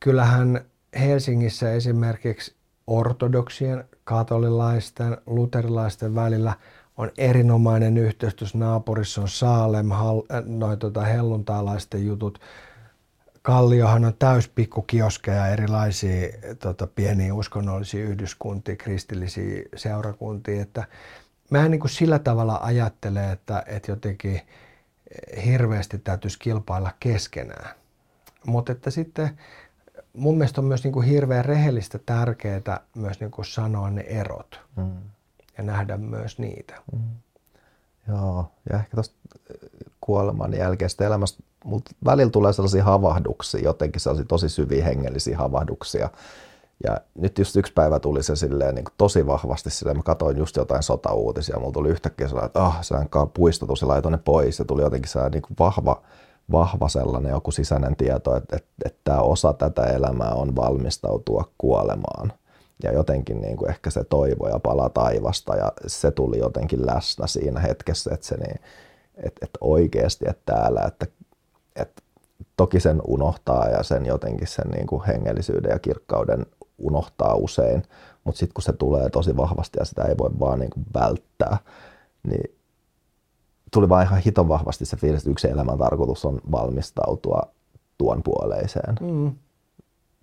kyllähän 0.00 0.60
Helsingissä 0.98 1.72
esimerkiksi 1.72 2.54
ortodoksien, 2.86 3.84
katolilaisten, 4.04 5.16
luterilaisten 5.26 6.14
välillä 6.14 6.52
on 6.96 7.10
erinomainen 7.18 7.96
yhteys. 7.96 8.54
Naapurissa 8.54 9.20
on 9.20 9.28
Saalem, 9.28 9.92
äh, 9.92 9.98
noin 10.44 10.78
tota 10.78 11.00
helluntaalaisten 11.00 12.06
jutut. 12.06 12.40
Kalliohan 13.42 14.04
on 14.04 14.14
täys 14.18 14.48
pikkukioskeja, 14.48 15.46
erilaisia 15.46 16.28
tota, 16.58 16.86
pieniä 16.86 17.34
uskonnollisia 17.34 18.04
yhdyskuntia, 18.04 18.76
kristillisiä 18.76 19.62
seurakuntia. 19.76 20.62
Että 20.62 20.84
mä 21.50 21.64
en 21.64 21.70
niin 21.70 21.80
kuin 21.80 21.90
sillä 21.90 22.18
tavalla 22.18 22.60
ajattele, 22.62 23.32
että, 23.32 23.62
että 23.66 23.92
jotenkin 23.92 24.40
hirveästi 25.44 25.98
täytyisi 25.98 26.38
kilpailla 26.38 26.90
keskenään. 27.00 27.74
Mutta 28.46 28.72
että 28.72 28.90
sitten 28.90 29.38
mun 30.16 30.38
mielestä 30.38 30.60
on 30.60 30.64
myös 30.64 30.84
niin 30.84 30.92
kuin 30.92 31.06
hirveän 31.06 31.44
rehellistä 31.44 31.98
tärkeää 32.06 32.80
myös 32.96 33.20
niin 33.20 33.30
kuin 33.30 33.46
sanoa 33.46 33.90
ne 33.90 34.00
erot 34.00 34.60
mm. 34.76 34.92
ja 35.58 35.64
nähdä 35.64 35.96
myös 35.96 36.38
niitä. 36.38 36.74
Mm. 36.92 37.00
Joo, 38.08 38.46
ja 38.70 38.78
ehkä 38.78 38.96
tuosta 38.96 39.14
äh, 39.34 39.68
kuoleman 40.00 40.54
jälkeistä 40.54 41.06
elämästä, 41.06 41.42
mutta 41.64 41.90
välillä 42.04 42.30
tulee 42.30 42.52
sellaisia 42.52 42.84
havahduksia, 42.84 43.60
jotenkin 43.60 44.00
sellaisia 44.00 44.26
tosi 44.26 44.48
syviä 44.48 44.84
hengellisiä 44.84 45.38
havahduksia. 45.38 46.10
Ja 46.84 47.00
nyt 47.14 47.38
just 47.38 47.56
yksi 47.56 47.72
päivä 47.72 48.00
tuli 48.00 48.22
se 48.22 48.36
silleen 48.36 48.74
niin 48.74 48.84
kuin 48.84 48.94
tosi 48.98 49.26
vahvasti 49.26 49.70
silleen, 49.70 49.96
mä 49.96 50.02
katsoin 50.02 50.36
just 50.36 50.56
jotain 50.56 50.82
sotauutisia, 50.82 51.58
mulla 51.58 51.72
tuli 51.72 51.88
yhtäkkiä 51.88 52.28
sellainen, 52.28 52.46
että 52.46 52.64
ah, 52.64 52.78
se 52.82 52.94
on 52.94 53.30
puistatus 53.34 53.82
ja 53.82 53.88
laitoin 53.88 54.12
ne 54.12 54.18
pois, 54.18 54.58
ja 54.58 54.64
tuli 54.64 54.82
jotenkin 54.82 55.10
sellainen 55.10 55.32
niin 55.32 55.42
kuin 55.42 55.56
vahva 55.58 56.02
vahva 56.52 56.88
sellainen 56.88 57.30
joku 57.30 57.50
sisäinen 57.50 57.96
tieto, 57.96 58.36
että, 58.36 58.56
että, 58.56 58.68
että 58.84 59.00
tämä 59.04 59.18
osa 59.18 59.52
tätä 59.52 59.84
elämää 59.84 60.30
on 60.30 60.56
valmistautua 60.56 61.52
kuolemaan. 61.58 62.32
Ja 62.82 62.92
jotenkin 62.92 63.40
niin 63.40 63.56
kuin 63.56 63.70
ehkä 63.70 63.90
se 63.90 64.04
toivo 64.04 64.48
ja 64.48 64.58
pala 64.58 64.88
taivasta 64.88 65.56
ja 65.56 65.72
se 65.86 66.10
tuli 66.10 66.38
jotenkin 66.38 66.86
läsnä 66.86 67.26
siinä 67.26 67.60
hetkessä, 67.60 68.10
että, 68.14 68.26
se 68.26 68.36
niin, 68.36 68.60
että, 69.16 69.38
että 69.42 69.58
oikeasti 69.60 70.24
että 70.28 70.52
täällä, 70.54 70.82
että, 70.86 71.06
että 71.76 72.02
toki 72.56 72.80
sen 72.80 73.00
unohtaa 73.06 73.68
ja 73.68 73.82
sen 73.82 74.06
jotenkin 74.06 74.46
sen 74.46 74.70
niin 74.70 74.86
kuin 74.86 75.04
hengellisyyden 75.04 75.70
ja 75.70 75.78
kirkkauden 75.78 76.46
unohtaa 76.78 77.34
usein, 77.34 77.82
mutta 78.24 78.38
sitten 78.38 78.54
kun 78.54 78.62
se 78.62 78.72
tulee 78.72 79.10
tosi 79.10 79.36
vahvasti 79.36 79.78
ja 79.78 79.84
sitä 79.84 80.02
ei 80.02 80.14
voi 80.18 80.30
vaan 80.40 80.58
niin 80.58 80.70
kuin 80.70 80.86
välttää, 80.94 81.58
niin 82.26 82.55
tuli 83.76 83.88
vaan 83.88 84.06
ihan 84.06 84.18
hiton 84.18 84.48
vahvasti 84.48 84.84
se 84.84 84.96
fiilis, 84.96 85.20
että 85.20 85.30
yksi 85.30 85.50
elämän 85.50 85.78
tarkoitus 85.78 86.24
on 86.24 86.40
valmistautua 86.52 87.42
tuon 87.98 88.22
puoleiseen. 88.22 88.94
Mm. 89.00 89.32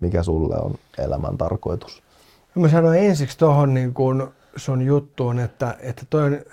Mikä 0.00 0.22
sulle 0.22 0.56
on 0.56 0.74
elämän 0.98 1.38
tarkoitus? 1.38 2.02
Mä 2.54 2.68
sanoin 2.68 2.98
ensiksi 2.98 3.38
tuohon 3.38 3.74
niin 3.74 3.94
kun 3.94 4.32
sun 4.56 4.82
juttuun, 4.82 5.38
että, 5.38 5.76
että 5.80 6.06
toi, 6.10 6.44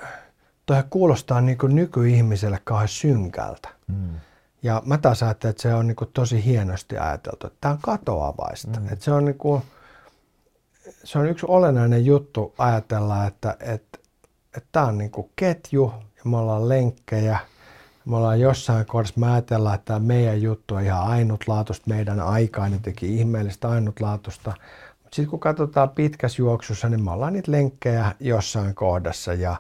toi 0.65 0.83
kuulostaa 0.89 1.41
niin 1.41 1.57
kuin 1.57 1.75
nykyihmiselle 1.75 2.59
kauhean 2.63 2.87
synkältä. 2.87 3.69
Mm. 3.87 4.09
Ja 4.63 4.81
mä 4.85 4.97
taas 4.97 5.23
ajattelen, 5.23 5.49
että 5.49 5.61
se 5.61 5.73
on 5.73 5.87
niin 5.87 5.95
kuin 5.95 6.09
tosi 6.13 6.45
hienosti 6.45 6.97
ajateltu. 6.97 7.47
Tämä 7.61 7.73
on 7.73 7.79
katoavaista. 7.81 8.79
Mm. 8.79 8.87
Että 8.91 9.05
se, 9.05 9.11
on 9.11 9.25
niin 9.25 9.37
kuin, 9.37 9.61
se 11.03 11.19
on 11.19 11.29
yksi 11.29 11.45
olennainen 11.49 12.05
juttu 12.05 12.53
ajatella, 12.57 13.25
että, 13.25 13.57
että, 13.59 13.99
että 14.57 14.69
tämä 14.71 14.85
on 14.85 14.97
niin 14.97 15.11
kuin 15.11 15.29
ketju, 15.35 15.93
ja 16.25 16.29
me 16.29 16.37
ollaan 16.37 16.69
lenkkejä. 16.69 17.39
Me 18.05 18.15
ollaan 18.15 18.39
jossain 18.39 18.85
kohdassa, 18.85 19.19
mä 19.19 19.33
ajatellaan, 19.33 19.75
että 19.75 19.85
tämä 19.85 19.99
meidän 19.99 20.41
juttu 20.41 20.75
on 20.75 20.83
ihan 20.83 21.07
ainutlaatuista, 21.07 21.89
meidän 21.89 22.19
aikaa 22.19 22.65
on 22.65 22.71
jotenkin 22.71 23.09
ihmeellistä 23.09 23.69
ainutlaatuista. 23.69 24.53
Mutta 25.03 25.15
sitten 25.15 25.29
kun 25.29 25.39
katsotaan 25.39 25.89
pitkässä 25.89 26.41
juoksussa, 26.41 26.89
niin 26.89 27.03
me 27.03 27.11
ollaan 27.11 27.33
niitä 27.33 27.51
lenkkejä 27.51 28.15
jossain 28.19 28.75
kohdassa 28.75 29.33
ja 29.33 29.55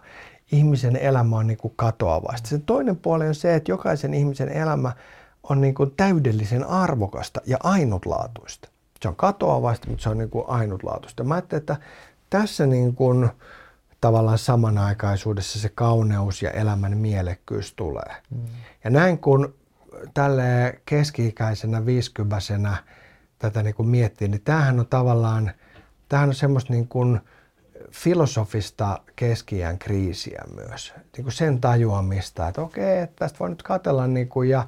ihmisen 0.51 0.95
elämä 0.95 1.37
on 1.37 1.47
niin 1.47 1.57
katoavaista. 1.75 2.49
Sen 2.49 2.61
toinen 2.61 2.97
puoli 2.97 3.27
on 3.27 3.35
se, 3.35 3.55
että 3.55 3.71
jokaisen 3.71 4.13
ihmisen 4.13 4.49
elämä 4.49 4.91
on 5.43 5.61
niin 5.61 5.75
täydellisen 5.97 6.67
arvokasta 6.67 7.41
ja 7.45 7.57
ainutlaatuista. 7.63 8.69
Se 9.01 9.07
on 9.07 9.15
katoavaista, 9.15 9.87
mutta 9.89 10.03
se 10.03 10.09
on 10.09 10.17
niin 10.17 10.29
ainutlaatuista. 10.47 11.23
Mä 11.23 11.33
ajattelin, 11.33 11.61
että 11.61 11.77
tässä 12.29 12.65
niin 12.65 12.95
kuin, 12.95 13.29
tavallaan 14.01 14.37
samanaikaisuudessa 14.37 15.59
se 15.59 15.69
kauneus 15.69 16.41
ja 16.41 16.51
elämän 16.51 16.97
mielekkyys 16.97 17.73
tulee. 17.73 18.15
Mm. 18.29 18.41
Ja 18.83 18.89
näin 18.89 19.17
kun 19.17 19.55
tälle 20.13 20.81
keski-ikäisenä, 20.85 21.85
viiskyväisenä 21.85 22.77
tätä 23.39 23.63
niin 23.63 23.75
kuin 23.75 23.89
miettii, 23.89 24.27
niin 24.27 24.41
tämähän 24.41 24.79
on 24.79 24.87
tavallaan, 24.87 25.51
tämähän 26.09 26.29
on 26.29 26.35
semmoista 26.35 26.73
niin 26.73 26.87
kuin 26.87 27.19
filosofista 27.91 28.99
keskiään 29.15 29.79
kriisiä 29.79 30.41
myös. 30.55 30.93
Niin 31.17 31.23
kuin 31.23 31.33
sen 31.33 31.61
tajuamista, 31.61 32.47
että 32.47 32.61
okei, 32.61 32.99
että 32.99 33.15
tästä 33.15 33.39
voi 33.39 33.49
nyt 33.49 33.63
katella 33.63 34.07
niin 34.07 34.29
kuin 34.29 34.49
ja 34.49 34.67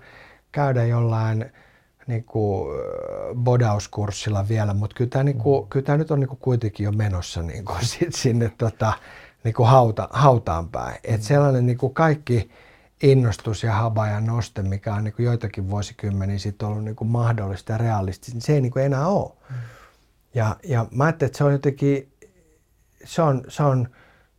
käydä 0.52 0.86
jollain 0.86 1.52
niin 2.08 2.24
kuin 2.24 2.80
bodauskurssilla 3.36 4.48
vielä, 4.50 4.74
mutta 4.74 4.96
kyllä 4.96 5.10
tämä, 5.10 5.24
niin 5.24 5.38
kuin, 5.38 5.68
kyllä 5.68 5.86
tämä 5.86 5.98
nyt 5.98 6.12
on 6.12 6.20
niin 6.20 6.28
kuin 6.28 6.40
kuitenkin 6.40 6.84
jo 6.84 6.92
menossa 6.92 7.42
niin 7.42 7.66
kuin 7.66 7.86
sit 8.00 8.16
sinne 8.16 8.52
tota, 8.58 8.94
niin 9.44 9.54
kuin 9.54 9.70
hauta, 9.70 10.10
hautaan 10.12 10.70
päin. 10.70 10.94
Mm. 10.94 11.14
Et 11.16 11.22
sellainen 11.22 11.66
niin 11.66 11.78
kuin 11.78 11.94
kaikki 11.94 12.50
innostus 13.04 13.64
ja 13.64 13.74
haba 13.74 14.08
ja 14.08 14.20
noste, 14.20 14.62
mikä 14.62 14.94
on 14.94 15.04
niin 15.04 15.14
kuin 15.14 15.26
joitakin 15.26 15.70
vuosikymmeniä 15.70 16.38
sitten 16.38 16.68
ollut 16.68 16.84
niin 16.84 16.96
kuin 16.96 17.08
mahdollista 17.08 17.72
ja 17.72 17.78
realistista, 17.78 18.36
niin 18.36 18.42
se 18.42 18.54
ei 18.54 18.62
niin 18.62 18.72
kuin 18.72 18.86
enää 18.86 19.08
ole. 19.08 19.32
Mm. 19.50 19.56
Ja, 20.34 20.56
ja 20.64 20.86
mä 20.92 21.04
ajattelin, 21.04 21.30
että 21.30 21.38
se 21.38 21.44
on 21.44 21.52
jotenkin, 21.52 22.12
se, 23.04 23.22
on, 23.22 23.44
se, 23.48 23.64
on, 23.64 23.90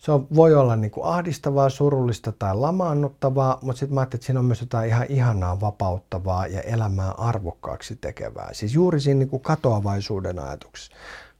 se 0.04 0.12
on, 0.12 0.26
voi 0.34 0.54
olla 0.54 0.76
niin 0.76 0.90
kuin 0.90 1.06
ahdistavaa, 1.06 1.68
surullista 1.68 2.32
tai 2.32 2.56
lamaannuttavaa, 2.56 3.58
mutta 3.62 3.80
sitten 3.80 3.94
mä 3.94 4.00
ajattelin, 4.00 4.18
että 4.18 4.26
siinä 4.26 4.40
on 4.40 4.46
myös 4.46 4.60
jotain 4.60 4.88
ihan 4.88 5.06
ihanaa, 5.08 5.60
vapauttavaa 5.60 6.46
ja 6.46 6.60
elämää 6.60 7.10
arvokkaaksi 7.10 7.96
tekevää. 7.96 8.48
Siis 8.52 8.74
juuri 8.74 9.00
siinä 9.00 9.18
niin 9.18 9.28
kuin 9.28 9.42
katoavaisuuden 9.42 10.38
ajatuksessa. 10.38 10.92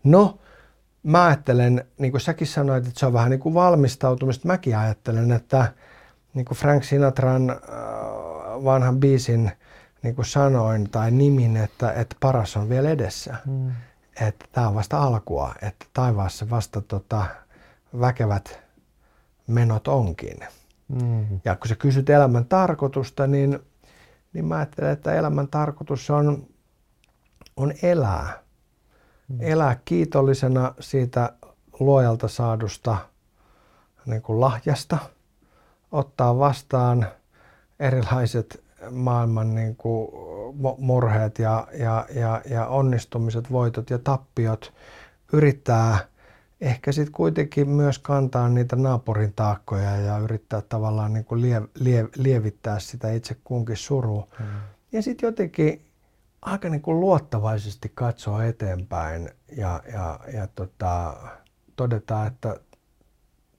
No, 0.05 0.39
mä 1.03 1.27
ajattelen, 1.27 1.85
niin 1.99 2.11
kuin 2.13 2.21
säkin 2.21 2.47
sanoit, 2.47 2.87
että 2.87 3.01
se 3.01 3.07
on 3.07 3.13
vähän 3.13 3.31
niin 3.31 3.41
kuin 3.41 3.55
valmistautumista. 3.55 4.49
Mäkin 4.49 4.77
ajattelen, 4.77 5.33
että 5.33 5.73
niin 6.35 6.45
kuin 6.45 6.59
Frank 6.59 6.85
Sinatran 6.85 7.51
äh, 7.51 7.57
vanhan 8.65 9.01
biisin 9.01 9.53
niin 10.03 10.15
kuin 10.15 10.27
sanoin 10.27 10.91
tai 10.91 11.11
nimin, 11.11 11.57
että, 11.57 11.93
että 11.93 12.17
paras 12.21 12.57
on 12.57 12.69
vielä 12.69 12.91
edessä. 12.91 13.37
Mm. 13.47 13.73
että 14.21 14.45
tämä 14.53 14.69
on 14.69 14.75
vasta 14.75 15.03
alkua, 15.03 15.55
että 15.63 15.87
taivaassa 15.93 16.51
vasta 16.51 16.81
tota, 16.81 17.27
väkevät 18.01 18.63
menot 19.47 19.89
onkin. 19.89 20.41
Mm. 20.89 21.41
Ja 21.45 21.57
kun 21.57 21.69
sä 21.69 21.77
kysyt 21.77 22.11
elämän 22.11 22.45
tarkoitusta, 22.45 23.27
niin, 23.27 23.59
niin 24.33 24.45
mä 24.45 24.57
ajattelen, 24.57 24.93
että 24.93 25.15
elämän 25.15 25.49
tarkoitus 25.49 26.11
on, 26.11 26.47
on 27.57 27.73
elää. 27.83 28.43
Mm. 29.29 29.37
Elää 29.41 29.81
kiitollisena 29.85 30.75
siitä 30.81 31.33
luojalta 31.81 32.29
saadusta 32.29 32.97
niin 34.07 34.23
kuin 34.23 34.41
lahjasta, 34.41 34.99
ottaa 35.93 36.39
vastaan 36.39 37.07
erilaiset 37.81 38.65
maailman 38.91 39.55
niin 39.55 39.77
kuin 39.77 40.09
murheet 40.79 41.39
ja, 41.39 41.67
ja, 41.73 42.07
ja, 42.15 42.43
ja 42.51 42.67
onnistumiset, 42.67 43.53
voitot 43.53 43.91
ja 43.91 43.99
tappiot, 43.99 44.73
yrittää 45.33 45.99
ehkä 46.65 46.93
sitten 46.93 47.13
kuitenkin 47.13 47.69
myös 47.69 47.99
kantaa 47.99 48.49
niitä 48.49 48.77
naapurin 48.77 49.33
taakkoja 49.37 49.97
ja 49.97 50.19
yrittää 50.19 50.61
tavallaan 50.61 51.13
niin 51.13 51.25
kuin 51.25 51.43
lie, 51.43 51.63
lie, 51.75 52.09
lievittää 52.17 52.79
sitä 52.79 53.13
itse 53.13 53.37
kunkin 53.45 53.77
surua. 53.77 54.27
Mm. 54.39 54.47
Ja 54.93 55.03
sitten 55.03 55.27
jotenkin 55.27 55.87
aika 56.43 56.69
niin 56.69 56.83
kuin 56.83 57.01
luottavaisesti 57.01 57.93
katsoa 57.95 58.45
eteenpäin 58.45 59.31
ja, 59.57 59.83
ja, 59.93 60.21
ja 60.33 60.47
tota, 60.55 61.17
todeta, 61.77 62.27
että 62.27 62.61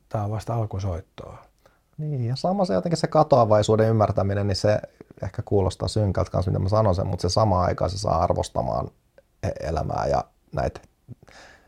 tämä 0.10 0.24
on 0.24 0.32
vasta 0.32 0.56
alkusoittoa. 0.56 1.45
Niin, 1.97 2.24
ja 2.24 2.36
sama 2.36 2.66
se 2.66 2.74
jotenkin 2.74 2.97
se 2.97 3.08
katoavaisuuden 3.08 3.89
ymmärtäminen, 3.89 4.47
niin 4.47 4.56
se 4.56 4.80
ehkä 5.24 5.41
kuulostaa 5.41 5.88
synkältä 5.88 6.32
kanssa, 6.32 6.51
mitä 6.51 6.64
mä 6.64 6.70
sanon 6.70 6.95
sen, 6.95 7.08
mutta 7.08 7.30
se 7.30 7.34
sama 7.34 7.62
aikaan 7.62 7.89
se 7.89 7.97
saa 7.97 8.24
arvostamaan 8.24 8.88
elämää 9.60 10.06
ja 10.08 10.24
näitä 10.56 10.80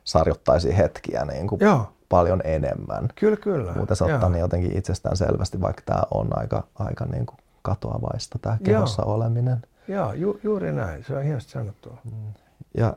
sarjottaisia 0.08 0.76
hetkiä 0.76 1.26
niin 1.26 1.48
kuin 1.48 1.60
Joo. 1.62 1.94
paljon 2.10 2.42
enemmän. 2.44 3.08
Kyllä, 3.16 3.38
kyllä. 3.38 3.74
Muuten 3.74 3.96
se 3.96 4.04
ottaa 4.04 4.30
niin 4.30 4.40
jotenkin 4.40 4.78
itsestään 4.78 5.18
selvästi, 5.18 5.62
vaikka 5.62 5.82
tämä 5.86 6.02
on 6.12 6.40
aika, 6.40 6.64
aika 6.76 7.06
niin 7.06 7.26
kuin 7.26 7.38
katoavaista 7.62 8.40
tämä 8.42 8.58
kehossa 8.64 9.02
Joo. 9.02 9.14
oleminen. 9.14 9.62
Joo, 9.88 10.14
ju, 10.14 10.40
juuri 10.44 10.72
näin. 10.72 11.04
Se 11.04 11.18
on 11.18 11.24
hienosti 11.24 11.52
sanottua. 11.52 11.98
Mm. 12.04 12.34
Ja 12.78 12.94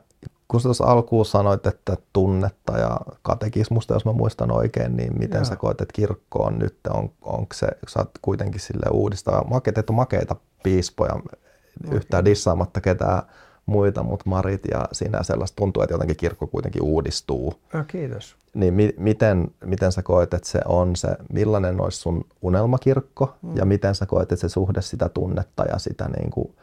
kun 0.47 0.61
sä 0.61 0.63
tuossa 0.63 0.85
alkuun 0.85 1.25
sanoit, 1.25 1.65
että 1.65 1.97
tunnetta 2.13 2.77
ja 2.77 2.99
katekismusta, 3.21 3.93
jos 3.93 4.05
mä 4.05 4.11
muistan 4.11 4.51
oikein, 4.51 4.97
niin 4.97 5.19
miten 5.19 5.37
Joo. 5.37 5.45
sä 5.45 5.55
koet, 5.55 5.81
että 5.81 5.93
kirkko 5.93 6.43
on 6.43 6.59
nyt, 6.59 6.77
on, 6.89 7.09
onko 7.21 7.53
se, 7.53 7.67
sä 7.87 7.99
oot 7.99 8.11
kuitenkin 8.21 8.61
sille 8.61 8.85
uudistaa, 8.91 9.43
makeet, 9.43 9.89
on 9.89 9.95
makeita 9.95 10.35
piispoja, 10.63 11.13
okay. 11.13 11.97
yhtään 11.97 12.25
dissaamatta 12.25 12.81
ketään 12.81 13.21
muita, 13.65 14.03
mutta 14.03 14.29
Marit 14.29 14.61
ja 14.71 14.85
sinä 14.91 15.23
sellaista 15.23 15.55
tuntuu, 15.55 15.83
että 15.83 15.93
jotenkin 15.93 16.17
kirkko 16.17 16.47
kuitenkin 16.47 16.83
uudistuu. 16.83 17.53
No, 17.73 17.83
kiitos. 17.87 18.35
Niin 18.53 18.73
mi- 18.73 18.95
miten, 18.97 19.51
miten 19.65 19.91
sä 19.91 20.03
koet, 20.03 20.33
että 20.33 20.49
se 20.49 20.59
on 20.65 20.95
se, 20.95 21.07
millainen 21.33 21.81
olisi 21.81 21.97
sun 21.97 22.25
unelmakirkko 22.41 23.35
mm. 23.41 23.57
ja 23.57 23.65
miten 23.65 23.95
sä 23.95 24.05
koet, 24.05 24.31
että 24.31 24.35
se 24.35 24.49
suhde 24.49 24.81
sitä 24.81 25.09
tunnetta 25.09 25.63
ja 25.63 25.79
sitä 25.79 26.07
niin 26.07 26.31
kuin 26.31 26.55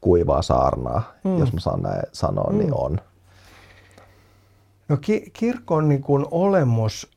kuivaa 0.00 0.42
saarnaa, 0.42 1.12
mm. 1.24 1.38
jos 1.38 1.52
mä 1.52 1.60
saan 1.60 1.82
näin 1.82 2.02
sanoa, 2.12 2.50
niin 2.50 2.54
mm. 2.54 2.58
niin 2.58 2.74
on? 2.74 3.00
No 4.88 4.96
ki- 4.96 5.30
kirkon 5.32 5.88
niin 5.88 6.02
kuin 6.02 6.26
olemus 6.30 7.10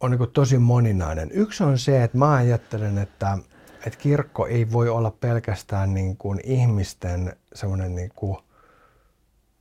on 0.00 0.10
niin 0.10 0.18
kuin 0.18 0.30
tosi 0.30 0.58
moninainen. 0.58 1.30
Yksi 1.32 1.64
on 1.64 1.78
se, 1.78 2.04
että 2.04 2.18
mä 2.18 2.32
ajattelen, 2.32 2.98
että, 2.98 3.38
että 3.86 3.98
kirkko 3.98 4.46
ei 4.46 4.72
voi 4.72 4.88
olla 4.88 5.10
pelkästään 5.10 5.94
niin 5.94 6.16
kuin 6.16 6.40
ihmisten 6.44 7.36
semmoinen 7.54 7.94
niin 7.94 8.12
kuin 8.14 8.36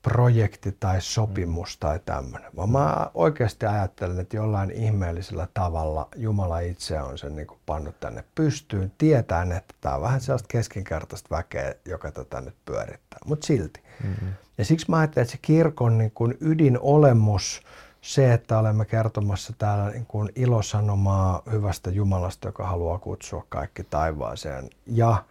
projekti 0.01 0.77
tai 0.79 1.01
sopimus 1.01 1.77
tai 1.77 1.99
tämmöinen. 2.05 2.51
Vaan 2.55 2.69
mä 2.69 3.11
oikeasti 3.13 3.65
ajattelen, 3.65 4.19
että 4.19 4.37
jollain 4.37 4.71
ihmeellisellä 4.71 5.47
tavalla 5.53 6.07
Jumala 6.15 6.59
itse 6.59 7.01
on 7.01 7.17
sen 7.17 7.35
niin 7.35 7.47
kuin 7.47 7.59
pannut 7.65 7.99
tänne 7.99 8.23
pystyyn, 8.35 8.91
tietäen, 8.97 9.51
että 9.51 9.75
tämä 9.81 9.95
on 9.95 10.01
vähän 10.01 10.21
sellaista 10.21 10.47
keskinkertaista 10.47 11.35
väkeä, 11.35 11.75
joka 11.85 12.11
tätä 12.11 12.41
nyt 12.41 12.55
pyörittää, 12.65 13.19
mutta 13.25 13.47
silti. 13.47 13.79
Mm-hmm. 14.03 14.27
Ja 14.57 14.65
siksi 14.65 14.85
mä 14.89 14.97
ajattelen, 14.97 15.23
että 15.23 15.31
se 15.31 15.39
kirkon 15.41 15.97
niin 15.97 16.11
kuin 16.11 16.37
ydinolemus, 16.41 17.61
se, 18.05 18.33
että 18.33 18.59
olemme 18.59 18.85
kertomassa 18.85 19.53
täällä 19.57 19.89
niin 19.89 20.05
kuin 20.05 20.29
ilosanomaa 20.35 21.41
hyvästä 21.51 21.89
Jumalasta, 21.89 22.47
joka 22.47 22.67
haluaa 22.67 22.99
kutsua 22.99 23.45
kaikki 23.49 23.83
taivaaseen 23.83 24.69
ja 24.87 25.23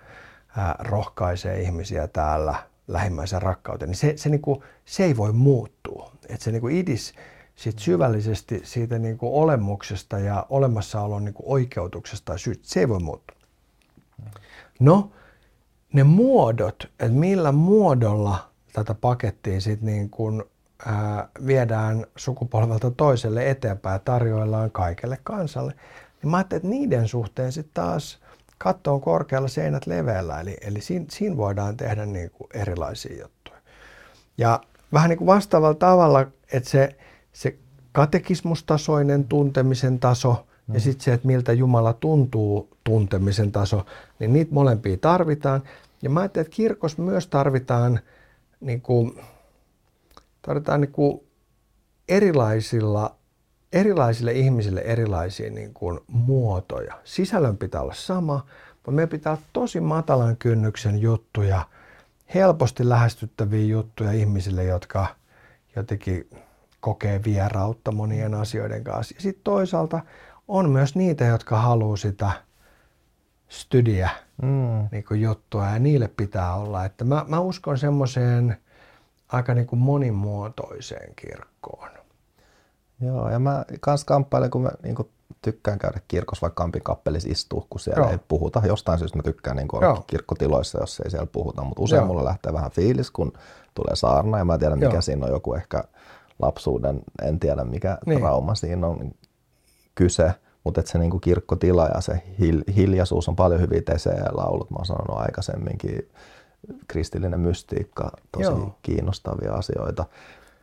ää, 0.56 0.74
rohkaisee 0.78 1.60
ihmisiä 1.60 2.08
täällä 2.08 2.54
lähimmäisen 2.88 3.42
rakkauteen, 3.42 3.88
niin 3.88 3.96
se, 3.96 4.12
se, 4.16 4.28
niin 4.28 4.40
kuin, 4.40 4.62
se 4.84 5.04
ei 5.04 5.16
voi 5.16 5.32
muuttua. 5.32 6.12
Että 6.28 6.44
se 6.44 6.52
niin 6.52 6.60
kuin 6.60 6.76
idis 6.76 7.14
sit 7.56 7.78
syvällisesti 7.78 8.60
siitä 8.64 8.98
niin 8.98 9.18
kuin 9.18 9.32
olemuksesta 9.32 10.18
ja 10.18 10.46
olemassaolon 10.48 11.24
niin 11.24 11.34
kuin 11.34 11.48
oikeutuksesta 11.48 12.32
ja 12.32 12.38
syystä, 12.38 12.64
se 12.66 12.80
ei 12.80 12.88
voi 12.88 13.00
muuttua. 13.00 13.36
No, 14.80 15.10
ne 15.92 16.04
muodot, 16.04 16.84
että 16.84 17.08
millä 17.08 17.52
muodolla 17.52 18.50
tätä 18.72 18.94
pakettia 18.94 19.60
sitten 19.60 19.86
niin 19.86 20.10
ää, 20.86 21.28
viedään 21.46 22.06
sukupolvelta 22.16 22.90
toiselle 22.90 23.50
eteenpäin 23.50 23.94
ja 23.94 23.98
tarjoillaan 23.98 24.70
kaikelle 24.70 25.18
kansalle, 25.24 25.74
niin 26.22 26.30
mä 26.30 26.36
ajattelin, 26.36 26.58
että 26.60 26.68
niiden 26.68 27.08
suhteen 27.08 27.52
sitten 27.52 27.74
taas 27.74 28.18
katto 28.58 28.94
on 28.94 29.00
korkealla, 29.00 29.48
seinät 29.48 29.86
leveällä, 29.86 30.40
eli, 30.40 30.56
eli 30.60 30.80
siinä, 30.80 31.06
siinä 31.10 31.36
voidaan 31.36 31.76
tehdä 31.76 32.06
niin 32.06 32.30
kuin 32.30 32.48
erilaisia 32.54 33.22
juttuja. 33.22 33.58
Ja 34.38 34.60
vähän 34.92 35.10
niin 35.10 35.18
kuin 35.18 35.26
vastaavalla 35.26 35.74
tavalla, 35.74 36.26
että 36.52 36.70
se, 36.70 36.96
se 37.32 37.56
katekismustasoinen 37.92 39.24
tuntemisen 39.24 40.00
taso 40.00 40.46
mm. 40.66 40.74
ja 40.74 40.80
sitten 40.80 41.04
se, 41.04 41.12
että 41.12 41.26
miltä 41.26 41.52
Jumala 41.52 41.92
tuntuu 41.92 42.68
tuntemisen 42.84 43.52
taso, 43.52 43.86
niin 44.18 44.32
niitä 44.32 44.54
molempia 44.54 44.96
tarvitaan. 44.96 45.62
Ja 46.02 46.10
mä 46.10 46.20
ajattelen, 46.20 46.46
että 46.46 46.56
kirkossa 46.56 47.02
myös 47.02 47.26
tarvitaan, 47.26 48.00
niin 48.60 48.80
kuin, 48.80 49.20
tarvitaan 50.46 50.80
niin 50.80 50.92
kuin 50.92 51.20
erilaisilla 52.08 53.16
erilaisille 53.74 54.32
ihmisille 54.32 54.80
erilaisia 54.80 55.50
niin 55.50 55.74
kuin, 55.74 56.00
muotoja. 56.06 57.00
Sisällön 57.04 57.56
pitää 57.56 57.80
olla 57.80 57.94
sama, 57.94 58.46
mutta 58.74 58.90
meidän 58.90 59.08
pitää 59.08 59.32
olla 59.32 59.42
tosi 59.52 59.80
matalan 59.80 60.36
kynnyksen 60.36 60.98
juttuja, 60.98 61.68
helposti 62.34 62.88
lähestyttäviä 62.88 63.66
juttuja 63.66 64.12
ihmisille, 64.12 64.64
jotka 64.64 65.06
jotenkin 65.76 66.30
kokee 66.80 67.20
vierautta 67.24 67.92
monien 67.92 68.34
asioiden 68.34 68.84
kanssa. 68.84 69.14
Ja 69.14 69.20
sitten 69.20 69.44
toisaalta 69.44 70.00
on 70.48 70.70
myös 70.70 70.96
niitä, 70.96 71.24
jotka 71.24 71.58
haluaa 71.58 71.96
sitä 71.96 72.30
studia 73.48 74.08
mm. 74.42 74.88
niin 74.92 75.20
juttua 75.20 75.68
ja 75.68 75.78
niille 75.78 76.08
pitää 76.08 76.54
olla. 76.54 76.84
Että 76.84 77.04
mä, 77.04 77.24
mä 77.28 77.40
uskon 77.40 77.78
semmoiseen 77.78 78.56
aika 79.34 79.54
niin 79.54 79.66
kuin 79.66 79.80
monimuotoiseen 79.80 81.12
kirkkoon. 81.16 81.88
Joo, 83.00 83.30
ja 83.30 83.38
mä 83.38 83.64
kans 83.80 84.04
kamppailen, 84.04 84.50
kun 84.50 84.62
mä 84.62 84.70
niin 84.82 84.94
kun 84.94 85.08
tykkään 85.42 85.78
käydä 85.78 86.00
kirkossa, 86.08 86.42
vaikka 86.42 86.62
Kampin 86.62 86.82
kappelissa 86.82 87.28
istua, 87.32 87.66
kun 87.70 87.80
siellä 87.80 88.02
Joo. 88.02 88.10
ei 88.10 88.18
puhuta. 88.28 88.62
Jostain 88.66 88.98
syystä 88.98 89.18
mä 89.18 89.22
tykkään 89.22 89.56
niin 89.56 89.68
olla 89.72 90.04
kirkkotiloissa, 90.06 90.80
jos 90.80 91.00
ei 91.00 91.10
siellä 91.10 91.26
puhuta, 91.26 91.64
mutta 91.64 91.82
usein 91.82 92.00
Joo. 92.00 92.06
mulla 92.06 92.24
lähtee 92.24 92.52
vähän 92.52 92.70
fiilis, 92.70 93.10
kun 93.10 93.32
tulee 93.74 93.96
saarna, 93.96 94.38
ja 94.38 94.44
mä 94.44 94.58
tiedän, 94.58 94.78
mikä 94.78 94.92
Joo. 94.92 95.00
siinä 95.00 95.26
on 95.26 95.32
joku 95.32 95.54
ehkä 95.54 95.84
lapsuuden, 96.38 97.00
en 97.22 97.40
tiedä 97.40 97.64
mikä 97.64 97.98
niin. 98.06 98.20
trauma 98.20 98.54
siinä 98.54 98.86
on 98.86 99.10
kyse, 99.94 100.34
mutta 100.64 100.80
että 100.80 100.92
se 100.92 100.98
niin 100.98 101.20
kirkkotila 101.20 101.86
ja 101.94 102.00
se 102.00 102.22
hil- 102.40 102.72
hiljaisuus 102.76 103.28
on 103.28 103.36
paljon 103.36 103.60
hyviä 103.60 103.82
tesejä 103.82 104.16
ja 104.16 104.36
laulut, 104.36 104.70
mä 104.70 104.76
oon 104.76 104.86
sanonut 104.86 105.18
aikaisemminkin, 105.18 106.08
kristillinen 106.88 107.40
mystiikka, 107.40 108.10
tosi 108.32 108.44
Joo. 108.44 108.74
kiinnostavia 108.82 109.52
asioita. 109.52 110.04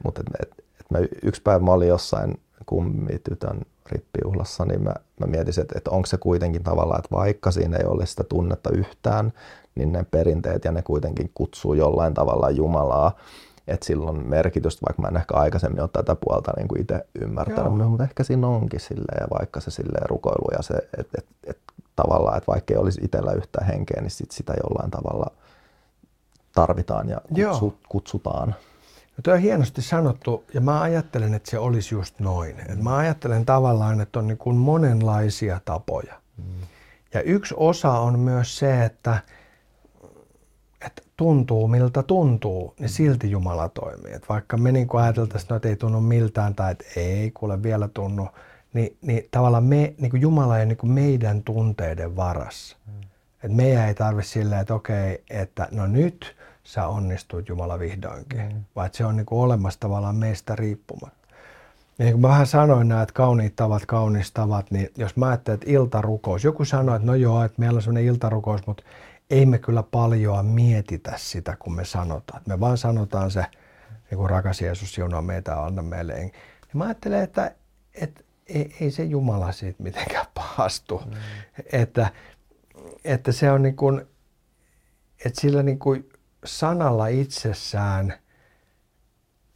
Mutta 0.04 0.24
et, 0.40 0.50
et, 0.80 0.86
mä 0.92 0.98
yksi 1.24 1.42
päivä 1.42 1.66
mä 1.66 1.72
olin 1.72 1.88
jossain 1.88 2.40
kummitytön 2.66 3.62
rippijuhlassa, 3.92 4.66
niin 4.66 4.84
mä, 4.84 4.94
mä 5.20 5.28
mietin, 5.28 5.62
että, 5.62 5.78
että 5.78 5.92
onko 5.92 6.06
se 6.06 6.18
kuitenkin 6.18 6.64
tavallaan, 6.64 7.00
että 7.00 7.16
vaikka 7.16 7.52
siinä 7.52 7.78
ei 7.78 7.86
ole 7.86 8.06
sitä 8.06 8.24
tunnetta 8.24 8.70
yhtään, 8.74 9.34
niin 9.76 9.92
ne 9.92 10.06
perinteet 10.12 10.66
ja 10.66 10.72
ne 10.72 10.82
kuitenkin 10.82 11.32
kutsuu 11.34 11.74
jollain 11.74 12.14
tavalla 12.14 12.50
Jumalaa, 12.50 13.16
että 13.68 13.86
silloin 13.86 14.28
merkitystä, 14.28 14.86
vaikka 14.88 15.02
mä 15.02 15.08
en 15.08 15.18
ehkä 15.18 15.36
aikaisemmin 15.36 15.82
ole 15.82 15.90
tätä 15.94 16.16
puolta 16.16 16.52
niin 16.58 16.68
kuin 16.68 16.82
itse 16.82 17.06
ymmärtänyt, 17.22 17.80
Joo. 17.80 17.90
mutta 17.90 18.04
ehkä 18.04 18.24
siinä 18.24 18.48
onkin 18.48 18.80
silleen, 18.80 19.18
ja 19.22 19.28
vaikka 19.40 19.60
se 19.60 19.72
silleen 19.72 20.10
rukoilu 20.10 20.48
ja 20.58 20.62
se, 20.62 20.74
että 20.98 21.18
et, 21.18 21.26
et, 21.44 21.58
tavallaan, 21.96 22.38
että 22.38 22.52
vaikka 22.52 22.74
ei 22.74 22.78
olisi 22.78 23.02
itsellä 23.04 23.32
yhtään 23.32 23.68
henkeä, 23.68 24.02
niin 24.02 24.12
sit 24.12 24.32
sitä 24.32 24.54
jollain 24.64 24.92
tavalla 24.92 25.32
tarvitaan 26.54 27.10
ja 27.10 27.22
kutsu, 27.34 27.78
kutsutaan. 27.90 28.56
No 29.18 29.22
tuo 29.24 29.34
on 29.34 29.40
hienosti 29.40 29.82
sanottu 29.82 30.44
ja 30.54 30.62
mä 30.62 30.82
ajattelen, 30.82 31.34
että 31.34 31.52
se 31.52 31.60
olisi 31.60 31.96
just 31.96 32.20
noin. 32.20 32.60
Et 32.60 32.84
mä 32.84 32.98
ajattelen 32.98 33.46
tavallaan, 33.46 34.02
että 34.02 34.20
on 34.20 34.28
niin 34.28 34.38
kuin 34.38 34.56
monenlaisia 34.56 35.62
tapoja. 35.66 36.14
Mm. 36.38 36.44
Ja 37.14 37.22
yksi 37.22 37.54
osa 37.58 37.92
on 37.92 38.20
myös 38.20 38.58
se, 38.58 38.86
että, 38.86 39.20
että 40.86 41.02
tuntuu 41.18 41.68
miltä 41.68 42.04
tuntuu, 42.04 42.74
niin 42.80 42.90
silti 42.90 43.32
Jumala 43.32 43.70
toimii. 43.70 44.14
Et 44.14 44.30
vaikka 44.30 44.58
me 44.58 44.72
niin 44.72 44.88
ajateltaisiin, 44.94 45.56
että 45.56 45.70
ei 45.70 45.76
tunnu 45.76 46.02
miltään 46.02 46.56
tai 46.56 46.72
että 46.72 46.86
ei 46.96 47.32
kuule 47.32 47.64
vielä 47.64 47.88
tunnu, 47.88 48.28
niin, 48.74 48.98
niin 49.02 49.28
tavallaan 49.32 49.64
me, 49.64 49.94
niin 49.98 50.12
kuin 50.12 50.22
Jumala 50.22 50.60
ei 50.60 50.66
niin 50.66 50.78
kuin 50.78 50.92
meidän 50.92 51.44
tunteiden 51.44 52.16
varassa. 52.16 52.78
Mm. 52.88 52.94
Et 53.44 53.52
meidän 53.52 53.88
ei 53.88 53.94
tarvitse 53.94 54.32
silleen, 54.32 54.62
että 54.62 54.74
okei, 54.74 55.24
että 55.30 55.68
no 55.72 55.88
nyt 55.88 56.36
sä 56.64 56.88
onnistuit 56.88 57.50
Jumala 57.50 57.80
vihdoinkin, 57.80 58.42
mm. 58.42 58.64
vaan 58.76 58.90
se 58.94 59.06
on 59.06 59.16
niin 59.16 59.26
kuin 59.26 59.40
olemassa 59.40 59.80
tavallaan 59.80 60.16
meistä 60.16 60.56
riippumatta. 60.56 61.28
Ja 62.00 62.06
niin 62.06 62.14
kuin 62.14 62.22
mä 62.22 62.28
vähän 62.28 62.48
sanoin 62.48 62.88
nämä, 62.88 63.02
että 63.02 63.14
kauniit 63.14 63.56
tavat, 63.56 63.86
kaunis 63.86 64.32
tavat, 64.32 64.72
niin 64.72 64.90
jos 64.98 65.16
mä 65.16 65.28
ajattelen, 65.28 65.56
että 65.56 65.72
iltarukous, 65.72 66.44
joku 66.44 66.66
sanoi, 66.66 66.96
että 66.96 67.06
no 67.06 67.16
joo, 67.16 67.44
että 67.44 67.60
meillä 67.60 67.78
on 67.78 67.82
sellainen 67.82 68.06
iltarukous, 68.06 68.68
mutta 68.68 68.84
ei 69.30 69.46
me 69.46 69.58
kyllä 69.58 69.84
paljon 69.84 70.46
mietitä 70.46 71.14
sitä, 71.16 71.56
kun 71.60 71.76
me 71.76 71.86
sanotaan. 71.86 72.42
Me 72.48 72.60
vaan 72.60 72.78
sanotaan 72.78 73.32
se, 73.32 73.46
niin 74.10 74.18
kuin 74.18 74.30
rakas 74.30 74.62
Jeesus, 74.62 74.94
siunaa 74.94 75.22
meitä, 75.22 75.64
anna 75.64 75.82
meille. 75.82 76.14
Ja 76.14 76.30
mä 76.74 76.84
ajattelen, 76.84 77.24
että, 77.24 77.56
että 77.94 78.24
ei, 78.48 78.76
ei 78.82 78.92
se 78.92 79.04
Jumala 79.04 79.52
siitä 79.52 79.84
mitenkään 79.84 80.26
pahastu. 80.34 81.02
Mm. 81.06 81.12
Että, 81.72 82.10
että 83.04 83.32
se 83.32 83.52
on 83.52 83.62
niin 83.62 83.76
kuin, 83.76 84.02
että 85.26 85.42
sillä 85.42 85.64
niin 85.64 85.80
kuin 85.80 86.11
sanalla 86.46 87.08
itsessään 87.08 88.14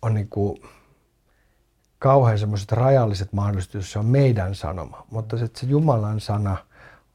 on 0.01 0.13
niin 0.13 0.29
kuin 0.29 0.57
kauhean 1.99 2.39
semmoiset 2.39 2.71
rajalliset 2.71 3.33
mahdollisuudet, 3.33 3.73
jos 3.73 3.91
se 3.91 3.99
on 3.99 4.05
meidän 4.05 4.55
sanoma. 4.55 5.05
Mutta 5.11 5.38
se, 5.38 5.49
se 5.55 5.65
Jumalan 5.65 6.19
sana 6.19 6.57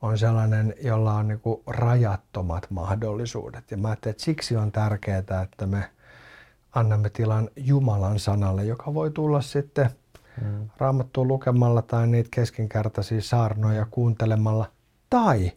on 0.02 0.18
sellainen, 0.18 0.74
jolla 0.82 1.14
on 1.14 1.28
niin 1.28 1.40
kuin 1.40 1.62
rajattomat 1.66 2.66
mahdollisuudet. 2.70 3.70
Ja 3.70 3.76
mä 3.76 3.88
ajattelen, 3.88 4.10
että 4.10 4.24
siksi 4.24 4.56
on 4.56 4.72
tärkeää, 4.72 5.42
että 5.42 5.66
me 5.66 5.90
annamme 6.74 7.10
tilan 7.10 7.50
Jumalan 7.56 8.18
sanalle, 8.18 8.64
joka 8.64 8.94
voi 8.94 9.10
tulla 9.10 9.40
sitten 9.40 9.90
mm. 10.42 10.70
raamattua 10.78 11.24
lukemalla 11.24 11.82
tai 11.82 12.06
niitä 12.06 12.28
keskinkertaisia 12.32 13.22
saarnoja 13.22 13.86
kuuntelemalla 13.90 14.70
tai 15.10 15.52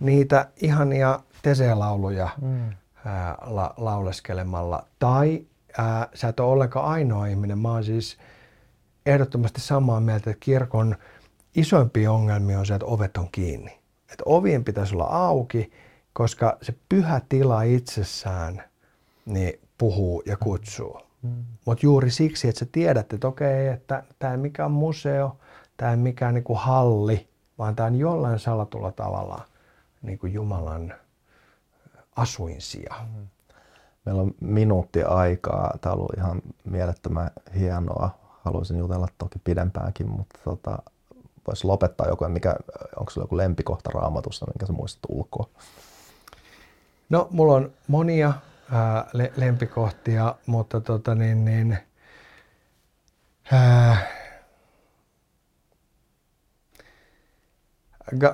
niitä 0.00 0.48
ihania 0.56 1.20
teselauluja 1.42 2.28
mm. 2.42 2.72
Ää, 3.04 3.38
la, 3.46 3.74
lauleskelemalla. 3.76 4.86
Tai 4.98 5.46
ää, 5.78 6.08
sä 6.14 6.28
et 6.28 6.40
ole 6.40 6.52
ollenkaan 6.52 6.86
ainoa 6.86 7.26
ihminen. 7.26 7.58
Mä 7.58 7.72
oon 7.72 7.84
siis 7.84 8.16
ehdottomasti 9.06 9.60
samaa 9.60 10.00
mieltä, 10.00 10.30
että 10.30 10.44
kirkon 10.44 10.96
isoimpia 11.54 12.12
ongelmia 12.12 12.58
on 12.58 12.66
se, 12.66 12.74
että 12.74 12.86
ovet 12.86 13.16
on 13.16 13.28
kiinni. 13.32 13.78
Että 14.12 14.22
ovien 14.26 14.64
pitäisi 14.64 14.94
olla 14.94 15.04
auki, 15.04 15.72
koska 16.12 16.58
se 16.62 16.74
pyhä 16.88 17.20
tila 17.28 17.62
itsessään 17.62 18.62
niin 19.26 19.60
puhuu 19.78 20.22
ja 20.26 20.36
kutsuu. 20.36 21.00
Mm. 21.22 21.44
Mutta 21.64 21.86
juuri 21.86 22.10
siksi, 22.10 22.48
että 22.48 22.58
sä 22.58 22.66
tiedät, 22.72 23.12
että 23.12 23.28
okei, 23.28 23.68
että 23.68 24.02
tämä 24.18 24.32
ei 24.32 24.38
mikään 24.38 24.70
museo, 24.70 25.36
tämä 25.76 25.90
ei 25.90 25.96
mikään 25.96 26.34
niinku 26.34 26.54
halli, 26.54 27.28
vaan 27.58 27.76
tämä 27.76 27.86
on 27.86 27.96
jollain 27.96 28.38
salatulla 28.38 28.92
tavalla 28.92 29.44
niinku 30.02 30.26
Jumalan 30.26 30.94
asuinsia. 32.16 32.94
Mm. 33.14 33.26
Meillä 34.04 34.22
on 34.22 34.34
minuutti 34.40 35.02
aikaa. 35.02 35.74
Tämä 35.80 35.92
on 35.92 35.98
ollut 35.98 36.16
ihan 36.16 36.42
mielettömän 36.64 37.30
hienoa. 37.58 38.10
Haluaisin 38.44 38.78
jutella 38.78 39.08
toki 39.18 39.38
pidempäänkin, 39.44 40.08
mutta 40.08 40.38
tota, 40.44 40.78
voisi 41.46 41.66
lopettaa 41.66 42.08
joku, 42.08 42.28
mikä, 42.28 42.56
onko 42.96 43.10
sulla 43.10 43.24
joku 43.24 43.36
lempikohta 43.36 43.90
raamatussa, 43.90 44.46
minkä 44.46 44.66
sä 44.66 44.72
muistat 44.72 45.02
ulkoa? 45.08 45.48
No, 47.10 47.28
mulla 47.30 47.54
on 47.54 47.72
monia 47.88 48.32
ää, 48.72 49.06
le- 49.12 49.32
lempikohtia, 49.36 50.34
mutta 50.46 50.80
tota 50.80 51.14
niin, 51.14 51.44
niin 51.44 51.78
ää, 53.52 53.96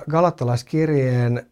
Galattalaiskirjeen, 0.09 1.49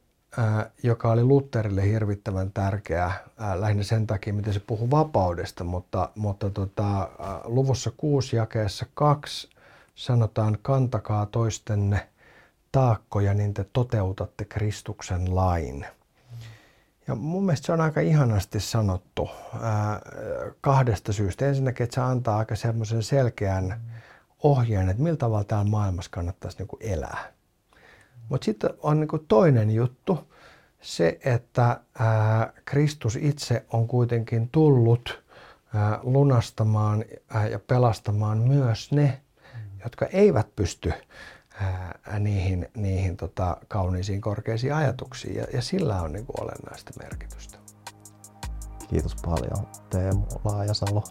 joka 0.83 1.11
oli 1.11 1.23
Lutherille 1.23 1.83
hirvittävän 1.83 2.51
tärkeä, 2.51 3.11
ää, 3.37 3.61
lähinnä 3.61 3.83
sen 3.83 4.07
takia, 4.07 4.33
miten 4.33 4.53
se 4.53 4.59
puhuu 4.59 4.91
vapaudesta, 4.91 5.63
mutta, 5.63 6.09
mutta 6.15 6.49
tota, 6.49 6.97
ää, 6.99 7.41
luvussa 7.43 7.91
6 7.97 8.35
jakeessa 8.35 8.85
2 8.93 9.49
sanotaan, 9.95 10.57
kantakaa 10.61 11.25
toistenne 11.25 12.07
taakkoja, 12.71 13.33
niin 13.33 13.53
te 13.53 13.65
toteutatte 13.73 14.45
Kristuksen 14.45 15.35
lain. 15.35 15.85
Ja 17.07 17.15
mun 17.15 17.45
mielestä 17.45 17.65
se 17.65 17.71
on 17.71 17.81
aika 17.81 18.01
ihanasti 18.01 18.59
sanottu 18.59 19.29
kahdesta 20.61 21.13
syystä. 21.13 21.45
Ensinnäkin, 21.45 21.83
että 21.83 21.95
se 21.95 22.01
antaa 22.01 22.37
aika 22.37 22.55
semmoisen 22.55 23.03
selkeän 23.03 23.81
ohjeen, 24.43 24.89
että 24.89 25.03
millä 25.03 25.17
tavalla 25.17 25.43
täällä 25.43 25.71
maailmassa 25.71 26.11
kannattaisi 26.11 26.57
niin 26.57 26.67
kuin 26.67 26.83
elää. 26.83 27.36
Mutta 28.29 28.45
sitten 28.45 28.69
on 28.83 28.99
niin 28.99 29.25
toinen 29.27 29.71
juttu, 29.71 30.33
se, 30.81 31.19
että 31.25 31.79
ää, 31.99 32.53
Kristus 32.65 33.15
itse 33.15 33.65
on 33.73 33.87
kuitenkin 33.87 34.49
tullut 34.49 35.23
ää, 35.73 35.99
lunastamaan 36.03 37.05
ää, 37.29 37.47
ja 37.47 37.59
pelastamaan 37.59 38.37
myös 38.37 38.91
ne, 38.91 39.21
jotka 39.83 40.05
eivät 40.05 40.55
pysty 40.55 40.93
ää, 41.61 42.19
niihin, 42.19 42.67
niihin 42.77 43.17
tota, 43.17 43.57
kauniisiin 43.67 44.21
korkeisiin 44.21 44.73
ajatuksiin. 44.73 45.35
Ja, 45.35 45.47
ja 45.53 45.61
sillä 45.61 46.01
on 46.01 46.11
niin 46.11 46.25
kuin 46.25 46.43
olennaista 46.43 46.91
merkitystä. 47.03 47.57
Kiitos 48.89 49.15
paljon 49.25 49.67
Teemu 49.89 50.25
Laajasalo. 50.43 51.03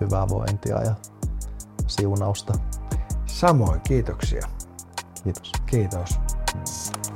Hyvää 0.00 0.28
vointia 0.28 0.82
ja 0.82 0.94
siunausta. 1.86 2.52
Samoin, 3.26 3.80
kiitoksia. 3.80 4.48
Kiitos. 5.24 5.52
Kiitos. 5.66 6.27
Thank 6.50 7.06
you. 7.06 7.07